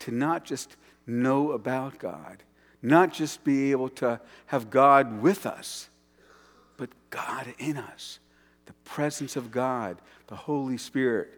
to 0.00 0.10
not 0.10 0.44
just 0.44 0.76
know 1.06 1.52
about 1.52 1.98
God, 1.98 2.42
not 2.82 3.12
just 3.12 3.44
be 3.44 3.70
able 3.70 3.88
to 3.90 4.20
have 4.46 4.70
God 4.70 5.20
with 5.22 5.46
us, 5.46 5.88
but 6.76 6.90
God 7.10 7.54
in 7.58 7.76
us. 7.76 8.18
The 8.66 8.72
presence 8.84 9.36
of 9.36 9.50
God, 9.50 9.98
the 10.26 10.36
Holy 10.36 10.76
Spirit 10.76 11.28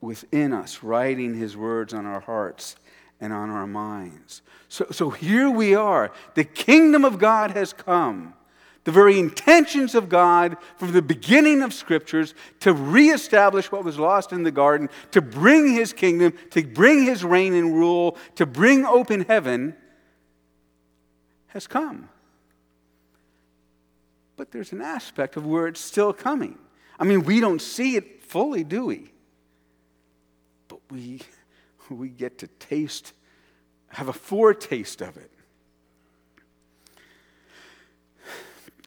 within 0.00 0.52
us, 0.52 0.82
writing 0.82 1.34
his 1.34 1.56
words 1.56 1.94
on 1.94 2.04
our 2.04 2.20
hearts 2.20 2.76
and 3.20 3.32
on 3.32 3.50
our 3.50 3.66
minds. 3.66 4.42
So, 4.68 4.86
so 4.90 5.10
here 5.10 5.48
we 5.48 5.74
are. 5.74 6.12
The 6.34 6.44
kingdom 6.44 7.04
of 7.04 7.18
God 7.18 7.52
has 7.52 7.72
come. 7.72 8.34
The 8.84 8.92
very 8.92 9.18
intentions 9.18 9.94
of 9.94 10.10
God 10.10 10.58
from 10.76 10.92
the 10.92 11.00
beginning 11.00 11.62
of 11.62 11.72
scriptures 11.72 12.34
to 12.60 12.74
reestablish 12.74 13.72
what 13.72 13.82
was 13.82 13.98
lost 13.98 14.30
in 14.30 14.42
the 14.42 14.50
garden, 14.50 14.90
to 15.12 15.22
bring 15.22 15.72
his 15.72 15.94
kingdom, 15.94 16.34
to 16.50 16.62
bring 16.62 17.04
his 17.04 17.24
reign 17.24 17.54
and 17.54 17.74
rule, 17.74 18.18
to 18.36 18.44
bring 18.44 18.84
open 18.84 19.22
heaven 19.22 19.74
has 21.48 21.66
come. 21.66 22.10
But 24.36 24.50
there's 24.50 24.72
an 24.72 24.82
aspect 24.82 25.36
of 25.36 25.46
where 25.46 25.66
it's 25.66 25.80
still 25.80 26.12
coming. 26.12 26.58
I 26.98 27.04
mean, 27.04 27.22
we 27.22 27.40
don't 27.40 27.62
see 27.62 27.96
it 27.96 28.22
fully, 28.24 28.64
do 28.64 28.86
we? 28.86 29.12
But 30.68 30.80
we, 30.90 31.22
we 31.88 32.08
get 32.08 32.38
to 32.38 32.48
taste, 32.48 33.12
have 33.88 34.08
a 34.08 34.12
foretaste 34.12 35.00
of 35.00 35.16
it. 35.16 35.30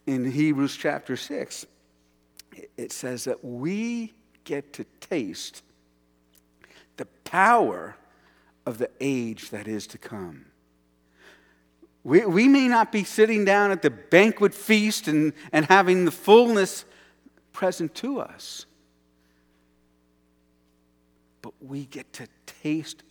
In 0.08 0.32
Hebrews 0.32 0.78
chapter 0.78 1.18
6, 1.18 1.66
it 2.78 2.92
says 2.94 3.26
that 3.26 3.44
we 3.44 4.14
get 4.46 4.72
to 4.74 4.86
taste 5.02 5.62
the 6.96 7.06
power 7.26 7.98
of 8.66 8.78
the 8.78 8.90
age 9.02 9.50
that 9.50 9.68
is 9.68 9.86
to 9.88 9.98
come. 9.98 10.46
We, 12.06 12.26
we 12.26 12.48
may 12.48 12.70
not 12.70 12.94
be 12.94 13.04
sitting 13.04 13.44
down 13.44 13.72
at 13.72 13.82
the 13.82 13.90
banquet 13.90 14.54
feast 14.54 15.10
and, 15.10 15.34
and 15.52 15.66
having 15.66 16.06
the 16.06 16.12
fullness 16.12 16.86
present 17.52 17.94
to 17.96 18.22
us, 18.22 18.66
but 21.42 21.54
we 21.60 21.86
get 21.86 22.14
to 22.14 22.28
taste 22.64 23.04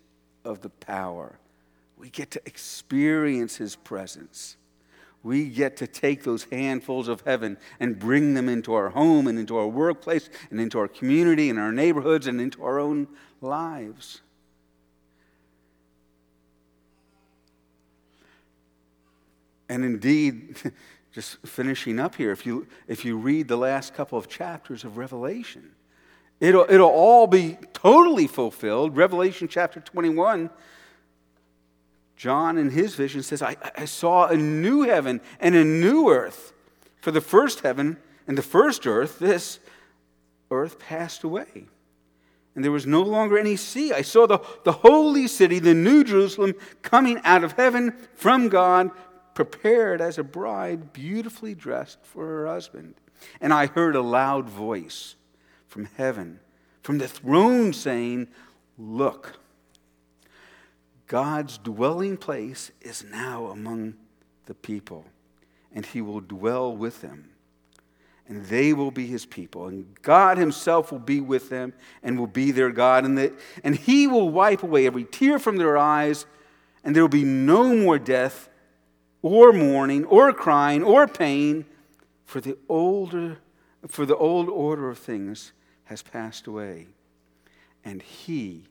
of 0.46 0.62
the 0.62 0.70
power. 0.70 1.38
We 1.98 2.08
get 2.08 2.30
to 2.30 2.42
experience 2.46 3.56
His 3.56 3.76
presence. 3.76 4.56
We 5.22 5.48
get 5.48 5.76
to 5.78 5.86
take 5.86 6.22
those 6.22 6.44
handfuls 6.44 7.08
of 7.08 7.22
heaven 7.22 7.56
and 7.80 7.98
bring 7.98 8.34
them 8.34 8.48
into 8.48 8.74
our 8.74 8.90
home 8.90 9.26
and 9.26 9.38
into 9.38 9.56
our 9.56 9.66
workplace 9.66 10.30
and 10.50 10.60
into 10.60 10.78
our 10.78 10.88
community 10.88 11.50
and 11.50 11.58
our 11.58 11.72
neighborhoods 11.72 12.26
and 12.26 12.40
into 12.40 12.62
our 12.64 12.78
own 12.78 13.08
lives. 13.40 14.20
And 19.68 19.84
indeed, 19.84 20.56
just 21.12 21.38
finishing 21.46 21.98
up 21.98 22.14
here, 22.14 22.30
if 22.30 22.46
you, 22.46 22.66
if 22.86 23.04
you 23.04 23.16
read 23.16 23.48
the 23.48 23.56
last 23.56 23.94
couple 23.94 24.18
of 24.18 24.28
chapters 24.28 24.84
of 24.84 24.96
Revelation, 24.96 25.72
it'll, 26.40 26.66
it'll 26.68 26.88
all 26.88 27.26
be 27.26 27.58
totally 27.72 28.26
fulfilled. 28.26 28.96
Revelation 28.96 29.48
chapter 29.48 29.80
21, 29.80 30.50
John 32.16 32.56
in 32.56 32.70
his 32.70 32.94
vision 32.94 33.22
says, 33.22 33.42
I, 33.42 33.56
I 33.76 33.84
saw 33.84 34.26
a 34.26 34.36
new 34.36 34.82
heaven 34.82 35.20
and 35.38 35.54
a 35.54 35.64
new 35.64 36.08
earth. 36.08 36.52
For 37.00 37.10
the 37.10 37.20
first 37.20 37.60
heaven 37.60 37.98
and 38.26 38.36
the 38.36 38.42
first 38.42 38.86
earth, 38.86 39.18
this 39.18 39.60
earth 40.50 40.78
passed 40.78 41.22
away. 41.22 41.66
And 42.54 42.64
there 42.64 42.72
was 42.72 42.86
no 42.86 43.02
longer 43.02 43.38
any 43.38 43.56
sea. 43.56 43.92
I 43.92 44.00
saw 44.00 44.26
the, 44.26 44.38
the 44.64 44.72
holy 44.72 45.28
city, 45.28 45.58
the 45.58 45.74
new 45.74 46.02
Jerusalem, 46.02 46.54
coming 46.80 47.20
out 47.22 47.44
of 47.44 47.52
heaven 47.52 47.94
from 48.14 48.48
God, 48.48 48.90
prepared 49.34 50.00
as 50.00 50.16
a 50.16 50.24
bride, 50.24 50.94
beautifully 50.94 51.54
dressed 51.54 51.98
for 52.02 52.24
her 52.24 52.46
husband. 52.46 52.94
And 53.42 53.52
I 53.52 53.66
heard 53.66 53.94
a 53.94 54.00
loud 54.00 54.48
voice 54.48 55.16
from 55.68 55.88
heaven, 55.96 56.40
from 56.82 56.96
the 56.96 57.08
throne, 57.08 57.74
saying, 57.74 58.28
Look, 58.78 59.38
God's 61.06 61.58
dwelling 61.58 62.16
place 62.16 62.72
is 62.80 63.04
now 63.04 63.46
among 63.46 63.94
the 64.46 64.54
people, 64.54 65.04
and 65.72 65.86
he 65.86 66.00
will 66.00 66.20
dwell 66.20 66.76
with 66.76 67.00
them. 67.00 67.30
And 68.28 68.44
they 68.46 68.72
will 68.72 68.90
be 68.90 69.06
his 69.06 69.24
people, 69.24 69.68
and 69.68 69.86
God 70.02 70.36
himself 70.36 70.90
will 70.90 70.98
be 70.98 71.20
with 71.20 71.48
them 71.48 71.72
and 72.02 72.18
will 72.18 72.26
be 72.26 72.50
their 72.50 72.70
God. 72.70 73.04
And, 73.04 73.16
that, 73.18 73.32
and 73.62 73.76
he 73.76 74.08
will 74.08 74.30
wipe 74.30 74.64
away 74.64 74.86
every 74.86 75.04
tear 75.04 75.38
from 75.38 75.58
their 75.58 75.78
eyes, 75.78 76.26
and 76.82 76.94
there 76.94 77.04
will 77.04 77.08
be 77.08 77.24
no 77.24 77.72
more 77.72 78.00
death 78.00 78.48
or 79.22 79.52
mourning 79.52 80.04
or 80.06 80.32
crying 80.32 80.82
or 80.82 81.06
pain, 81.06 81.66
for 82.24 82.40
the 82.40 82.58
older 82.68 83.38
for 83.88 84.06
the 84.06 84.16
old 84.16 84.48
order 84.48 84.88
of 84.88 84.98
things 84.98 85.52
has 85.84 86.02
passed 86.02 86.46
away. 86.46 86.88
And 87.84 88.02
he 88.02 88.64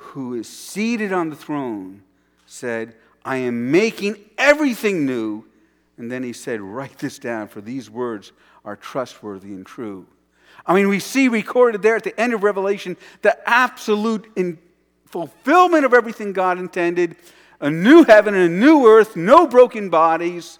who 0.00 0.34
is 0.34 0.48
seated 0.48 1.12
on 1.12 1.28
the 1.28 1.36
throne 1.36 2.02
said, 2.46 2.94
I 3.24 3.36
am 3.36 3.70
making 3.70 4.16
everything 4.38 5.04
new. 5.04 5.44
And 5.98 6.10
then 6.10 6.22
he 6.22 6.32
said, 6.32 6.60
Write 6.60 6.98
this 6.98 7.18
down, 7.18 7.48
for 7.48 7.60
these 7.60 7.90
words 7.90 8.32
are 8.64 8.76
trustworthy 8.76 9.50
and 9.50 9.64
true. 9.64 10.06
I 10.66 10.74
mean, 10.74 10.88
we 10.88 11.00
see 11.00 11.28
recorded 11.28 11.82
there 11.82 11.96
at 11.96 12.04
the 12.04 12.18
end 12.18 12.32
of 12.32 12.42
Revelation 12.42 12.96
the 13.22 13.36
absolute 13.48 14.26
fulfillment 15.06 15.84
of 15.84 15.92
everything 15.92 16.32
God 16.32 16.58
intended 16.58 17.16
a 17.60 17.70
new 17.70 18.04
heaven 18.04 18.34
and 18.34 18.44
a 18.44 18.54
new 18.54 18.86
earth, 18.86 19.16
no 19.16 19.46
broken 19.46 19.90
bodies. 19.90 20.58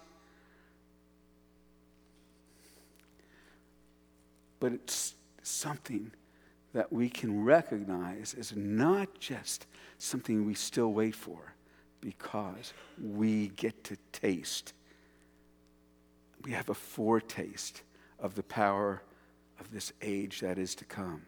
But 4.59 4.73
it's 4.73 5.15
something 5.43 6.13
that 6.73 6.93
we 6.93 7.09
can 7.09 7.45
recognize 7.45 8.35
is 8.35 8.55
not 8.55 9.19
just 9.19 9.67
something 9.99 10.47
we 10.47 10.55
still 10.55 10.93
wait 10.93 11.15
for, 11.15 11.55
because 12.01 12.73
we 13.03 13.49
get 13.49 13.85
to 13.85 13.97
taste. 14.13 14.73
We 16.45 16.53
have 16.53 16.69
a 16.71 16.75
foretaste 16.75 17.83
of 18.19 18.35
the 18.35 18.43
power 18.43 19.03
of 19.59 19.71
this 19.71 19.93
age 20.01 20.41
that 20.41 20.59
is 20.59 20.75
to 20.77 20.85
come. 20.85 21.23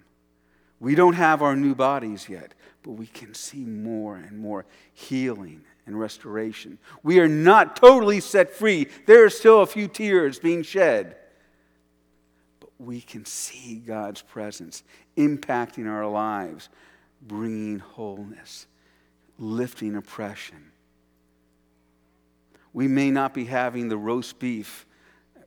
We 0.80 0.94
don't 0.94 1.14
have 1.14 1.42
our 1.42 1.54
new 1.54 1.74
bodies 1.74 2.28
yet, 2.28 2.54
but 2.82 2.92
we 2.92 3.06
can 3.06 3.34
see 3.34 3.64
more 3.64 4.16
and 4.16 4.38
more 4.38 4.64
healing 4.92 5.62
and 5.86 5.98
restoration. 5.98 6.78
We 7.02 7.20
are 7.20 7.28
not 7.28 7.76
totally 7.76 8.20
set 8.20 8.50
free. 8.50 8.88
There 9.06 9.24
are 9.24 9.30
still 9.30 9.60
a 9.60 9.66
few 9.66 9.86
tears 9.86 10.38
being 10.38 10.62
shed. 10.62 11.16
We 12.82 13.00
can 13.00 13.24
see 13.24 13.76
God's 13.76 14.22
presence 14.22 14.82
impacting 15.16 15.88
our 15.88 16.06
lives, 16.06 16.68
bringing 17.20 17.78
wholeness, 17.78 18.66
lifting 19.38 19.94
oppression. 19.94 20.72
We 22.72 22.88
may 22.88 23.10
not 23.10 23.34
be 23.34 23.44
having 23.44 23.88
the 23.88 23.96
roast 23.96 24.38
beef 24.38 24.86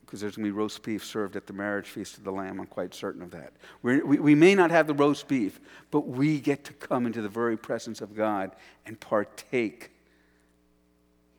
because 0.06 0.20
there's 0.20 0.36
going 0.36 0.46
to 0.46 0.52
be 0.52 0.56
roast 0.56 0.82
beef 0.84 1.04
served 1.04 1.34
at 1.34 1.48
the 1.48 1.52
marriage 1.52 1.88
feast 1.88 2.16
of 2.16 2.22
the 2.22 2.30
Lamb. 2.30 2.60
I'm 2.60 2.66
quite 2.66 2.94
certain 2.94 3.22
of 3.22 3.32
that. 3.32 3.52
we 3.82 4.00
we, 4.00 4.34
may 4.36 4.54
not 4.54 4.70
have 4.70 4.86
the 4.86 4.94
roast 4.94 5.26
beef, 5.26 5.60
but 5.90 6.06
we 6.06 6.38
get 6.38 6.64
to 6.64 6.72
come 6.74 7.06
into 7.06 7.20
the 7.20 7.28
very 7.28 7.56
presence 7.56 8.00
of 8.00 8.14
God 8.14 8.54
and 8.86 8.98
partake 9.00 9.90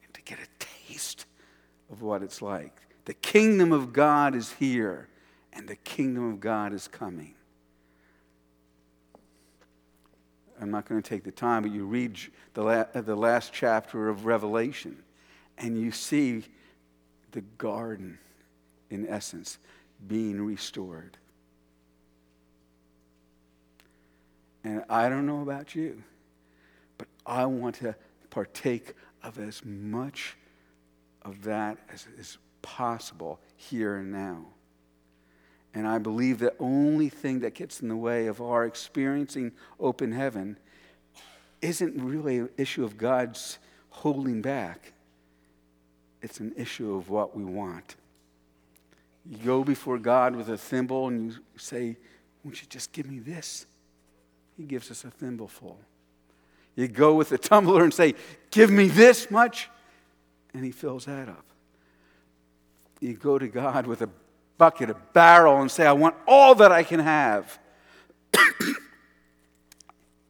and 0.03 0.13
to 0.13 0.21
get 0.21 0.37
a 0.39 0.47
taste 0.59 1.25
of 1.89 2.01
what 2.01 2.21
it's 2.21 2.41
like. 2.41 2.81
The 3.05 3.13
kingdom 3.13 3.71
of 3.71 3.93
God 3.93 4.35
is 4.35 4.51
here, 4.51 5.07
and 5.57 5.67
the 5.67 5.75
kingdom 5.75 6.31
of 6.31 6.39
God 6.39 6.71
is 6.71 6.87
coming. 6.87 7.33
I'm 10.61 10.71
not 10.71 10.87
going 10.87 11.01
to 11.01 11.07
take 11.07 11.23
the 11.23 11.31
time, 11.31 11.63
but 11.63 11.71
you 11.71 11.85
read 11.85 12.17
the, 12.53 12.63
la- 12.63 12.85
uh, 12.93 13.01
the 13.01 13.15
last 13.15 13.51
chapter 13.53 14.07
of 14.07 14.25
Revelation, 14.25 15.03
and 15.57 15.79
you 15.79 15.91
see 15.91 16.43
the 17.31 17.41
garden 17.57 18.19
in 18.89 19.07
essence, 19.07 19.57
being 20.07 20.41
restored. 20.41 21.17
And 24.63 24.83
I 24.89 25.09
don't 25.09 25.25
know 25.25 25.41
about 25.41 25.75
you, 25.75 26.03
but 26.97 27.07
I 27.25 27.45
want 27.45 27.75
to 27.77 27.95
partake 28.29 28.93
of 29.23 29.39
as 29.39 29.63
much 29.65 30.35
of 31.23 31.43
that 31.43 31.77
as 31.91 32.07
is 32.17 32.37
possible 32.61 33.39
here 33.55 33.97
and 33.97 34.11
now. 34.11 34.45
And 35.73 35.87
I 35.87 35.97
believe 35.97 36.39
the 36.39 36.53
only 36.59 37.09
thing 37.09 37.41
that 37.41 37.53
gets 37.53 37.81
in 37.81 37.87
the 37.87 37.95
way 37.95 38.27
of 38.27 38.41
our 38.41 38.65
experiencing 38.65 39.51
open 39.79 40.11
heaven 40.11 40.57
isn't 41.61 42.01
really 42.01 42.39
an 42.39 42.49
issue 42.57 42.83
of 42.83 42.97
God's 42.97 43.59
holding 43.89 44.41
back, 44.41 44.93
it's 46.21 46.39
an 46.39 46.53
issue 46.55 46.95
of 46.95 47.09
what 47.09 47.35
we 47.35 47.43
want. 47.43 47.95
You 49.29 49.37
go 49.37 49.63
before 49.63 49.97
God 49.97 50.35
with 50.35 50.49
a 50.49 50.57
thimble 50.57 51.07
and 51.07 51.31
you 51.31 51.39
say, 51.57 51.97
Won't 52.43 52.61
you 52.61 52.67
just 52.69 52.91
give 52.91 53.09
me 53.09 53.19
this? 53.19 53.65
He 54.55 54.63
gives 54.63 54.89
us 54.89 55.03
a 55.03 55.11
thimbleful. 55.11 55.77
You 56.75 56.87
go 56.87 57.15
with 57.15 57.31
a 57.31 57.37
tumbler 57.37 57.83
and 57.83 57.93
say, 57.93 58.13
Give 58.51 58.69
me 58.69 58.87
this 58.87 59.29
much, 59.29 59.69
and 60.53 60.63
He 60.63 60.71
fills 60.71 61.05
that 61.05 61.27
up. 61.27 61.45
You 62.99 63.13
go 63.13 63.37
to 63.37 63.47
God 63.47 63.85
with 63.85 64.01
a 64.01 64.09
bucket, 64.57 64.89
a 64.89 64.95
barrel, 65.13 65.61
and 65.61 65.69
say, 65.69 65.85
I 65.85 65.93
want 65.93 66.15
all 66.27 66.55
that 66.55 66.71
I 66.71 66.83
can 66.83 66.99
have. 66.99 67.59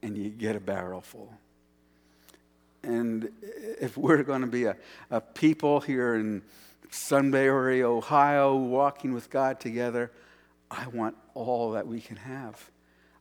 and 0.01 0.17
you 0.17 0.30
get 0.30 0.55
a 0.55 0.59
barrel 0.59 1.01
full. 1.01 1.34
And 2.84 3.30
if 3.82 3.97
we're 3.97 4.23
going 4.23 4.41
to 4.41 4.47
be 4.47 4.65
a, 4.65 4.78
a 5.09 5.19
people 5.19 5.82
here 5.82 6.15
in 6.15 6.41
Sunbury, 6.89 7.84
Ohio, 7.84 8.55
walking 8.55 9.13
with 9.13 9.30
God 9.30 9.59
together, 9.59 10.11
I 10.71 10.88
want 10.88 11.15
all 11.34 11.71
that 11.71 11.88
we 11.88 11.99
can 12.01 12.17
have. 12.17 12.69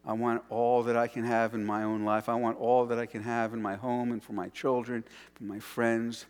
I 0.05 0.13
want 0.13 0.43
all 0.51 0.85
that 0.85 0.97
I 0.97 1.09
can 1.09 1.25
have 1.25 1.55
in 1.55 1.67
my 1.67 1.83
own 1.83 2.05
life. 2.05 2.29
I 2.29 2.37
want 2.37 2.59
all 2.59 2.87
that 2.87 2.99
I 2.99 3.07
can 3.07 3.25
have 3.25 3.53
in 3.53 3.61
my 3.61 3.75
home 3.75 4.13
and 4.13 4.23
for 4.23 4.35
my 4.35 4.49
children, 4.51 5.03
for 5.35 5.45
my 5.45 5.59
friends. 5.59 6.27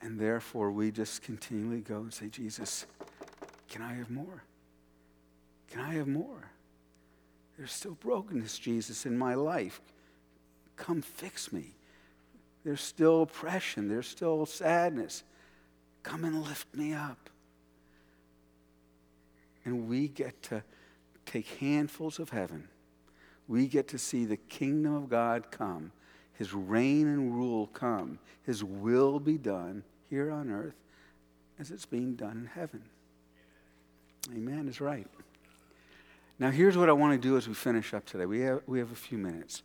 And 0.00 0.18
therefore, 0.18 0.72
we 0.72 0.90
just 0.90 1.22
continually 1.22 1.80
go 1.80 1.98
and 1.98 2.12
say, 2.12 2.26
Jesus, 2.26 2.86
can 3.68 3.82
I 3.82 3.94
have 3.94 4.10
more? 4.10 4.44
Can 5.70 5.80
I 5.80 5.94
have 5.94 6.08
more? 6.08 6.50
There's 7.56 7.72
still 7.72 7.94
brokenness, 7.94 8.58
Jesus, 8.58 9.06
in 9.06 9.16
my 9.16 9.34
life. 9.34 9.80
Come 10.76 11.02
fix 11.02 11.52
me. 11.52 11.74
There's 12.64 12.80
still 12.80 13.22
oppression. 13.22 13.88
There's 13.88 14.08
still 14.08 14.46
sadness. 14.46 15.22
Come 16.02 16.24
and 16.24 16.42
lift 16.42 16.74
me 16.74 16.94
up. 16.94 17.30
And 19.64 19.88
we 19.88 20.08
get 20.08 20.42
to 20.44 20.62
take 21.26 21.46
handfuls 21.58 22.18
of 22.18 22.30
heaven. 22.30 22.68
We 23.48 23.66
get 23.66 23.88
to 23.88 23.98
see 23.98 24.24
the 24.24 24.36
kingdom 24.36 24.94
of 24.94 25.08
God 25.08 25.50
come, 25.50 25.92
his 26.34 26.54
reign 26.54 27.06
and 27.06 27.34
rule 27.34 27.66
come, 27.68 28.18
his 28.44 28.64
will 28.64 29.20
be 29.20 29.38
done 29.38 29.84
here 30.08 30.30
on 30.30 30.50
earth 30.50 30.74
as 31.58 31.70
it's 31.70 31.86
being 31.86 32.14
done 32.14 32.38
in 32.38 32.46
heaven. 32.46 32.82
Amen 34.32 34.68
is 34.68 34.80
right. 34.80 35.06
Now, 36.38 36.50
here's 36.50 36.76
what 36.76 36.88
I 36.88 36.92
want 36.92 37.20
to 37.20 37.28
do 37.28 37.36
as 37.36 37.46
we 37.46 37.54
finish 37.54 37.94
up 37.94 38.06
today. 38.06 38.26
We 38.26 38.40
have, 38.40 38.62
we 38.66 38.78
have 38.78 38.90
a 38.90 38.96
few 38.96 39.18
minutes. 39.18 39.62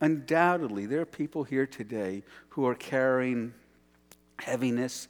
Undoubtedly, 0.00 0.86
there 0.86 1.00
are 1.00 1.06
people 1.06 1.44
here 1.44 1.66
today 1.66 2.22
who 2.50 2.66
are 2.66 2.74
carrying 2.74 3.54
heaviness. 4.38 5.08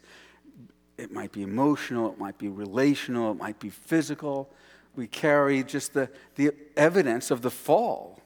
It 0.98 1.12
might 1.12 1.32
be 1.32 1.42
emotional, 1.42 2.12
it 2.12 2.18
might 2.18 2.38
be 2.38 2.48
relational, 2.48 3.32
it 3.32 3.38
might 3.38 3.58
be 3.58 3.70
physical. 3.70 4.50
We 4.94 5.06
carry 5.06 5.62
just 5.62 5.94
the, 5.94 6.10
the 6.36 6.52
evidence 6.76 7.30
of 7.30 7.42
the 7.42 7.50
fall. 7.50 8.20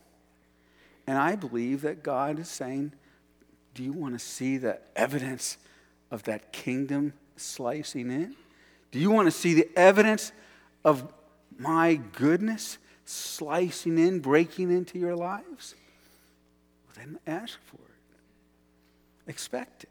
And 1.06 1.18
I 1.18 1.36
believe 1.36 1.82
that 1.82 2.02
God 2.02 2.38
is 2.38 2.48
saying, 2.48 2.92
Do 3.74 3.82
you 3.82 3.92
want 3.92 4.14
to 4.14 4.18
see 4.18 4.56
the 4.56 4.78
evidence 4.96 5.58
of 6.10 6.22
that 6.24 6.52
kingdom 6.52 7.12
slicing 7.36 8.10
in? 8.10 8.34
Do 8.90 8.98
you 8.98 9.10
want 9.10 9.26
to 9.26 9.32
see 9.32 9.54
the 9.54 9.68
evidence 9.76 10.32
of 10.84 11.12
my 11.58 11.94
goodness 12.12 12.78
slicing 13.04 13.98
in, 13.98 14.20
breaking 14.20 14.70
into 14.70 14.98
your 14.98 15.16
lives? 15.16 15.74
Well, 16.86 16.94
then 16.96 17.18
ask 17.26 17.58
for 17.66 17.76
it, 17.76 19.30
expect 19.30 19.84
it. 19.84 19.90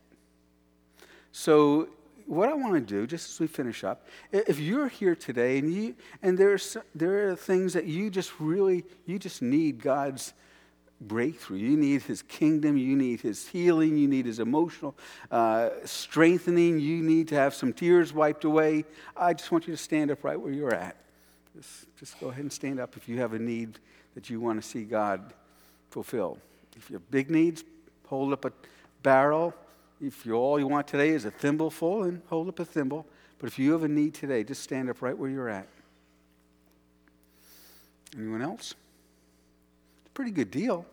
So, 1.32 1.90
what 2.26 2.48
I 2.48 2.54
want 2.54 2.76
to 2.76 2.82
do, 2.82 3.06
just 3.06 3.32
as 3.32 3.40
we 3.40 3.48
finish 3.48 3.84
up, 3.84 4.08
if 4.32 4.60
you're 4.60 4.88
here 4.88 5.16
today 5.16 5.58
and 5.58 5.74
you 5.74 5.96
and 6.22 6.38
there's 6.38 6.78
there 6.96 7.30
are 7.30 7.36
things 7.36 7.74
that 7.74 7.86
you 7.86 8.10
just 8.10 8.32
really 8.40 8.86
you 9.06 9.20
just 9.20 9.42
need 9.42 9.82
God's 9.82 10.34
breakthrough. 11.02 11.58
You 11.58 11.78
need 11.78 12.04
His 12.04 12.22
kingdom. 12.22 12.78
You 12.78 12.96
need 12.96 13.22
His 13.22 13.48
healing. 13.48 13.98
You 13.98 14.08
need 14.08 14.26
His 14.26 14.40
emotional 14.40 14.96
uh, 15.32 15.70
strengthening. 15.86 16.80
You 16.80 17.04
need 17.04 17.28
to 17.30 17.36
have 17.36 17.54
some 17.54 17.74
tears 17.74 18.14
wiped 18.14 18.44
away. 18.44 18.86
I 19.16 19.34
just 19.34 19.52
want 19.52 19.68
you 19.68 19.74
to 19.74 19.82
stand 19.82 20.12
up 20.12 20.24
right 20.24 20.40
where 20.40 20.52
you're 20.52 20.74
at. 20.74 20.98
Just, 21.56 21.98
just 21.98 22.20
go 22.20 22.30
ahead 22.30 22.42
and 22.42 22.52
stand 22.52 22.80
up 22.80 22.98
if 22.98 23.08
you 23.08 23.20
have 23.20 23.34
a 23.34 23.40
need 23.40 23.80
that 24.16 24.30
you 24.30 24.40
want 24.40 24.62
to 24.62 24.68
see 24.68 24.84
God 24.84 25.34
fulfill. 25.90 26.38
If 26.76 26.90
you 26.90 26.96
have 26.96 27.12
big 27.12 27.30
needs, 27.30 27.64
hold 28.08 28.34
up 28.34 28.46
a 28.46 28.52
barrel. 29.04 29.54
If 30.02 30.26
you, 30.26 30.34
all 30.34 30.60
you 30.60 30.68
want 30.68 30.88
today 30.88 31.10
is 31.10 31.26
a 31.26 31.32
thimble 31.32 31.70
full, 31.70 32.04
and 32.04 32.22
hold 32.28 32.50
up 32.50 32.60
a 32.60 32.66
thimble. 32.66 33.06
But 33.38 33.48
if 33.48 33.60
you 33.60 33.72
have 33.74 33.84
a 33.84 33.88
need 33.88 34.14
today, 34.14 34.44
just 34.44 34.64
stand 34.64 34.90
up 34.90 35.02
right 35.02 35.18
where 35.18 35.30
you're 35.30 35.50
at. 35.50 35.68
Anyone 38.18 38.42
else? 38.42 38.76
Pretty 40.14 40.32
good 40.32 40.52
deal. 40.52 40.86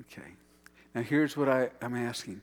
Okay. 0.00 0.30
Now, 0.94 1.02
here's 1.02 1.36
what 1.36 1.48
I, 1.48 1.70
I'm 1.82 1.96
asking. 1.96 2.40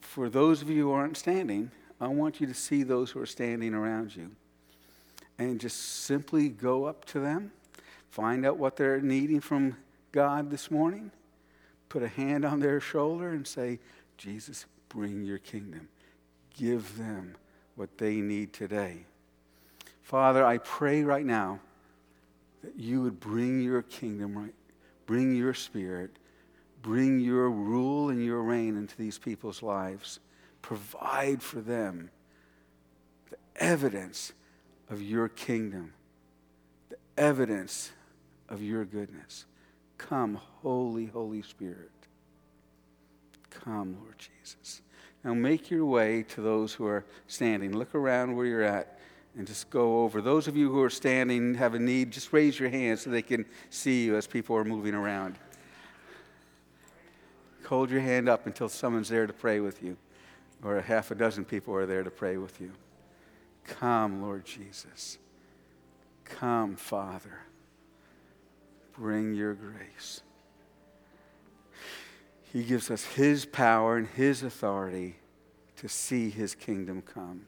For 0.00 0.28
those 0.28 0.62
of 0.62 0.70
you 0.70 0.88
who 0.88 0.92
aren't 0.92 1.16
standing, 1.16 1.70
I 2.00 2.08
want 2.08 2.40
you 2.40 2.46
to 2.46 2.54
see 2.54 2.82
those 2.82 3.10
who 3.10 3.20
are 3.20 3.26
standing 3.26 3.74
around 3.74 4.14
you 4.14 4.30
and 5.38 5.60
just 5.60 6.04
simply 6.04 6.48
go 6.48 6.84
up 6.84 7.04
to 7.06 7.20
them, 7.20 7.50
find 8.10 8.46
out 8.46 8.56
what 8.56 8.76
they're 8.76 9.00
needing 9.00 9.40
from 9.40 9.76
God 10.12 10.50
this 10.50 10.70
morning, 10.70 11.10
put 11.88 12.02
a 12.02 12.08
hand 12.08 12.44
on 12.44 12.60
their 12.60 12.80
shoulder, 12.80 13.30
and 13.30 13.46
say, 13.46 13.80
Jesus, 14.16 14.66
bring 14.88 15.24
your 15.24 15.38
kingdom. 15.38 15.88
Give 16.56 16.96
them 16.96 17.34
what 17.74 17.98
they 17.98 18.16
need 18.16 18.52
today. 18.52 19.06
Father, 20.02 20.44
I 20.44 20.58
pray 20.58 21.02
right 21.02 21.24
now 21.26 21.60
that 22.64 22.78
you 22.78 23.02
would 23.02 23.20
bring 23.20 23.60
your 23.60 23.82
kingdom 23.82 24.38
right, 24.38 24.54
bring 25.04 25.36
your 25.36 25.52
spirit, 25.52 26.10
bring 26.80 27.20
your 27.20 27.50
rule 27.50 28.08
and 28.08 28.24
your 28.24 28.42
reign 28.42 28.76
into 28.76 28.96
these 28.96 29.18
people's 29.18 29.62
lives. 29.62 30.18
Provide 30.62 31.42
for 31.42 31.60
them 31.60 32.10
the 33.30 33.36
evidence 33.56 34.32
of 34.88 35.02
your 35.02 35.28
kingdom, 35.28 35.92
the 36.88 36.96
evidence 37.18 37.92
of 38.48 38.62
your 38.62 38.86
goodness. 38.86 39.44
Come, 39.98 40.40
Holy, 40.62 41.06
Holy 41.06 41.42
Spirit. 41.42 41.90
Come, 43.50 43.98
Lord 44.00 44.16
Jesus. 44.18 44.80
Now 45.22 45.34
make 45.34 45.70
your 45.70 45.84
way 45.84 46.22
to 46.30 46.40
those 46.40 46.72
who 46.72 46.86
are 46.86 47.04
standing. 47.26 47.76
Look 47.76 47.94
around 47.94 48.36
where 48.36 48.46
you're 48.46 48.62
at 48.62 48.98
and 49.36 49.46
just 49.46 49.70
go 49.70 50.02
over. 50.02 50.20
Those 50.20 50.46
of 50.46 50.56
you 50.56 50.70
who 50.70 50.82
are 50.82 50.90
standing, 50.90 51.54
have 51.54 51.74
a 51.74 51.78
need, 51.78 52.10
just 52.10 52.32
raise 52.32 52.58
your 52.58 52.68
hand 52.68 52.98
so 52.98 53.10
they 53.10 53.22
can 53.22 53.44
see 53.70 54.04
you 54.04 54.16
as 54.16 54.26
people 54.26 54.56
are 54.56 54.64
moving 54.64 54.94
around. 54.94 55.38
Hold 57.66 57.90
your 57.90 58.00
hand 58.00 58.28
up 58.28 58.46
until 58.46 58.68
someone's 58.68 59.08
there 59.08 59.26
to 59.26 59.32
pray 59.32 59.60
with 59.60 59.82
you, 59.82 59.96
or 60.62 60.76
a 60.76 60.82
half 60.82 61.10
a 61.10 61.14
dozen 61.14 61.44
people 61.44 61.74
are 61.74 61.86
there 61.86 62.02
to 62.02 62.10
pray 62.10 62.36
with 62.36 62.60
you. 62.60 62.72
Come, 63.64 64.22
Lord 64.22 64.44
Jesus. 64.44 65.18
Come, 66.24 66.76
Father. 66.76 67.40
Bring 68.96 69.34
your 69.34 69.54
grace. 69.54 70.20
He 72.52 72.62
gives 72.62 72.90
us 72.90 73.04
His 73.04 73.44
power 73.44 73.96
and 73.96 74.06
His 74.06 74.42
authority 74.42 75.16
to 75.76 75.88
see 75.88 76.30
His 76.30 76.54
kingdom 76.54 77.02
come. 77.02 77.46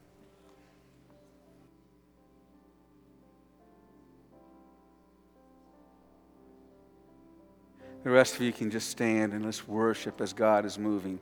The 8.07 8.12
rest 8.12 8.36
of 8.36 8.42
you 8.42 8.52
can 8.52 8.70
just 8.70 8.88
stand 8.88 9.32
and 9.32 9.44
let's 9.44 9.66
worship 9.66 10.20
as 10.20 10.32
God 10.32 10.64
is 10.64 10.78
moving. 10.78 11.18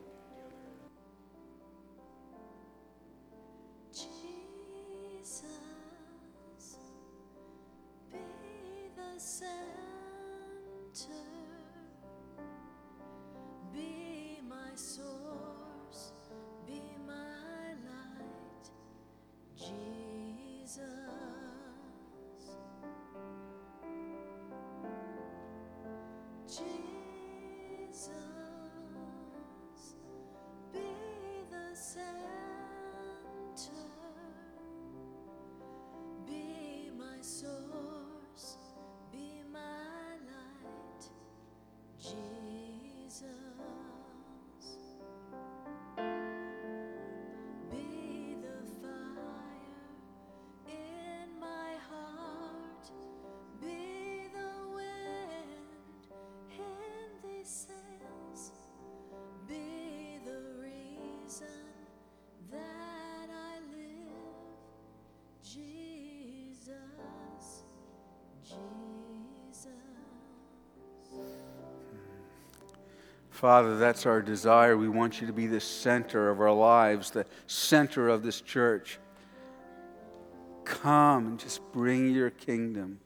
Father, 73.45 73.76
that's 73.76 74.07
our 74.07 74.22
desire. 74.22 74.74
We 74.74 74.88
want 74.88 75.20
you 75.20 75.26
to 75.26 75.32
be 75.34 75.47
the 75.47 75.61
center 75.61 76.30
of 76.30 76.40
our 76.40 76.51
lives, 76.51 77.11
the 77.11 77.26
center 77.47 78.09
of 78.09 78.22
this 78.22 78.40
church. 78.40 78.99
Come 80.64 81.26
and 81.26 81.38
just 81.38 81.61
bring 81.70 82.09
your 82.09 82.30
kingdom. 82.30 83.01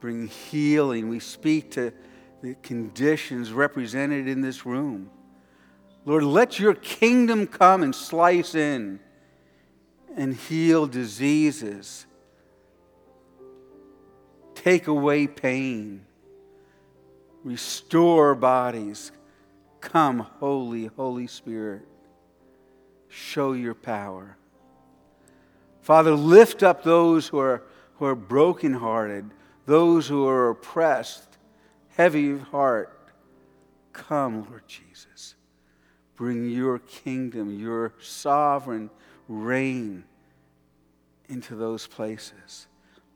Bring 0.00 0.28
healing. 0.28 1.08
We 1.08 1.18
speak 1.18 1.72
to 1.72 1.92
the 2.40 2.54
conditions 2.62 3.52
represented 3.52 4.28
in 4.28 4.42
this 4.42 4.64
room. 4.64 5.10
Lord, 6.04 6.22
let 6.22 6.60
your 6.60 6.74
kingdom 6.74 7.48
come 7.48 7.82
and 7.82 7.92
slice 7.92 8.54
in 8.54 9.00
and 10.14 10.36
heal 10.36 10.86
diseases, 10.86 12.06
take 14.54 14.86
away 14.86 15.26
pain, 15.26 16.06
restore 17.44 18.34
bodies. 18.34 19.12
Come, 19.80 20.20
Holy, 20.20 20.86
Holy 20.86 21.26
Spirit, 21.26 21.82
show 23.08 23.52
your 23.52 23.74
power. 23.74 24.36
Father, 25.80 26.12
lift 26.12 26.62
up 26.62 26.82
those 26.82 27.28
who 27.28 27.38
are, 27.38 27.62
who 27.94 28.04
are 28.04 28.14
brokenhearted, 28.14 29.30
those 29.66 30.06
who 30.06 30.26
are 30.26 30.50
oppressed, 30.50 31.38
heavy 31.88 32.30
of 32.30 32.42
heart. 32.42 32.96
Come, 33.92 34.46
Lord 34.48 34.66
Jesus. 34.68 35.34
Bring 36.16 36.50
your 36.50 36.78
kingdom, 36.78 37.58
your 37.58 37.94
sovereign 38.00 38.90
reign 39.26 40.04
into 41.28 41.54
those 41.54 41.86
places. 41.86 42.66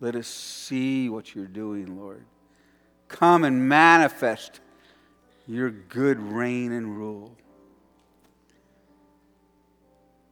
Let 0.00 0.14
us 0.16 0.26
see 0.26 1.08
what 1.08 1.34
you're 1.34 1.46
doing, 1.46 2.00
Lord. 2.00 2.24
Come 3.14 3.44
and 3.44 3.68
manifest 3.68 4.58
your 5.46 5.70
good 5.70 6.18
reign 6.18 6.72
and 6.72 6.96
rule. 6.98 7.36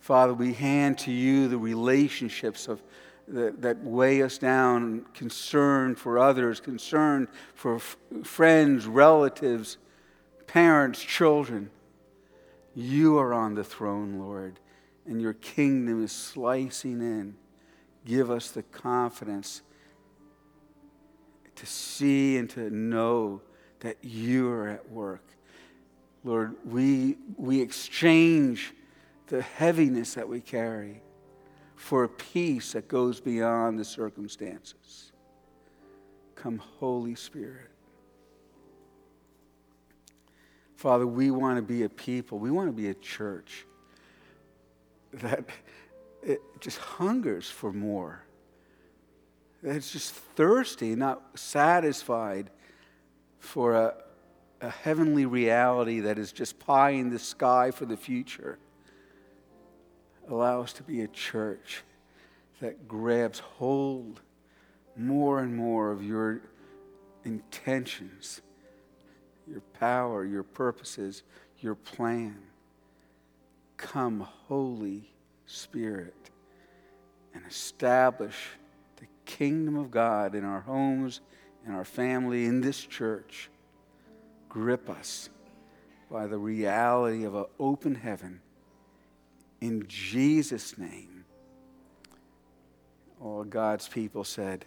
Father, 0.01 0.35
we 0.35 0.53
hand 0.53 0.99
to 0.99 1.13
you 1.13 1.47
the 1.47 1.59
relationships 1.59 2.67
of, 2.67 2.83
that, 3.29 3.63
that 3.63 3.79
weigh 3.85 4.21
us 4.23 4.37
down, 4.37 5.07
concern 5.15 5.95
for 5.95 6.19
others, 6.19 6.59
concern 6.59 7.29
for 7.55 7.77
f- 7.77 7.97
friends, 8.25 8.85
relatives, 8.89 9.79
parents, 10.49 11.01
children. 11.01 11.71
You 12.75 13.17
are 13.19 13.33
on 13.33 13.55
the 13.55 13.63
throne, 13.63 14.19
Lord, 14.19 14.59
and 15.07 15.23
your 15.23 15.35
kingdom 15.35 16.03
is 16.03 16.11
slicing 16.11 17.01
in. 17.01 17.37
Give 18.05 18.29
us 18.29 18.51
the 18.51 18.65
confidence 18.65 19.63
to 21.63 21.67
see 21.67 22.39
and 22.39 22.51
to 22.51 22.71
know 22.71 23.41
that 23.79 23.97
you 24.03 24.51
are 24.51 24.69
at 24.69 24.91
work. 24.91 25.23
Lord, 26.25 26.57
we, 26.65 27.19
we 27.37 27.61
exchange 27.61 28.75
the 29.29 29.43
heaviness 29.43 30.15
that 30.15 30.29
we 30.29 30.41
carry 30.41 31.01
for 31.77 32.03
a 32.03 32.09
peace 32.09 32.73
that 32.73 32.89
goes 32.89 33.21
beyond 33.21 33.79
the 33.79 33.85
circumstances. 33.85 35.13
Come, 36.35 36.59
Holy 36.59 37.15
Spirit. 37.15 37.71
Father, 40.75 41.07
we 41.07 41.31
want 41.31 41.59
to 41.59 41.63
be 41.63 41.85
a 41.85 41.89
people, 41.89 42.41
we 42.41 42.51
want 42.51 42.69
to 42.69 42.73
be 42.73 42.89
a 42.89 42.95
church 42.95 43.67
that 45.13 45.45
just 46.59 46.79
hungers 46.79 47.49
for 47.49 47.73
more. 47.73 48.25
It's 49.63 49.93
just 49.93 50.13
thirsty, 50.13 50.97
not 50.97 51.39
satisfied 51.39 52.51
for 53.39 53.75
a, 53.75 53.95
a 54.61 54.71
heavenly 54.71 55.25
reality 55.25 56.01
that 56.01 56.19
is 56.19 56.33
just 56.33 56.59
pie 56.59 56.91
in 56.91 57.11
the 57.11 57.19
sky 57.19 57.71
for 57.71 57.85
the 57.85 57.97
future. 57.97 58.59
Allow 60.29 60.63
us 60.63 60.73
to 60.75 60.83
be 60.83 61.03
a 61.03 61.09
church 61.09 61.83
that 62.61 62.89
grabs 62.89 63.39
hold 63.39 64.21
more 64.97 65.41
and 65.41 65.55
more 65.55 65.91
of 65.91 66.03
your 66.03 66.41
intentions, 67.25 68.41
your 69.49 69.61
power, 69.79 70.25
your 70.25 70.43
purposes, 70.43 71.23
your 71.61 71.75
plan. 71.75 72.39
Come, 73.77 74.21
Holy 74.49 75.13
Spirit, 75.47 76.31
and 77.35 77.45
establish 77.49 78.37
kingdom 79.39 79.77
of 79.77 79.91
God 79.91 80.35
in 80.35 80.45
our 80.45 80.61
homes, 80.61 81.21
in 81.67 81.73
our 81.73 81.85
family, 81.85 82.45
in 82.45 82.61
this 82.61 82.81
church. 82.81 83.49
Grip 84.49 84.91
us 84.91 85.31
by 86.11 86.27
the 86.27 86.37
reality 86.37 87.25
of 87.25 87.35
an 87.35 87.47
open 87.59 87.95
heaven. 87.95 88.41
In 89.61 89.87
Jesus' 89.89 90.77
name. 90.77 91.25
All 93.21 93.45
God's 93.45 93.89
people 93.89 94.25
said, 94.25 94.67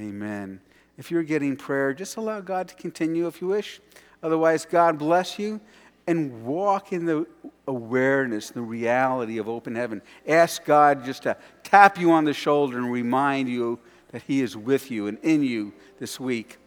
Amen. 0.00 0.60
If 0.98 1.10
you're 1.10 1.22
getting 1.22 1.56
prayer, 1.56 1.92
just 1.92 2.16
allow 2.16 2.40
God 2.40 2.66
to 2.68 2.74
continue 2.74 3.26
if 3.26 3.40
you 3.40 3.48
wish. 3.48 3.80
Otherwise, 4.22 4.64
God 4.64 4.98
bless 4.98 5.38
you 5.38 5.60
and 6.06 6.44
walk 6.44 6.92
in 6.92 7.06
the 7.06 7.26
awareness, 7.66 8.50
the 8.50 8.62
reality 8.62 9.38
of 9.38 9.48
open 9.48 9.74
heaven. 9.74 10.02
Ask 10.26 10.64
God 10.64 11.04
just 11.04 11.22
to 11.24 11.36
tap 11.62 11.98
you 11.98 12.10
on 12.12 12.24
the 12.24 12.34
shoulder 12.34 12.78
and 12.78 12.90
remind 12.90 13.48
you 13.48 13.78
that 14.10 14.22
He 14.22 14.40
is 14.40 14.56
with 14.56 14.90
you 14.90 15.06
and 15.06 15.18
in 15.22 15.42
you 15.42 15.72
this 15.98 16.18
week. 16.18 16.58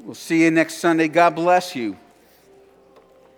We'll 0.00 0.14
see 0.14 0.44
you 0.44 0.50
next 0.50 0.74
Sunday. 0.74 1.08
God 1.08 1.34
bless 1.34 1.74
you. 1.74 1.96